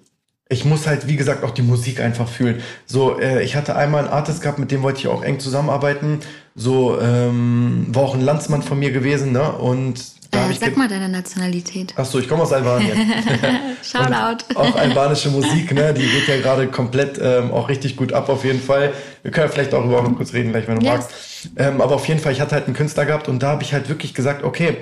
ich 0.55 0.64
muss 0.64 0.86
halt, 0.86 1.07
wie 1.09 1.16
gesagt, 1.16 1.44
auch 1.44 1.50
die 1.50 1.62
Musik 1.62 2.00
einfach 2.00 2.28
fühlen. 2.28 2.62
So, 2.86 3.18
äh, 3.18 3.42
ich 3.42 3.57
hatte 3.57 3.76
einmal 3.76 4.05
einen 4.05 4.12
Artist 4.12 4.40
gehabt, 4.40 4.59
mit 4.59 4.70
dem 4.70 4.82
wollte 4.82 5.00
ich 5.00 5.09
auch 5.09 5.22
eng 5.22 5.38
zusammenarbeiten. 5.40 6.20
So, 6.55 6.98
ähm, 7.00 7.86
war 7.90 8.05
auch 8.05 8.14
ein 8.14 8.20
Landsmann 8.22 8.62
von 8.62 8.78
mir 8.78 8.92
gewesen, 8.92 9.32
ne? 9.32 9.52
Und 9.52 10.00
da 10.30 10.42
hab 10.42 10.48
Äh, 10.48 10.52
ich 10.52 10.59
sag 10.61 10.76
mal 10.76 10.88
deine 10.88 11.09
Nationalität. 11.09 11.92
Ach 11.96 12.05
so, 12.05 12.18
ich 12.20 12.28
komme 12.28 12.42
aus 12.44 12.52
Albanien. 12.52 12.96
Shoutout. 13.82 14.44
Auch 14.55 14.76
albanische 14.76 15.30
Musik, 15.30 15.72
ne? 15.74 15.92
Die 15.94 16.02
geht 16.07 16.28
ja 16.28 16.36
gerade 16.38 16.68
komplett 16.68 17.18
ähm, 17.22 17.50
auch 17.50 17.68
richtig 17.68 17.96
gut 17.96 18.12
ab 18.12 18.28
auf 18.28 18.44
jeden 18.44 18.61
Fall. 18.61 18.92
Wir 19.22 19.30
können 19.30 19.46
ja 19.48 19.52
vielleicht 19.52 19.72
darüber 19.72 19.98
auch 19.98 20.05
noch 20.09 20.16
kurz 20.16 20.32
reden, 20.32 20.52
gleich, 20.52 20.66
wenn 20.68 20.78
du 20.78 20.86
Ja. 20.86 20.92
magst. 20.94 21.11
Ähm, 21.57 21.80
aber 21.80 21.96
auf 21.96 22.07
jeden 22.09 22.20
Fall, 22.20 22.32
ich 22.32 22.40
hatte 22.40 22.55
halt 22.55 22.66
einen 22.66 22.74
Künstler 22.76 23.05
gehabt 23.05 23.28
und 23.28 23.42
da 23.42 23.48
habe 23.48 23.62
ich 23.62 23.72
halt 23.74 23.88
wirklich 23.88 24.14
gesagt, 24.14 24.44
okay, 24.44 24.76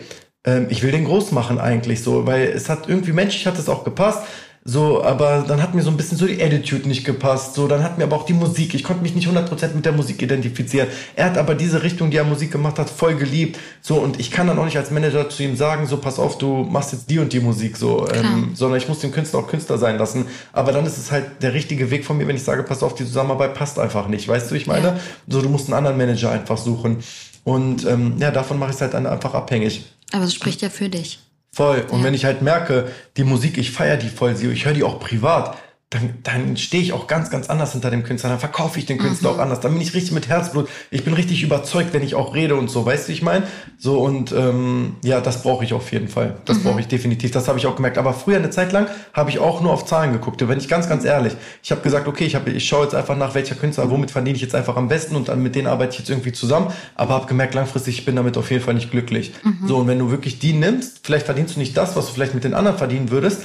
ähm, 0.45 0.67
ich 0.71 0.83
will 0.83 0.93
den 0.93 1.05
groß 1.05 1.33
machen 1.33 1.59
eigentlich 1.59 2.03
so, 2.03 2.27
weil 2.27 2.43
es 2.49 2.69
hat 2.69 2.89
irgendwie 2.89 3.13
menschlich 3.13 3.47
hat 3.47 3.59
es 3.59 3.69
auch 3.69 3.85
gepasst. 3.85 4.21
So, 4.65 5.03
aber 5.03 5.45
dann 5.47 5.61
hat 5.61 5.75
mir 5.75 5.83
so 5.83 5.91
ein 5.91 5.97
bisschen 5.97 6.17
so 6.17 6.25
die 6.25 6.41
Attitude 6.41 6.87
nicht 6.87 7.05
gepasst. 7.05 7.55
So, 7.55 7.67
dann 7.67 7.83
hat 7.83 7.99
mir 7.99 8.05
aber 8.05 8.15
auch 8.15 8.25
die 8.25 8.33
Musik. 8.33 8.75
Ich 8.75 8.85
konnte 8.85 9.03
mich 9.03 9.13
nicht 9.13 9.27
100% 9.27 9.75
mit 9.75 9.85
der 9.85 9.93
Musik 9.93 10.23
identifizieren. 10.23 10.87
Er 11.17 11.27
hat 11.27 11.39
aber 11.39 11.57
diese 11.57 11.83
Richtung, 11.83 12.13
die 12.13 12.17
er 12.17 12.25
Musik 12.25 12.53
gemacht 12.53 12.79
hat, 12.79 12.89
voll 12.89 13.17
geliebt. 13.17 13.59
So, 13.81 13.97
und 13.97 14.21
ich 14.21 14.31
kann 14.31 14.47
dann 14.47 14.59
auch 14.61 14.65
nicht 14.65 14.77
als 14.77 14.93
Manager 14.93 15.29
zu 15.29 15.43
ihm 15.43 15.57
sagen, 15.57 15.87
so, 15.89 15.97
pass 15.97 16.21
auf, 16.21 16.39
du 16.39 16.63
machst 16.63 16.93
jetzt 16.93 17.11
die 17.11 17.19
und 17.19 17.33
die 17.33 17.41
Musik, 17.41 17.77
so, 17.77 18.09
ähm, 18.09 18.53
sondern 18.55 18.79
ich 18.79 18.89
muss 18.89 19.01
den 19.01 19.11
Künstler 19.11 19.41
auch 19.41 19.49
Künstler 19.49 19.79
sein 19.79 19.99
lassen. 19.99 20.27
Aber 20.53 20.71
dann 20.71 20.87
ist 20.87 20.97
es 20.97 21.11
halt 21.11 21.43
der 21.43 21.55
richtige 21.55 21.91
Weg 21.91 22.05
von 22.05 22.17
mir, 22.17 22.29
wenn 22.29 22.37
ich 22.37 22.45
sage, 22.45 22.63
pass 22.63 22.85
auf, 22.85 22.95
die 22.95 23.05
Zusammenarbeit 23.05 23.55
passt 23.55 23.81
einfach 23.81 24.07
nicht. 24.07 24.29
Weißt 24.29 24.49
du, 24.49 24.55
wie 24.55 24.59
ich 24.59 24.69
meine? 24.69 24.87
Ja. 24.87 25.01
So, 25.27 25.43
du 25.43 25.49
musst 25.49 25.67
einen 25.67 25.75
anderen 25.75 25.97
Manager 25.97 26.31
einfach 26.31 26.57
suchen. 26.57 26.99
Und 27.43 27.85
ähm, 27.85 28.15
ja, 28.19 28.31
davon 28.31 28.61
mache 28.61 28.71
ich 28.71 28.77
es 28.77 28.81
halt 28.81 28.95
dann 28.95 29.07
einfach 29.07 29.35
abhängig. 29.35 29.87
Aber 30.13 30.25
es 30.25 30.35
spricht 30.35 30.63
ja 30.63 30.71
für 30.71 30.89
dich. 30.89 31.19
Voll. 31.55 31.85
Und 31.91 31.99
Ja. 31.99 32.05
wenn 32.05 32.15
ich 32.15 32.25
halt 32.25 32.41
merke, 32.43 32.91
die 33.17 33.25
Musik, 33.25 33.59
ich 33.59 33.71
feiere 33.73 33.99
die 33.99 34.09
voll, 34.09 34.35
sie- 34.37 34.51
ich 34.51 34.65
höre 34.65 34.73
die 34.73 34.85
auch 34.85 34.99
privat, 35.01 35.59
dann, 35.93 36.15
dann 36.23 36.57
stehe 36.57 36.83
ich 36.83 36.95
auch 36.95 37.07
ganz, 37.07 37.29
ganz 37.29 37.51
anders 37.51 37.73
hinter 37.73 37.91
dem 37.91 38.03
Künstler. 38.03 38.31
Dann 38.31 38.39
verkaufe 38.39 38.79
ich 38.79 38.87
den 38.87 38.97
Künstler 38.97 39.31
auch 39.31 39.39
anders. 39.39 39.61
Dann 39.61 39.73
bin 39.73 39.83
ich 39.83 39.93
richtig 39.93 40.13
mit 40.13 40.27
Herzblut. 40.27 40.69
Ich 40.91 41.05
bin 41.05 41.13
richtig 41.13 41.43
überzeugt, 41.43 41.93
wenn 41.93 42.03
ich 42.03 42.15
auch 42.15 42.35
rede 42.35 42.57
und 42.57 42.71
so. 42.71 42.87
Weißt 42.87 43.05
du, 43.05 43.09
wie 43.11 43.13
ich 43.13 43.23
meine? 43.23 43.47
So 43.77 44.01
und 44.01 44.33
ähm, 44.33 44.97
ja, 45.05 45.21
das 45.21 45.43
brauche 45.43 45.65
ich 45.65 45.75
auf 45.75 45.93
jeden 45.93 46.09
Fall. 46.09 46.37
Das 46.47 46.61
brauche 46.61 46.81
ich 46.81 46.89
definitiv. 46.89 47.31
Das 47.33 47.47
habe 47.47 47.59
ich 47.59 47.67
auch 47.67 47.77
gemerkt. 47.77 47.99
Aber 47.99 48.15
früher 48.15 48.39
eine 48.39 48.49
Zeit 48.49 48.73
lang 48.73 48.87
habe 49.13 49.29
ich 49.29 49.39
auch 49.39 49.61
nur 49.61 49.71
auf 49.71 49.85
Zahlen 49.85 50.15
geguckt. 50.15 50.41
Und 50.41 50.49
wenn 50.49 50.59
ich 50.59 50.69
ganz, 50.69 50.89
ganz 50.89 51.05
ehrlich, 51.05 51.35
ich 51.63 51.71
habe 51.71 51.83
gesagt, 51.83 52.09
okay, 52.09 52.25
ich, 52.25 52.35
hab, 52.35 52.49
ich 52.49 52.67
schaue 52.67 52.85
jetzt 52.85 52.95
einfach 52.95 53.17
nach 53.17 53.35
welcher 53.35 53.55
Künstler, 53.55 53.91
womit 53.91 54.11
verdiene 54.11 54.37
ich 54.37 54.43
jetzt 54.43 54.55
einfach 54.55 54.77
am 54.77 54.89
besten 54.89 55.15
und 55.15 55.29
dann 55.29 55.43
mit 55.43 55.55
denen 55.55 55.67
arbeite 55.67 55.93
ich 55.93 55.99
jetzt 55.99 56.09
irgendwie 56.09 56.33
zusammen. 56.33 56.73
Aber 56.95 57.13
habe 57.13 57.27
gemerkt, 57.27 57.53
langfristig, 57.53 57.99
ich 57.99 58.05
bin 58.07 58.17
damit 58.17 58.39
auf 58.39 58.51
jeden 58.51 58.65
Fall 58.65 58.75
nicht 58.75 58.91
glücklich. 58.91 59.35
So, 59.67 59.77
und 59.77 59.89
wenn 59.89 59.99
du 59.99 60.11
wirklich 60.11 60.39
die 60.39 60.55
nimmst, 60.55 61.01
vielleicht 61.03 61.27
verdienst 61.27 61.57
du 61.57 61.61
nicht 61.61 61.77
das, 61.77 61.97
was 61.97 62.07
du 62.07 62.15
vielleicht 62.15 62.33
mit 62.33 62.45
den 62.45 62.55
anderen 62.55 62.79
verdienen 62.79 63.11
würdest, 63.11 63.43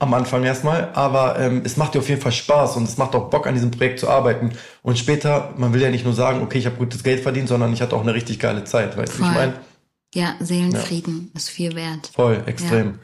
am 0.00 0.14
Anfang 0.14 0.44
erstmal, 0.44 0.90
aber 0.94 1.38
ähm, 1.40 1.62
es 1.64 1.76
macht 1.76 1.94
dir 1.94 1.98
auf 1.98 2.08
jeden 2.08 2.20
Fall 2.20 2.32
Spaß 2.32 2.76
und 2.76 2.84
es 2.84 2.98
macht 2.98 3.14
auch 3.16 3.30
Bock 3.30 3.46
an 3.46 3.54
diesem 3.54 3.72
Projekt 3.72 3.98
zu 3.98 4.08
arbeiten. 4.08 4.52
Und 4.82 4.96
später, 4.96 5.54
man 5.56 5.72
will 5.72 5.82
ja 5.82 5.90
nicht 5.90 6.04
nur 6.04 6.14
sagen, 6.14 6.40
okay, 6.42 6.58
ich 6.58 6.66
habe 6.66 6.76
gutes 6.76 7.02
Geld 7.02 7.20
verdient, 7.20 7.48
sondern 7.48 7.72
ich 7.72 7.82
hatte 7.82 7.96
auch 7.96 8.02
eine 8.02 8.14
richtig 8.14 8.38
geile 8.38 8.62
Zeit, 8.64 8.96
weißt 8.96 9.14
du, 9.14 9.18
wie 9.18 9.26
ich 9.26 9.34
meine? 9.34 9.54
Ja, 10.14 10.36
Seelenfrieden 10.40 11.30
ja. 11.32 11.38
ist 11.38 11.50
viel 11.50 11.74
wert. 11.74 12.10
Voll, 12.14 12.42
extrem. 12.46 12.98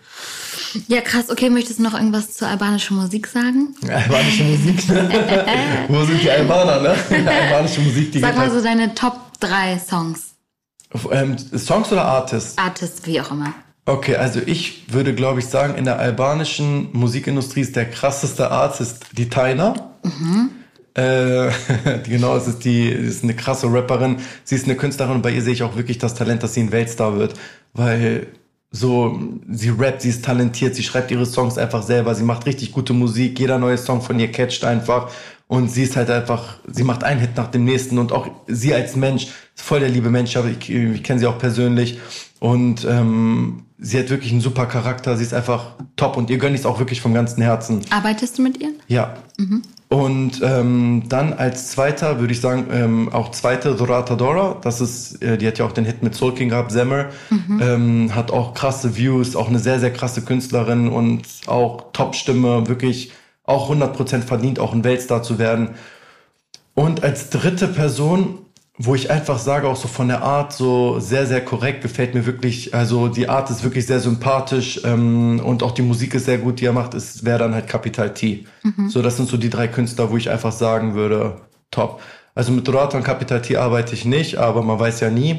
Ja. 0.88 0.96
ja. 0.96 1.00
krass. 1.02 1.28
Okay, 1.30 1.50
möchtest 1.50 1.78
du 1.78 1.82
noch 1.82 1.92
irgendwas 1.92 2.32
zur 2.32 2.48
albanischen 2.48 2.96
Musik 2.96 3.26
sagen? 3.26 3.74
Albanische 3.82 4.44
Musik? 4.44 4.88
Wo 5.88 6.04
sind 6.04 6.22
die 6.22 6.30
Albaner, 6.30 6.80
ne? 6.80 6.96
Albanische 7.30 7.82
Musik, 7.82 8.12
die 8.12 8.20
Sag 8.20 8.36
mal 8.36 8.50
so 8.50 8.62
deine 8.62 8.94
Top 8.94 9.18
3 9.40 9.78
Songs. 9.78 10.34
Ähm, 11.10 11.36
Songs 11.38 11.92
oder 11.92 12.04
Artists? 12.04 12.56
Artists, 12.56 13.04
wie 13.06 13.20
auch 13.20 13.30
immer. 13.32 13.52
Okay, 13.86 14.16
also 14.16 14.40
ich 14.44 14.92
würde, 14.92 15.14
glaube 15.14 15.40
ich, 15.40 15.46
sagen, 15.46 15.74
in 15.74 15.84
der 15.84 15.98
albanischen 15.98 16.88
Musikindustrie 16.92 17.60
ist 17.60 17.76
der 17.76 17.90
krasseste 17.90 18.50
Artist 18.50 19.06
die 19.12 19.28
Taina. 19.28 19.74
Mhm. 20.02 20.50
Äh, 20.94 21.50
genau, 22.08 22.36
es 22.36 22.46
ist 22.46 22.64
die, 22.64 22.90
es 22.90 23.16
ist 23.16 23.24
eine 23.24 23.34
krasse 23.34 23.70
Rapperin. 23.70 24.16
Sie 24.44 24.54
ist 24.54 24.64
eine 24.64 24.76
Künstlerin 24.76 25.16
und 25.16 25.22
bei 25.22 25.32
ihr 25.32 25.42
sehe 25.42 25.52
ich 25.52 25.62
auch 25.62 25.76
wirklich 25.76 25.98
das 25.98 26.14
Talent, 26.14 26.42
dass 26.42 26.54
sie 26.54 26.60
ein 26.60 26.72
Weltstar 26.72 27.18
wird, 27.18 27.34
weil 27.74 28.28
so, 28.70 29.20
sie 29.50 29.68
rappt, 29.68 30.02
sie 30.02 30.08
ist 30.08 30.24
talentiert, 30.24 30.74
sie 30.74 30.82
schreibt 30.82 31.10
ihre 31.10 31.26
Songs 31.26 31.58
einfach 31.58 31.82
selber, 31.82 32.14
sie 32.14 32.24
macht 32.24 32.46
richtig 32.46 32.72
gute 32.72 32.92
Musik, 32.92 33.38
jeder 33.38 33.58
neue 33.58 33.78
Song 33.78 34.02
von 34.02 34.18
ihr 34.18 34.32
catcht 34.32 34.64
einfach 34.64 35.12
und 35.46 35.70
sie 35.70 35.84
ist 35.84 35.94
halt 35.94 36.10
einfach, 36.10 36.58
sie 36.66 36.82
macht 36.82 37.04
einen 37.04 37.20
Hit 37.20 37.36
nach 37.36 37.48
dem 37.48 37.64
nächsten 37.64 37.98
und 37.98 38.10
auch 38.10 38.28
sie 38.48 38.74
als 38.74 38.96
Mensch, 38.96 39.28
voll 39.54 39.80
der 39.80 39.90
liebe 39.90 40.10
Mensch, 40.10 40.36
aber 40.36 40.48
ich, 40.48 40.68
ich 40.68 41.02
kenne 41.04 41.20
sie 41.20 41.26
auch 41.26 41.38
persönlich 41.38 42.00
und 42.44 42.84
ähm, 42.84 43.62
sie 43.78 43.98
hat 43.98 44.10
wirklich 44.10 44.30
einen 44.30 44.42
super 44.42 44.66
Charakter, 44.66 45.16
sie 45.16 45.22
ist 45.22 45.32
einfach 45.32 45.76
top 45.96 46.18
und 46.18 46.28
ihr 46.28 46.36
gönnt 46.36 46.54
es 46.54 46.66
auch 46.66 46.78
wirklich 46.78 47.00
vom 47.00 47.14
ganzen 47.14 47.42
Herzen. 47.42 47.80
Arbeitest 47.88 48.36
du 48.36 48.42
mit 48.42 48.60
ihr? 48.60 48.68
Ja. 48.86 49.14
Mhm. 49.38 49.62
Und 49.88 50.42
ähm, 50.42 51.04
dann 51.08 51.32
als 51.32 51.70
zweiter 51.70 52.20
würde 52.20 52.34
ich 52.34 52.42
sagen, 52.42 52.66
ähm, 52.70 53.10
auch 53.14 53.30
zweite 53.30 53.74
Dorata 53.74 54.14
Dora, 54.14 54.58
das 54.60 54.82
ist, 54.82 55.22
äh, 55.22 55.38
die 55.38 55.46
hat 55.46 55.56
ja 55.56 55.64
auch 55.64 55.72
den 55.72 55.86
Hit 55.86 56.02
mit 56.02 56.14
Soul 56.14 56.34
King 56.34 56.50
gehabt, 56.50 56.72
Zemmer, 56.72 57.06
mhm. 57.30 57.62
ähm, 57.62 58.14
hat 58.14 58.30
auch 58.30 58.52
krasse 58.52 58.94
Views, 58.94 59.36
auch 59.36 59.48
eine 59.48 59.58
sehr, 59.58 59.80
sehr 59.80 59.94
krasse 59.94 60.20
Künstlerin 60.20 60.90
und 60.90 61.22
auch 61.46 61.92
Top-Stimme, 61.94 62.68
wirklich 62.68 63.12
auch 63.44 63.70
100% 63.70 64.20
verdient, 64.20 64.58
auch 64.58 64.74
ein 64.74 64.84
Weltstar 64.84 65.22
zu 65.22 65.38
werden. 65.38 65.70
Und 66.74 67.02
als 67.02 67.30
dritte 67.30 67.68
Person 67.68 68.43
wo 68.76 68.94
ich 68.94 69.10
einfach 69.10 69.38
sage, 69.38 69.68
auch 69.68 69.76
so 69.76 69.86
von 69.86 70.08
der 70.08 70.22
Art 70.22 70.52
so 70.52 70.98
sehr, 70.98 71.26
sehr 71.26 71.44
korrekt, 71.44 71.82
gefällt 71.82 72.14
mir 72.14 72.26
wirklich, 72.26 72.74
also 72.74 73.06
die 73.06 73.28
Art 73.28 73.48
ist 73.50 73.62
wirklich 73.62 73.86
sehr 73.86 74.00
sympathisch 74.00 74.80
ähm, 74.84 75.40
und 75.44 75.62
auch 75.62 75.72
die 75.72 75.82
Musik 75.82 76.14
ist 76.14 76.24
sehr 76.24 76.38
gut, 76.38 76.60
die 76.60 76.64
er 76.64 76.72
macht, 76.72 76.94
ist 76.94 77.24
wäre 77.24 77.38
dann 77.38 77.54
halt 77.54 77.68
Capital 77.68 78.12
T. 78.12 78.46
Mhm. 78.64 78.88
So, 78.88 79.00
das 79.00 79.16
sind 79.16 79.28
so 79.28 79.36
die 79.36 79.50
drei 79.50 79.68
Künstler, 79.68 80.10
wo 80.10 80.16
ich 80.16 80.28
einfach 80.28 80.52
sagen 80.52 80.94
würde, 80.94 81.40
top. 81.70 82.02
Also 82.34 82.50
mit 82.50 82.66
Dorata 82.66 82.96
und 82.96 83.04
Capital 83.04 83.42
T 83.42 83.56
arbeite 83.56 83.94
ich 83.94 84.04
nicht, 84.04 84.38
aber 84.38 84.62
man 84.62 84.78
weiß 84.78 85.00
ja 85.00 85.10
nie. 85.10 85.38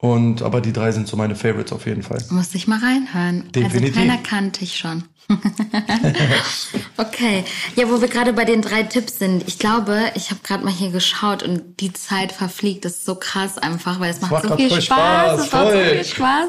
Und 0.00 0.42
aber 0.42 0.60
die 0.60 0.72
drei 0.72 0.92
sind 0.92 1.08
so 1.08 1.16
meine 1.16 1.34
Favorites 1.34 1.72
auf 1.72 1.86
jeden 1.86 2.02
Fall. 2.02 2.18
Muss 2.30 2.54
ich 2.54 2.68
mal 2.68 2.78
reinhören. 2.78 3.46
Also 3.46 3.50
Definitiv. 3.52 3.96
Also 3.96 4.08
keiner 4.08 4.22
kannte 4.22 4.62
ich 4.62 4.76
schon. 4.76 5.04
okay, 6.96 7.44
ja, 7.76 7.88
wo 7.90 8.00
wir 8.00 8.08
gerade 8.08 8.32
bei 8.32 8.46
den 8.46 8.62
drei 8.62 8.82
Tipps 8.82 9.18
sind. 9.18 9.46
Ich 9.46 9.58
glaube, 9.58 10.10
ich 10.14 10.30
habe 10.30 10.40
gerade 10.42 10.64
mal 10.64 10.72
hier 10.72 10.90
geschaut 10.90 11.42
und 11.42 11.80
die 11.80 11.92
Zeit 11.92 12.32
verfliegt. 12.32 12.86
Das 12.86 12.92
ist 12.92 13.04
so 13.04 13.14
krass 13.14 13.58
einfach, 13.58 14.00
weil 14.00 14.10
es 14.10 14.22
macht, 14.22 14.32
macht 14.32 14.48
so 14.48 14.56
viel 14.56 14.70
Spaß. 14.80 14.84
Spaß. 14.84 15.40
Es 15.46 15.52
macht 15.52 15.72
so 15.72 15.78
viel 15.78 16.04
Spaß. 16.04 16.48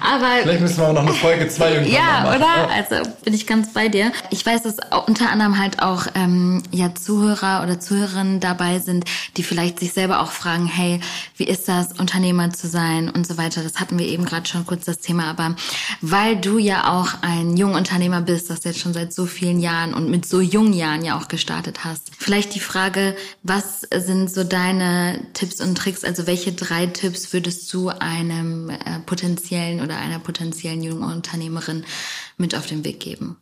Aber 0.00 0.26
vielleicht 0.42 0.60
müssen 0.60 0.76
wir 0.78 0.88
auch 0.88 0.92
noch 0.92 1.02
eine 1.06 1.12
Folge 1.14 1.48
zwei 1.48 1.72
irgendwann 1.72 1.94
Ja, 1.94 2.20
machen. 2.24 2.36
oder? 2.36 2.70
Also 2.70 3.10
bin 3.24 3.32
ich 3.32 3.46
ganz 3.46 3.72
bei 3.72 3.88
dir. 3.88 4.12
Ich 4.30 4.44
weiß, 4.44 4.62
dass 4.64 4.76
unter 5.06 5.30
anderem 5.30 5.58
halt 5.58 5.80
auch 5.80 6.06
ähm, 6.14 6.62
ja 6.72 6.94
Zuhörer 6.94 7.62
oder 7.62 7.80
Zuhörerinnen 7.80 8.38
dabei 8.40 8.80
sind, 8.80 9.06
die 9.38 9.42
vielleicht 9.42 9.80
sich 9.80 9.94
selber 9.94 10.20
auch 10.20 10.32
fragen, 10.32 10.66
hey, 10.66 11.00
wie 11.38 11.44
ist 11.44 11.68
das, 11.68 11.92
Unternehmer 11.98 12.52
zu 12.52 12.68
sein 12.68 13.08
und 13.08 13.26
so 13.26 13.38
weiter. 13.38 13.62
Das 13.62 13.80
hatten 13.80 13.98
wir 13.98 14.06
eben 14.06 14.26
gerade 14.26 14.46
schon 14.46 14.66
kurz 14.66 14.84
das 14.84 14.98
Thema, 14.98 15.24
aber 15.30 15.56
weil 16.02 16.36
du 16.36 16.58
ja 16.58 16.92
auch 16.92 17.14
ein 17.22 17.56
junger 17.56 17.78
Unternehmer 17.78 17.93
bist, 18.26 18.50
das 18.50 18.64
jetzt 18.64 18.78
schon 18.78 18.92
seit 18.92 19.12
so 19.12 19.26
vielen 19.26 19.60
Jahren 19.60 19.94
und 19.94 20.10
mit 20.10 20.26
so 20.26 20.40
jungen 20.40 20.72
Jahren 20.72 21.04
ja 21.04 21.18
auch 21.18 21.28
gestartet 21.28 21.84
hast. 21.84 22.10
Vielleicht 22.18 22.54
die 22.54 22.60
Frage, 22.60 23.16
was 23.42 23.82
sind 23.82 24.30
so 24.30 24.44
deine 24.44 25.20
Tipps 25.32 25.60
und 25.60 25.76
Tricks? 25.76 26.04
Also 26.04 26.26
welche 26.26 26.52
drei 26.52 26.86
Tipps 26.86 27.32
würdest 27.32 27.72
du 27.72 27.88
einem 27.88 28.70
äh, 28.70 29.00
potenziellen 29.06 29.80
oder 29.80 29.96
einer 29.98 30.18
potenziellen 30.18 30.82
jungen 30.82 31.04
Unternehmerin 31.04 31.84
mit 32.36 32.54
auf 32.54 32.66
den 32.66 32.84
Weg 32.84 33.00
geben? 33.00 33.36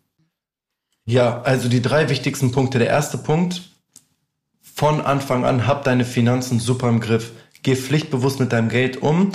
Ja, 1.05 1.43
also 1.43 1.69
die 1.69 1.83
drei 1.83 2.09
wichtigsten 2.09 2.53
Punkte. 2.53 2.79
Der 2.79 2.89
erste 2.89 3.19
Punkt, 3.19 3.63
von 4.61 5.01
Anfang 5.01 5.45
an, 5.45 5.67
hab 5.67 5.85
deine 5.85 6.05
Finanzen 6.05 6.61
super 6.61 6.89
im 6.89 7.01
Griff. 7.01 7.33
Geh 7.63 7.77
pflichtbewusst 7.77 8.41
mit 8.41 8.53
deinem 8.53 8.69
Geld 8.69 9.03
um 9.03 9.33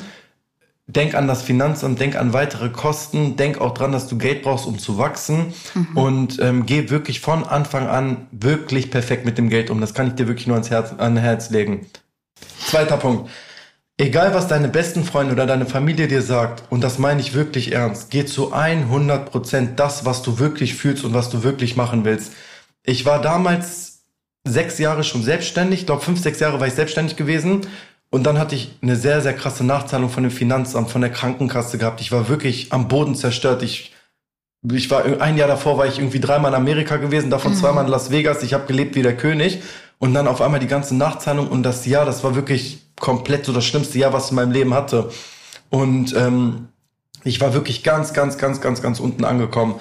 denk 0.88 1.16
an 1.16 1.28
das 1.28 1.42
Finanzamt, 1.42 2.00
denk 2.00 2.16
an 2.16 2.32
weitere 2.32 2.70
Kosten, 2.70 3.36
denk 3.36 3.60
auch 3.60 3.74
dran, 3.74 3.92
dass 3.92 4.08
du 4.08 4.18
Geld 4.18 4.42
brauchst, 4.42 4.66
um 4.66 4.80
zu 4.80 4.98
wachsen 4.98 5.54
mhm. 5.74 5.98
und 5.98 6.40
ähm, 6.40 6.66
geh 6.66 6.90
wirklich 6.90 7.20
von 7.20 7.44
Anfang 7.44 7.88
an 7.88 8.28
wirklich 8.32 8.90
perfekt 8.90 9.26
mit 9.26 9.38
dem 9.38 9.50
Geld 9.50 9.70
um. 9.70 9.82
Das 9.82 9.94
kann 9.94 10.08
ich 10.08 10.14
dir 10.14 10.28
wirklich 10.28 10.48
nur 10.48 10.56
ans 10.56 10.70
Herz, 10.70 10.94
an 10.98 11.18
Herz 11.18 11.50
legen. 11.50 11.88
Zweiter 12.66 12.98
Punkt. 12.98 13.30
Egal, 13.98 14.34
was 14.34 14.48
deine 14.48 14.70
besten 14.70 15.04
Freunde 15.04 15.34
oder 15.34 15.46
deine 15.46 15.66
Familie 15.66 16.08
dir 16.08 16.22
sagt, 16.22 16.64
und 16.70 16.84
das 16.84 17.00
meine 17.00 17.20
ich 17.20 17.34
wirklich 17.34 17.72
ernst, 17.74 18.12
geh 18.12 18.26
zu 18.26 18.54
100 18.54 19.30
Prozent 19.30 19.80
das, 19.80 20.06
was 20.06 20.22
du 20.22 20.40
wirklich 20.40 20.76
fühlst 20.76 21.04
und 21.04 21.14
was 21.14 21.30
du 21.30 21.44
wirklich 21.44 21.76
machen 21.76 22.06
willst. 22.06 22.32
Ich 22.84 23.06
war 23.06 23.22
damals 23.22 24.04
sechs 24.48 24.78
Jahre 24.78 25.04
schon 25.04 25.24
selbstständig, 25.24 25.82
ich 25.82 25.86
glaube 25.88 26.04
fünf, 26.04 26.22
sechs 26.22 26.40
Jahre 26.40 26.60
war 26.60 26.68
ich 26.68 26.76
selbstständig 26.76 27.18
gewesen 27.18 27.68
und 28.10 28.24
dann 28.24 28.40
hatte 28.40 28.56
ich 28.56 28.78
eine 28.82 28.96
sehr, 28.96 29.22
sehr 29.22 29.34
krasse 29.34 29.66
Nachzahlung 29.66 30.10
von 30.10 30.24
dem 30.24 30.32
Finanzamt, 30.32 30.90
von 30.90 31.02
der 31.02 31.12
Krankenkasse 31.12 31.78
gehabt. 31.78 32.00
Ich 32.00 32.12
war 32.12 32.30
wirklich 32.30 32.72
am 32.72 32.88
Boden 32.88 33.16
zerstört. 33.16 33.64
Ich, 33.64 33.94
ich 34.72 34.90
war 34.90 35.04
ein 35.22 35.38
Jahr 35.38 35.48
davor 35.48 35.78
war 35.78 35.88
ich 35.88 36.00
irgendwie 36.00 36.22
dreimal 36.22 36.52
in 36.52 36.56
Amerika 36.56 36.98
gewesen, 36.98 37.30
davon 37.30 37.52
mhm. 37.52 37.58
zweimal 37.58 37.86
in 37.86 37.92
Las 37.92 38.10
Vegas. 38.10 38.44
Ich 38.44 38.54
habe 38.54 38.66
gelebt 38.66 38.96
wie 38.96 39.04
der 39.04 39.18
König. 39.18 39.62
Und 40.00 40.14
dann 40.14 40.28
auf 40.28 40.42
einmal 40.42 40.60
die 40.60 40.68
ganze 40.68 40.96
Nachzahlung 40.96 41.48
und 41.48 41.64
das 41.64 41.86
Jahr, 41.86 42.06
das 42.06 42.24
war 42.24 42.36
wirklich 42.36 42.84
komplett 43.00 43.46
so 43.46 43.52
das 43.52 43.66
schlimmste 43.66 43.98
Jahr, 43.98 44.14
was 44.14 44.26
ich 44.26 44.30
in 44.32 44.36
meinem 44.36 44.52
Leben 44.52 44.74
hatte. 44.74 45.10
Und 45.70 46.16
ähm, 46.16 46.68
ich 47.24 47.42
war 47.42 47.54
wirklich 47.54 47.84
ganz, 47.84 48.14
ganz, 48.14 48.38
ganz, 48.38 48.62
ganz, 48.62 48.82
ganz 48.82 49.00
unten 49.00 49.26
angekommen. 49.26 49.76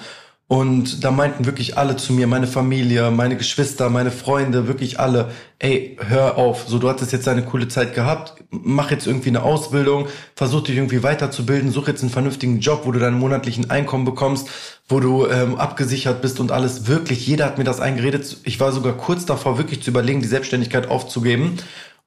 Und 0.49 1.03
da 1.03 1.11
meinten 1.11 1.45
wirklich 1.45 1.77
alle 1.77 1.97
zu 1.97 2.13
mir, 2.13 2.25
meine 2.25 2.47
Familie, 2.47 3.11
meine 3.11 3.35
Geschwister, 3.35 3.89
meine 3.89 4.11
Freunde, 4.11 4.69
wirklich 4.69 4.97
alle, 4.97 5.31
ey, 5.59 5.97
hör 6.07 6.37
auf, 6.37 6.69
so 6.69 6.79
du 6.79 6.87
hattest 6.87 7.11
jetzt 7.11 7.27
eine 7.27 7.43
coole 7.43 7.67
Zeit 7.67 7.93
gehabt, 7.93 8.41
mach 8.49 8.89
jetzt 8.89 9.07
irgendwie 9.07 9.27
eine 9.27 9.43
Ausbildung, 9.43 10.07
versuch 10.35 10.61
dich 10.63 10.77
irgendwie 10.77 11.03
weiterzubilden, 11.03 11.71
such 11.71 11.89
jetzt 11.89 12.01
einen 12.01 12.11
vernünftigen 12.11 12.61
Job, 12.61 12.83
wo 12.85 12.93
du 12.93 12.99
deinen 12.99 13.19
monatlichen 13.19 13.69
Einkommen 13.69 14.05
bekommst, 14.05 14.47
wo 14.87 15.01
du 15.01 15.27
ähm, 15.27 15.55
abgesichert 15.55 16.21
bist 16.21 16.39
und 16.39 16.53
alles. 16.53 16.87
Wirklich, 16.87 17.27
jeder 17.27 17.43
hat 17.43 17.57
mir 17.57 17.65
das 17.65 17.81
eingeredet. 17.81 18.37
Ich 18.45 18.61
war 18.61 18.71
sogar 18.71 18.93
kurz 18.93 19.25
davor, 19.25 19.57
wirklich 19.57 19.83
zu 19.83 19.89
überlegen, 19.89 20.21
die 20.21 20.29
Selbstständigkeit 20.29 20.87
aufzugeben. 20.87 21.57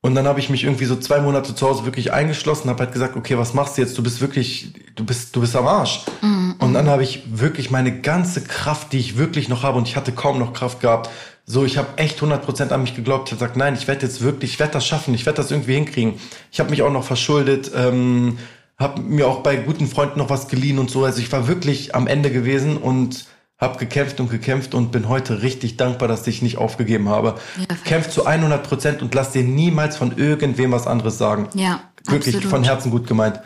Und 0.00 0.14
dann 0.14 0.26
habe 0.26 0.40
ich 0.40 0.48
mich 0.48 0.64
irgendwie 0.64 0.86
so 0.86 0.96
zwei 0.96 1.20
Monate 1.20 1.54
zu 1.54 1.68
Hause 1.68 1.84
wirklich 1.84 2.10
eingeschlossen, 2.10 2.70
habe 2.70 2.84
halt 2.84 2.92
gesagt, 2.92 3.16
okay, 3.16 3.36
was 3.36 3.52
machst 3.52 3.76
du 3.76 3.82
jetzt? 3.82 3.98
Du 3.98 4.02
bist 4.02 4.22
wirklich, 4.22 4.72
du 4.96 5.04
bist, 5.04 5.36
du 5.36 5.42
bist 5.42 5.54
am 5.54 5.66
Arsch. 5.66 6.06
Mhm. 6.22 6.39
Und 6.58 6.74
dann 6.74 6.88
habe 6.88 7.02
ich 7.02 7.22
wirklich 7.30 7.70
meine 7.70 8.00
ganze 8.00 8.42
Kraft, 8.42 8.92
die 8.92 8.98
ich 8.98 9.16
wirklich 9.16 9.48
noch 9.48 9.62
habe, 9.62 9.78
und 9.78 9.88
ich 9.88 9.96
hatte 9.96 10.12
kaum 10.12 10.38
noch 10.38 10.52
Kraft 10.52 10.80
gehabt. 10.80 11.10
So, 11.44 11.64
ich 11.64 11.78
habe 11.78 11.88
echt 11.96 12.20
100% 12.20 12.70
an 12.70 12.82
mich 12.82 12.94
geglaubt. 12.94 13.28
Ich 13.28 13.32
habe 13.32 13.40
gesagt, 13.40 13.56
nein, 13.56 13.74
ich 13.74 13.88
werde 13.88 14.06
jetzt 14.06 14.20
wirklich, 14.20 14.52
ich 14.52 14.58
werde 14.60 14.74
das 14.74 14.86
schaffen, 14.86 15.14
ich 15.14 15.26
werde 15.26 15.38
das 15.38 15.50
irgendwie 15.50 15.74
hinkriegen. 15.74 16.14
Ich 16.52 16.60
habe 16.60 16.70
mich 16.70 16.82
auch 16.82 16.92
noch 16.92 17.04
verschuldet, 17.04 17.70
ähm, 17.74 18.38
habe 18.78 19.02
mir 19.02 19.26
auch 19.26 19.42
bei 19.42 19.56
guten 19.56 19.86
Freunden 19.86 20.18
noch 20.18 20.30
was 20.30 20.48
geliehen 20.48 20.78
und 20.78 20.90
so. 20.90 21.04
Also 21.04 21.20
ich 21.20 21.30
war 21.32 21.48
wirklich 21.48 21.94
am 21.94 22.06
Ende 22.06 22.30
gewesen 22.30 22.76
und 22.76 23.26
habe 23.60 23.78
gekämpft 23.78 24.20
und 24.20 24.30
gekämpft 24.30 24.74
und 24.74 24.90
bin 24.90 25.08
heute 25.08 25.42
richtig 25.42 25.76
dankbar, 25.76 26.08
dass 26.08 26.26
ich 26.26 26.40
nicht 26.40 26.56
aufgegeben 26.56 27.10
habe. 27.10 27.34
Ja, 27.58 27.76
Kämpf 27.84 28.08
zu 28.08 28.24
100 28.24 28.62
Prozent 28.62 29.02
und 29.02 29.14
lass 29.14 29.32
dir 29.32 29.42
niemals 29.42 29.98
von 29.98 30.16
irgendwem 30.16 30.72
was 30.72 30.86
anderes 30.86 31.18
sagen. 31.18 31.48
Ja, 31.54 31.82
wirklich 32.06 32.36
absolut. 32.36 32.50
von 32.50 32.64
Herzen 32.64 32.90
gut 32.90 33.06
gemeint. 33.06 33.40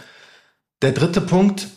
Der 0.83 0.93
dritte 0.93 1.21
Punkt: 1.21 1.69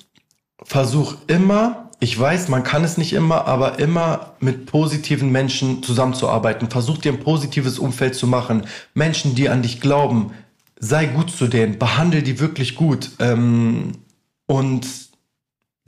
Versuch 0.64 1.16
immer. 1.28 1.90
Ich 2.00 2.18
weiß, 2.20 2.50
man 2.50 2.64
kann 2.64 2.84
es 2.84 2.98
nicht 2.98 3.14
immer, 3.14 3.46
aber 3.48 3.80
immer 3.80 4.34
mit 4.40 4.68
positiven 4.68 5.32
Menschen 5.32 5.82
zusammenzuarbeiten. 5.82 6.70
Versuch 6.70 7.00
dir 7.00 7.12
ein 7.12 7.20
positives 7.20 7.80
Umfeld 7.80 8.16
zu 8.16 8.28
machen. 8.28 8.68
Menschen, 8.94 9.34
die 9.34 9.50
an 9.50 9.64
dich 9.64 9.82
glauben, 9.82 10.32
sei 10.80 11.08
gut 11.08 11.32
zu 11.32 11.48
denen, 11.48 11.80
behandle 11.80 12.22
die 12.22 12.40
wirklich 12.40 12.76
gut. 12.76 13.12
Ähm, 13.20 13.94
und 14.46 14.86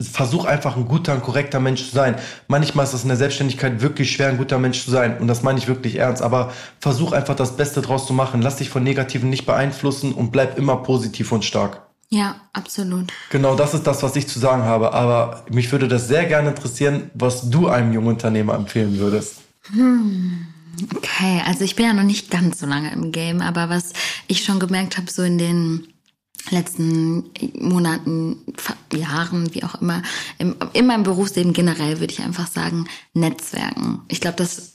versuch 0.00 0.46
einfach 0.46 0.76
ein 0.76 0.88
guter, 0.88 1.12
ein 1.12 1.22
korrekter 1.22 1.60
Mensch 1.60 1.88
zu 1.90 1.94
sein. 1.94 2.16
Manchmal 2.48 2.84
ist 2.84 2.94
es 2.94 3.02
in 3.02 3.08
der 3.08 3.18
Selbstständigkeit 3.18 3.82
wirklich 3.82 4.12
schwer, 4.12 4.28
ein 4.28 4.38
guter 4.38 4.58
Mensch 4.58 4.82
zu 4.84 4.90
sein. 4.90 5.18
Und 5.18 5.28
das 5.28 5.42
meine 5.42 5.58
ich 5.58 5.68
wirklich 5.68 5.96
ernst. 5.96 6.22
Aber 6.22 6.52
versuch 6.80 7.12
einfach 7.12 7.36
das 7.36 7.56
Beste 7.56 7.82
draus 7.82 8.06
zu 8.06 8.14
machen. 8.14 8.42
Lass 8.42 8.56
dich 8.56 8.70
von 8.70 8.82
Negativen 8.82 9.30
nicht 9.30 9.46
beeinflussen 9.46 10.12
und 10.12 10.32
bleib 10.32 10.56
immer 10.58 10.76
positiv 10.76 11.32
und 11.32 11.44
stark. 11.44 11.89
Ja, 12.12 12.40
absolut. 12.52 13.12
Genau, 13.30 13.54
das 13.54 13.72
ist 13.72 13.86
das, 13.86 14.02
was 14.02 14.16
ich 14.16 14.26
zu 14.26 14.40
sagen 14.40 14.64
habe. 14.64 14.92
Aber 14.92 15.44
mich 15.48 15.70
würde 15.70 15.86
das 15.86 16.08
sehr 16.08 16.26
gerne 16.26 16.50
interessieren, 16.50 17.10
was 17.14 17.50
du 17.50 17.68
einem 17.68 17.92
jungen 17.92 18.08
Unternehmer 18.08 18.54
empfehlen 18.54 18.98
würdest. 18.98 19.36
Hm. 19.72 20.46
Okay, 20.96 21.42
also 21.46 21.64
ich 21.64 21.76
bin 21.76 21.86
ja 21.86 21.92
noch 21.92 22.02
nicht 22.02 22.30
ganz 22.30 22.58
so 22.58 22.66
lange 22.66 22.92
im 22.92 23.12
Game, 23.12 23.40
aber 23.40 23.68
was 23.68 23.92
ich 24.26 24.44
schon 24.44 24.58
gemerkt 24.58 24.96
habe, 24.96 25.10
so 25.10 25.22
in 25.22 25.38
den 25.38 25.86
letzten 26.48 27.30
Monaten, 27.58 28.38
Jahren, 28.92 29.54
wie 29.54 29.62
auch 29.62 29.80
immer, 29.80 30.02
im, 30.38 30.56
in 30.72 30.86
meinem 30.86 31.02
Berufsleben 31.02 31.52
generell 31.52 32.00
würde 32.00 32.12
ich 32.12 32.22
einfach 32.22 32.46
sagen, 32.46 32.86
Netzwerken. 33.12 34.00
Ich 34.08 34.20
glaube, 34.20 34.36
das 34.36 34.72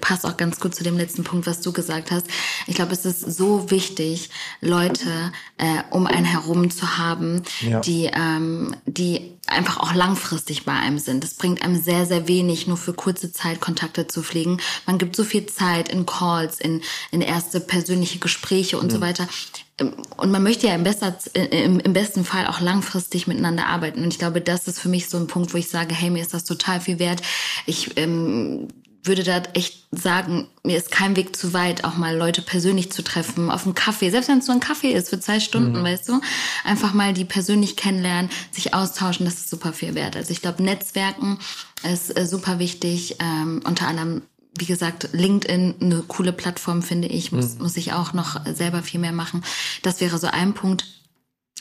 passt 0.00 0.24
auch 0.24 0.36
ganz 0.36 0.60
gut 0.60 0.74
zu 0.74 0.84
dem 0.84 0.96
letzten 0.96 1.24
Punkt, 1.24 1.46
was 1.46 1.60
du 1.60 1.72
gesagt 1.72 2.10
hast. 2.10 2.26
Ich 2.66 2.74
glaube, 2.74 2.92
es 2.92 3.04
ist 3.04 3.20
so 3.20 3.70
wichtig, 3.70 4.30
Leute 4.60 5.32
äh, 5.58 5.82
um 5.90 6.06
einen 6.06 6.24
herum 6.24 6.70
zu 6.70 6.98
haben, 6.98 7.42
ja. 7.60 7.80
die, 7.80 8.10
ähm, 8.12 8.76
die 8.86 9.32
einfach 9.46 9.78
auch 9.78 9.94
langfristig 9.94 10.64
bei 10.64 10.72
einem 10.72 10.98
sind. 10.98 11.24
Es 11.24 11.34
bringt 11.34 11.62
einem 11.62 11.80
sehr, 11.80 12.06
sehr 12.06 12.28
wenig, 12.28 12.66
nur 12.66 12.76
für 12.76 12.94
kurze 12.94 13.32
Zeit 13.32 13.60
Kontakte 13.60 14.06
zu 14.06 14.22
pflegen. 14.22 14.60
Man 14.86 14.98
gibt 14.98 15.16
so 15.16 15.24
viel 15.24 15.46
Zeit 15.46 15.88
in 15.88 16.06
Calls, 16.06 16.60
in, 16.60 16.82
in 17.10 17.20
erste 17.20 17.60
persönliche 17.60 18.18
Gespräche 18.18 18.78
und 18.78 18.86
mhm. 18.86 18.90
so 18.90 19.00
weiter. 19.00 19.28
Ähm, 19.78 19.94
und 20.16 20.30
man 20.30 20.42
möchte 20.42 20.66
ja 20.66 20.74
im, 20.74 20.84
besser, 20.84 21.16
im, 21.34 21.80
im 21.80 21.92
besten 21.92 22.24
Fall 22.24 22.46
auch 22.46 22.60
langfristig 22.60 23.26
miteinander 23.26 23.66
arbeiten. 23.66 24.02
Und 24.02 24.12
ich 24.12 24.18
glaube, 24.18 24.40
das 24.40 24.68
ist 24.68 24.78
für 24.78 24.88
mich 24.88 25.08
so 25.08 25.16
ein 25.16 25.26
Punkt, 25.26 25.52
wo 25.52 25.58
ich 25.58 25.68
sage, 25.68 25.94
hey, 25.94 26.10
mir 26.10 26.22
ist 26.22 26.34
das 26.34 26.44
total 26.44 26.80
viel 26.80 26.98
wert. 26.98 27.22
Ich 27.66 27.96
ähm, 27.96 28.68
würde 29.04 29.24
da 29.24 29.42
echt 29.54 29.86
sagen, 29.90 30.48
mir 30.62 30.76
ist 30.76 30.90
kein 30.90 31.16
Weg 31.16 31.36
zu 31.36 31.52
weit, 31.52 31.84
auch 31.84 31.96
mal 31.96 32.16
Leute 32.16 32.40
persönlich 32.40 32.92
zu 32.92 33.02
treffen, 33.02 33.50
auf 33.50 33.64
einen 33.64 33.74
Kaffee, 33.74 34.10
selbst 34.10 34.28
wenn 34.28 34.38
es 34.38 34.46
nur 34.46 34.56
ein 34.56 34.60
Kaffee 34.60 34.92
ist 34.92 35.10
für 35.10 35.18
zwei 35.18 35.40
Stunden, 35.40 35.80
mhm. 35.80 35.84
weißt 35.84 36.08
du, 36.08 36.20
einfach 36.64 36.94
mal 36.94 37.12
die 37.12 37.24
persönlich 37.24 37.76
kennenlernen, 37.76 38.30
sich 38.52 38.74
austauschen, 38.74 39.26
das 39.26 39.34
ist 39.34 39.50
super 39.50 39.72
viel 39.72 39.94
wert. 39.94 40.16
Also 40.16 40.30
ich 40.30 40.40
glaube, 40.40 40.62
Netzwerken 40.62 41.38
ist 41.82 42.16
äh, 42.16 42.26
super 42.26 42.58
wichtig, 42.58 43.16
ähm, 43.20 43.62
unter 43.64 43.88
anderem 43.88 44.22
wie 44.54 44.66
gesagt, 44.66 45.08
LinkedIn 45.12 45.76
eine 45.80 46.02
coole 46.02 46.32
Plattform, 46.32 46.82
finde 46.82 47.08
ich, 47.08 47.32
muss, 47.32 47.54
mhm. 47.54 47.62
muss 47.62 47.76
ich 47.78 47.94
auch 47.94 48.12
noch 48.12 48.44
selber 48.44 48.82
viel 48.82 49.00
mehr 49.00 49.12
machen. 49.12 49.42
Das 49.82 50.00
wäre 50.00 50.18
so 50.18 50.26
ein 50.26 50.52
Punkt. 50.52 50.84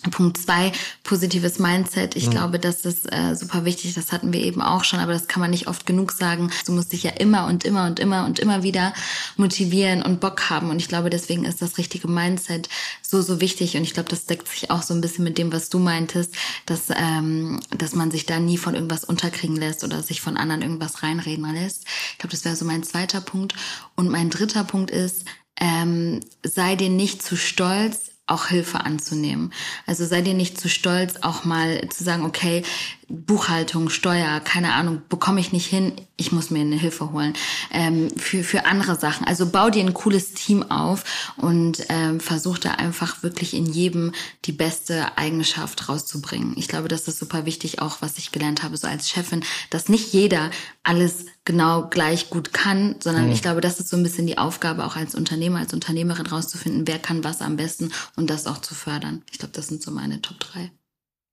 Punkt 0.09 0.37
zwei, 0.37 0.71
positives 1.03 1.59
Mindset. 1.59 2.15
Ich 2.15 2.27
mhm. 2.27 2.31
glaube, 2.31 2.59
das 2.59 2.85
ist 2.85 3.11
äh, 3.11 3.35
super 3.35 3.65
wichtig. 3.65 3.93
Das 3.93 4.11
hatten 4.11 4.33
wir 4.33 4.41
eben 4.41 4.61
auch 4.61 4.83
schon, 4.83 4.99
aber 4.99 5.13
das 5.13 5.27
kann 5.27 5.41
man 5.41 5.51
nicht 5.51 5.67
oft 5.67 5.85
genug 5.85 6.11
sagen. 6.11 6.49
Du 6.65 6.71
musst 6.71 6.91
dich 6.91 7.03
ja 7.03 7.11
immer 7.11 7.45
und 7.45 7.63
immer 7.63 7.85
und 7.85 7.99
immer 7.99 8.25
und 8.25 8.39
immer 8.39 8.63
wieder 8.63 8.93
motivieren 9.37 10.01
und 10.01 10.19
Bock 10.19 10.49
haben. 10.49 10.71
Und 10.71 10.77
ich 10.77 10.87
glaube, 10.87 11.11
deswegen 11.11 11.45
ist 11.45 11.61
das 11.61 11.77
richtige 11.77 12.07
Mindset 12.07 12.67
so, 13.01 13.21
so 13.21 13.39
wichtig. 13.41 13.77
Und 13.77 13.83
ich 13.83 13.93
glaube, 13.93 14.09
das 14.09 14.25
deckt 14.25 14.47
sich 14.47 14.71
auch 14.71 14.81
so 14.81 14.93
ein 14.93 15.01
bisschen 15.01 15.23
mit 15.23 15.37
dem, 15.37 15.53
was 15.53 15.69
du 15.69 15.77
meintest, 15.77 16.33
dass, 16.65 16.89
ähm, 16.89 17.59
dass 17.77 17.93
man 17.93 18.09
sich 18.09 18.25
da 18.25 18.39
nie 18.39 18.57
von 18.57 18.73
irgendwas 18.73 19.03
unterkriegen 19.03 19.55
lässt 19.55 19.83
oder 19.83 20.01
sich 20.01 20.21
von 20.21 20.37
anderen 20.37 20.63
irgendwas 20.63 21.03
reinreden 21.03 21.53
lässt. 21.53 21.85
Ich 22.13 22.17
glaube, 22.17 22.31
das 22.31 22.43
wäre 22.43 22.55
so 22.55 22.65
mein 22.65 22.83
zweiter 22.83 23.21
Punkt. 23.21 23.53
Und 23.95 24.09
mein 24.09 24.29
dritter 24.31 24.63
Punkt 24.63 24.89
ist, 24.89 25.25
ähm, 25.59 26.21
sei 26.43 26.75
dir 26.75 26.89
nicht 26.89 27.21
zu 27.21 27.35
stolz, 27.35 28.10
auch 28.27 28.47
Hilfe 28.47 28.81
anzunehmen. 28.81 29.53
Also 29.85 30.05
sei 30.05 30.21
dir 30.21 30.33
nicht 30.33 30.59
zu 30.59 30.69
stolz, 30.69 31.15
auch 31.21 31.43
mal 31.43 31.89
zu 31.89 32.03
sagen, 32.03 32.25
okay, 32.25 32.63
Buchhaltung, 33.11 33.89
Steuer, 33.89 34.39
keine 34.39 34.73
Ahnung, 34.73 35.01
bekomme 35.09 35.39
ich 35.39 35.51
nicht 35.51 35.67
hin, 35.67 35.93
ich 36.17 36.31
muss 36.31 36.49
mir 36.49 36.61
eine 36.61 36.77
Hilfe 36.77 37.11
holen. 37.11 37.33
Ähm, 37.71 38.09
für, 38.17 38.43
für 38.43 38.65
andere 38.65 38.95
Sachen. 38.95 39.27
Also 39.27 39.49
bau 39.49 39.69
dir 39.69 39.83
ein 39.83 39.93
cooles 39.93 40.33
Team 40.33 40.63
auf 40.69 41.33
und 41.37 41.83
ähm, 41.89 42.19
versuch 42.19 42.57
da 42.57 42.71
einfach 42.71 43.23
wirklich 43.23 43.53
in 43.53 43.65
jedem 43.65 44.13
die 44.45 44.51
beste 44.51 45.17
Eigenschaft 45.17 45.89
rauszubringen. 45.89 46.53
Ich 46.57 46.67
glaube, 46.67 46.87
das 46.87 47.07
ist 47.07 47.19
super 47.19 47.45
wichtig, 47.45 47.81
auch 47.81 48.01
was 48.01 48.17
ich 48.17 48.31
gelernt 48.31 48.63
habe, 48.63 48.77
so 48.77 48.87
als 48.87 49.09
Chefin, 49.09 49.43
dass 49.69 49.89
nicht 49.89 50.13
jeder 50.13 50.51
alles 50.83 51.25
genau 51.45 51.87
gleich 51.89 52.29
gut 52.29 52.53
kann, 52.53 52.95
sondern 52.99 53.25
mhm. 53.27 53.31
ich 53.31 53.41
glaube, 53.41 53.61
das 53.61 53.79
ist 53.79 53.89
so 53.89 53.97
ein 53.97 54.03
bisschen 54.03 54.27
die 54.27 54.37
Aufgabe 54.37 54.85
auch 54.85 54.95
als 54.95 55.15
Unternehmer, 55.15 55.59
als 55.59 55.73
Unternehmerin 55.73 56.27
rauszufinden, 56.27 56.87
wer 56.87 56.99
kann 56.99 57.23
was 57.23 57.41
am 57.41 57.57
besten 57.57 57.91
und 58.15 58.29
das 58.29 58.47
auch 58.47 58.59
zu 58.59 58.75
fördern. 58.75 59.23
Ich 59.31 59.39
glaube, 59.39 59.53
das 59.53 59.67
sind 59.67 59.81
so 59.81 59.91
meine 59.91 60.21
Top 60.21 60.39
drei. 60.39 60.71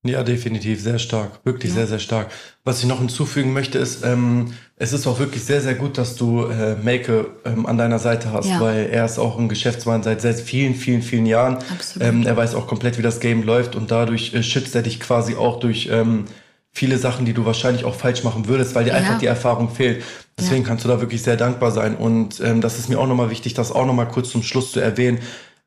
Ja, 0.05 0.22
definitiv, 0.22 0.80
sehr 0.80 1.01
stark, 1.01 1.40
wirklich 1.44 1.70
ja. 1.70 1.78
sehr, 1.78 1.86
sehr 1.88 1.99
stark. 1.99 2.30
Was 2.64 2.80
ich 2.80 2.86
noch 2.86 3.01
hinzufügen 3.01 3.53
möchte, 3.53 3.78
ist, 3.78 4.05
ähm, 4.05 4.53
es 4.76 4.92
ist 4.92 5.09
auch 5.09 5.18
wirklich 5.18 5.42
sehr, 5.42 5.61
sehr 5.61 5.74
gut, 5.74 5.99
dass 5.99 6.14
du 6.14 6.44
äh, 6.44 6.76
Make 6.76 7.26
ähm, 7.44 7.66
an 7.66 7.78
deiner 7.78 7.99
Seite 7.99 8.32
hast, 8.32 8.49
ja. 8.49 8.61
weil 8.61 8.88
er 8.92 9.05
ist 9.05 9.18
auch 9.18 9.38
ein 9.38 9.49
Geschäftsmann 9.49 10.05
seit 10.05 10.20
sehr 10.20 10.34
vielen, 10.34 10.76
vielen, 10.76 11.03
vielen 11.03 11.26
Jahren. 11.26 11.59
Absolut. 11.72 12.09
Ähm, 12.09 12.26
er 12.26 12.36
weiß 12.36 12.55
auch 12.55 12.68
komplett, 12.68 12.96
wie 12.96 13.03
das 13.03 13.18
Game 13.18 13.42
läuft 13.42 13.74
und 13.74 13.90
dadurch 13.90 14.34
äh, 14.34 14.44
schützt 14.44 14.76
er 14.76 14.82
dich 14.82 15.01
quasi 15.01 15.34
auch 15.34 15.59
durch 15.59 15.88
ähm, 15.90 16.26
viele 16.72 16.96
Sachen, 16.99 17.26
die 17.26 17.32
du 17.32 17.44
wahrscheinlich 17.44 17.84
auch 17.84 17.96
falsch 17.96 18.22
machen 18.22 18.46
würdest, 18.46 18.76
weil 18.76 18.84
dir 18.84 18.90
ja. 18.90 18.96
einfach 18.96 19.18
die 19.18 19.26
Erfahrung 19.26 19.68
fehlt. 19.68 20.05
Deswegen 20.38 20.62
kannst 20.62 20.84
du 20.84 20.88
da 20.88 21.01
wirklich 21.01 21.22
sehr 21.22 21.36
dankbar 21.36 21.72
sein. 21.72 21.96
Und 21.96 22.40
ähm, 22.40 22.61
das 22.61 22.78
ist 22.78 22.88
mir 22.88 23.01
auch 23.01 23.09
nochmal 23.09 23.30
wichtig, 23.30 23.55
das 23.55 23.72
auch 23.72 23.84
nochmal 23.84 24.07
kurz 24.07 24.30
zum 24.30 24.44
Schluss 24.44 24.70
zu 24.70 24.78
erwähnen. 24.78 25.18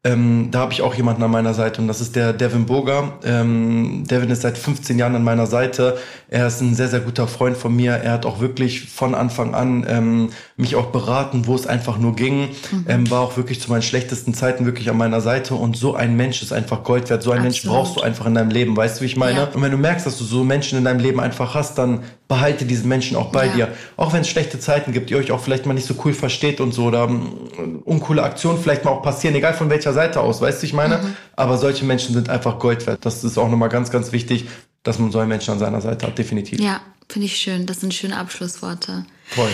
Ähm, 0.03 0.49
da 0.49 0.61
habe 0.61 0.73
ich 0.73 0.81
auch 0.81 0.95
jemanden 0.95 1.21
an 1.21 1.29
meiner 1.29 1.53
Seite 1.53 1.79
und 1.79 1.87
das 1.87 2.01
ist 2.01 2.15
der 2.15 2.33
Devin 2.33 2.65
Burger. 2.65 3.19
Ähm, 3.23 4.03
Devin 4.09 4.31
ist 4.31 4.41
seit 4.41 4.57
15 4.57 4.97
Jahren 4.97 5.13
an 5.15 5.23
meiner 5.23 5.45
Seite. 5.45 5.99
Er 6.27 6.47
ist 6.47 6.59
ein 6.59 6.73
sehr, 6.73 6.87
sehr 6.87 7.01
guter 7.01 7.27
Freund 7.27 7.55
von 7.55 7.75
mir. 7.75 7.91
Er 7.91 8.13
hat 8.13 8.25
auch 8.25 8.39
wirklich 8.39 8.89
von 8.89 9.13
Anfang 9.13 9.53
an 9.53 9.85
ähm, 9.87 10.29
mich 10.57 10.75
auch 10.75 10.87
beraten, 10.87 11.45
wo 11.45 11.53
es 11.53 11.67
einfach 11.67 11.99
nur 11.99 12.15
ging. 12.15 12.49
Mhm. 12.71 12.85
Ähm, 12.87 13.11
war 13.11 13.21
auch 13.21 13.37
wirklich 13.37 13.61
zu 13.61 13.69
meinen 13.69 13.83
schlechtesten 13.83 14.33
Zeiten 14.33 14.65
wirklich 14.65 14.89
an 14.89 14.97
meiner 14.97 15.21
Seite 15.21 15.53
und 15.53 15.77
so 15.77 15.93
ein 15.93 16.15
Mensch 16.15 16.41
ist 16.41 16.51
einfach 16.51 16.83
Gold 16.83 17.11
wert. 17.11 17.21
So 17.21 17.29
ein 17.29 17.45
Absolut. 17.45 17.53
Mensch 17.53 17.67
brauchst 17.67 17.95
du 17.95 18.01
einfach 18.01 18.25
in 18.25 18.33
deinem 18.33 18.49
Leben. 18.49 18.75
Weißt 18.75 18.97
du, 18.97 19.01
wie 19.01 19.05
ich 19.05 19.17
meine? 19.17 19.41
Ja. 19.41 19.49
Und 19.53 19.61
wenn 19.61 19.71
du 19.71 19.77
merkst, 19.77 20.07
dass 20.07 20.17
du 20.17 20.23
so 20.23 20.43
Menschen 20.43 20.79
in 20.79 20.83
deinem 20.83 20.99
Leben 20.99 21.19
einfach 21.19 21.53
hast, 21.53 21.77
dann 21.77 21.99
behalte 22.31 22.65
diesen 22.65 22.89
Menschen 22.89 23.15
auch 23.17 23.31
bei 23.31 23.45
ja. 23.45 23.53
dir. 23.53 23.67
Auch 23.97 24.13
wenn 24.13 24.21
es 24.21 24.29
schlechte 24.29 24.59
Zeiten 24.59 24.93
gibt, 24.93 25.11
die 25.11 25.15
euch 25.15 25.31
auch 25.31 25.41
vielleicht 25.41 25.67
mal 25.67 25.73
nicht 25.73 25.85
so 25.85 25.95
cool 26.05 26.13
versteht 26.13 26.59
und 26.59 26.71
so 26.71 26.85
oder 26.85 27.05
um, 27.05 27.81
uncoole 27.83 28.23
Aktionen 28.23 28.59
vielleicht 28.59 28.83
mal 28.85 28.91
auch 28.91 29.03
passieren, 29.03 29.35
egal 29.35 29.53
von 29.53 29.69
welcher 29.69 29.91
welcher 29.91 29.93
Seite 29.93 30.21
aus, 30.21 30.41
weißt 30.41 30.61
du, 30.61 30.65
ich 30.65 30.73
meine? 30.73 30.97
Mhm. 30.97 31.15
Aber 31.35 31.57
solche 31.57 31.85
Menschen 31.85 32.13
sind 32.13 32.29
einfach 32.29 32.59
Gold 32.59 32.87
wert. 32.87 33.05
Das 33.05 33.23
ist 33.23 33.37
auch 33.37 33.49
nochmal 33.49 33.69
ganz, 33.69 33.91
ganz 33.91 34.11
wichtig, 34.11 34.47
dass 34.83 34.99
man 34.99 35.11
so 35.11 35.19
einen 35.19 35.29
Menschen 35.29 35.51
an 35.51 35.59
seiner 35.59 35.81
Seite 35.81 36.07
hat, 36.07 36.17
definitiv. 36.17 36.59
Ja, 36.59 36.81
finde 37.09 37.25
ich 37.27 37.37
schön. 37.37 37.65
Das 37.65 37.81
sind 37.81 37.93
schöne 37.93 38.17
Abschlussworte. 38.17 39.05
Toll. 39.35 39.49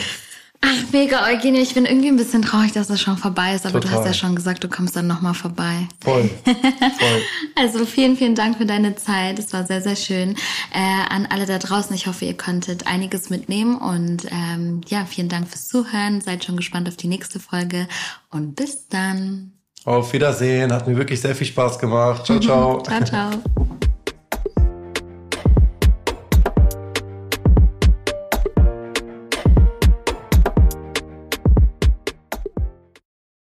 Ach, 0.62 0.92
mega, 0.92 1.26
Eugenie. 1.28 1.60
Ich 1.60 1.74
bin 1.74 1.86
irgendwie 1.86 2.08
ein 2.08 2.18
bisschen 2.18 2.42
traurig, 2.42 2.72
dass 2.72 2.88
das 2.88 3.00
schon 3.00 3.18
vorbei 3.18 3.54
ist, 3.54 3.66
aber 3.66 3.80
Total. 3.80 3.92
du 3.92 3.98
hast 3.98 4.06
ja 4.06 4.14
schon 4.14 4.36
gesagt, 4.36 4.64
du 4.64 4.68
kommst 4.68 4.96
dann 4.96 5.08
nochmal 5.08 5.34
vorbei. 5.34 5.88
Voll. 6.02 6.30
Voll. 6.44 7.22
also 7.56 7.86
vielen, 7.86 8.18
vielen 8.18 8.36
Dank 8.36 8.58
für 8.58 8.66
deine 8.66 8.96
Zeit. 8.96 9.38
Es 9.40 9.54
war 9.54 9.66
sehr, 9.66 9.82
sehr 9.82 9.96
schön. 9.96 10.36
Äh, 10.74 11.14
an 11.14 11.28
alle 11.30 11.46
da 11.46 11.60
draußen, 11.60 11.96
ich 11.96 12.08
hoffe, 12.08 12.26
ihr 12.26 12.36
konntet 12.36 12.88
einiges 12.88 13.30
mitnehmen 13.30 13.78
und 13.78 14.26
ähm, 14.32 14.82
ja, 14.88 15.06
vielen 15.06 15.30
Dank 15.30 15.48
fürs 15.48 15.68
Zuhören. 15.68 16.22
Seid 16.22 16.44
schon 16.44 16.58
gespannt 16.58 16.88
auf 16.88 16.98
die 16.98 17.08
nächste 17.08 17.40
Folge 17.40 17.88
und 18.32 18.56
bis 18.56 18.88
dann. 18.88 19.52
Auf 19.86 20.12
Wiedersehen, 20.12 20.74
hat 20.74 20.88
mir 20.88 20.98
wirklich 20.98 21.22
sehr 21.22 21.36
viel 21.36 21.48
Spaß 21.48 21.80
gemacht. 21.80 22.26
Ciao, 22.26 22.40
ciao. 22.40 22.82
ciao, 22.88 23.04
ciao. 23.04 23.30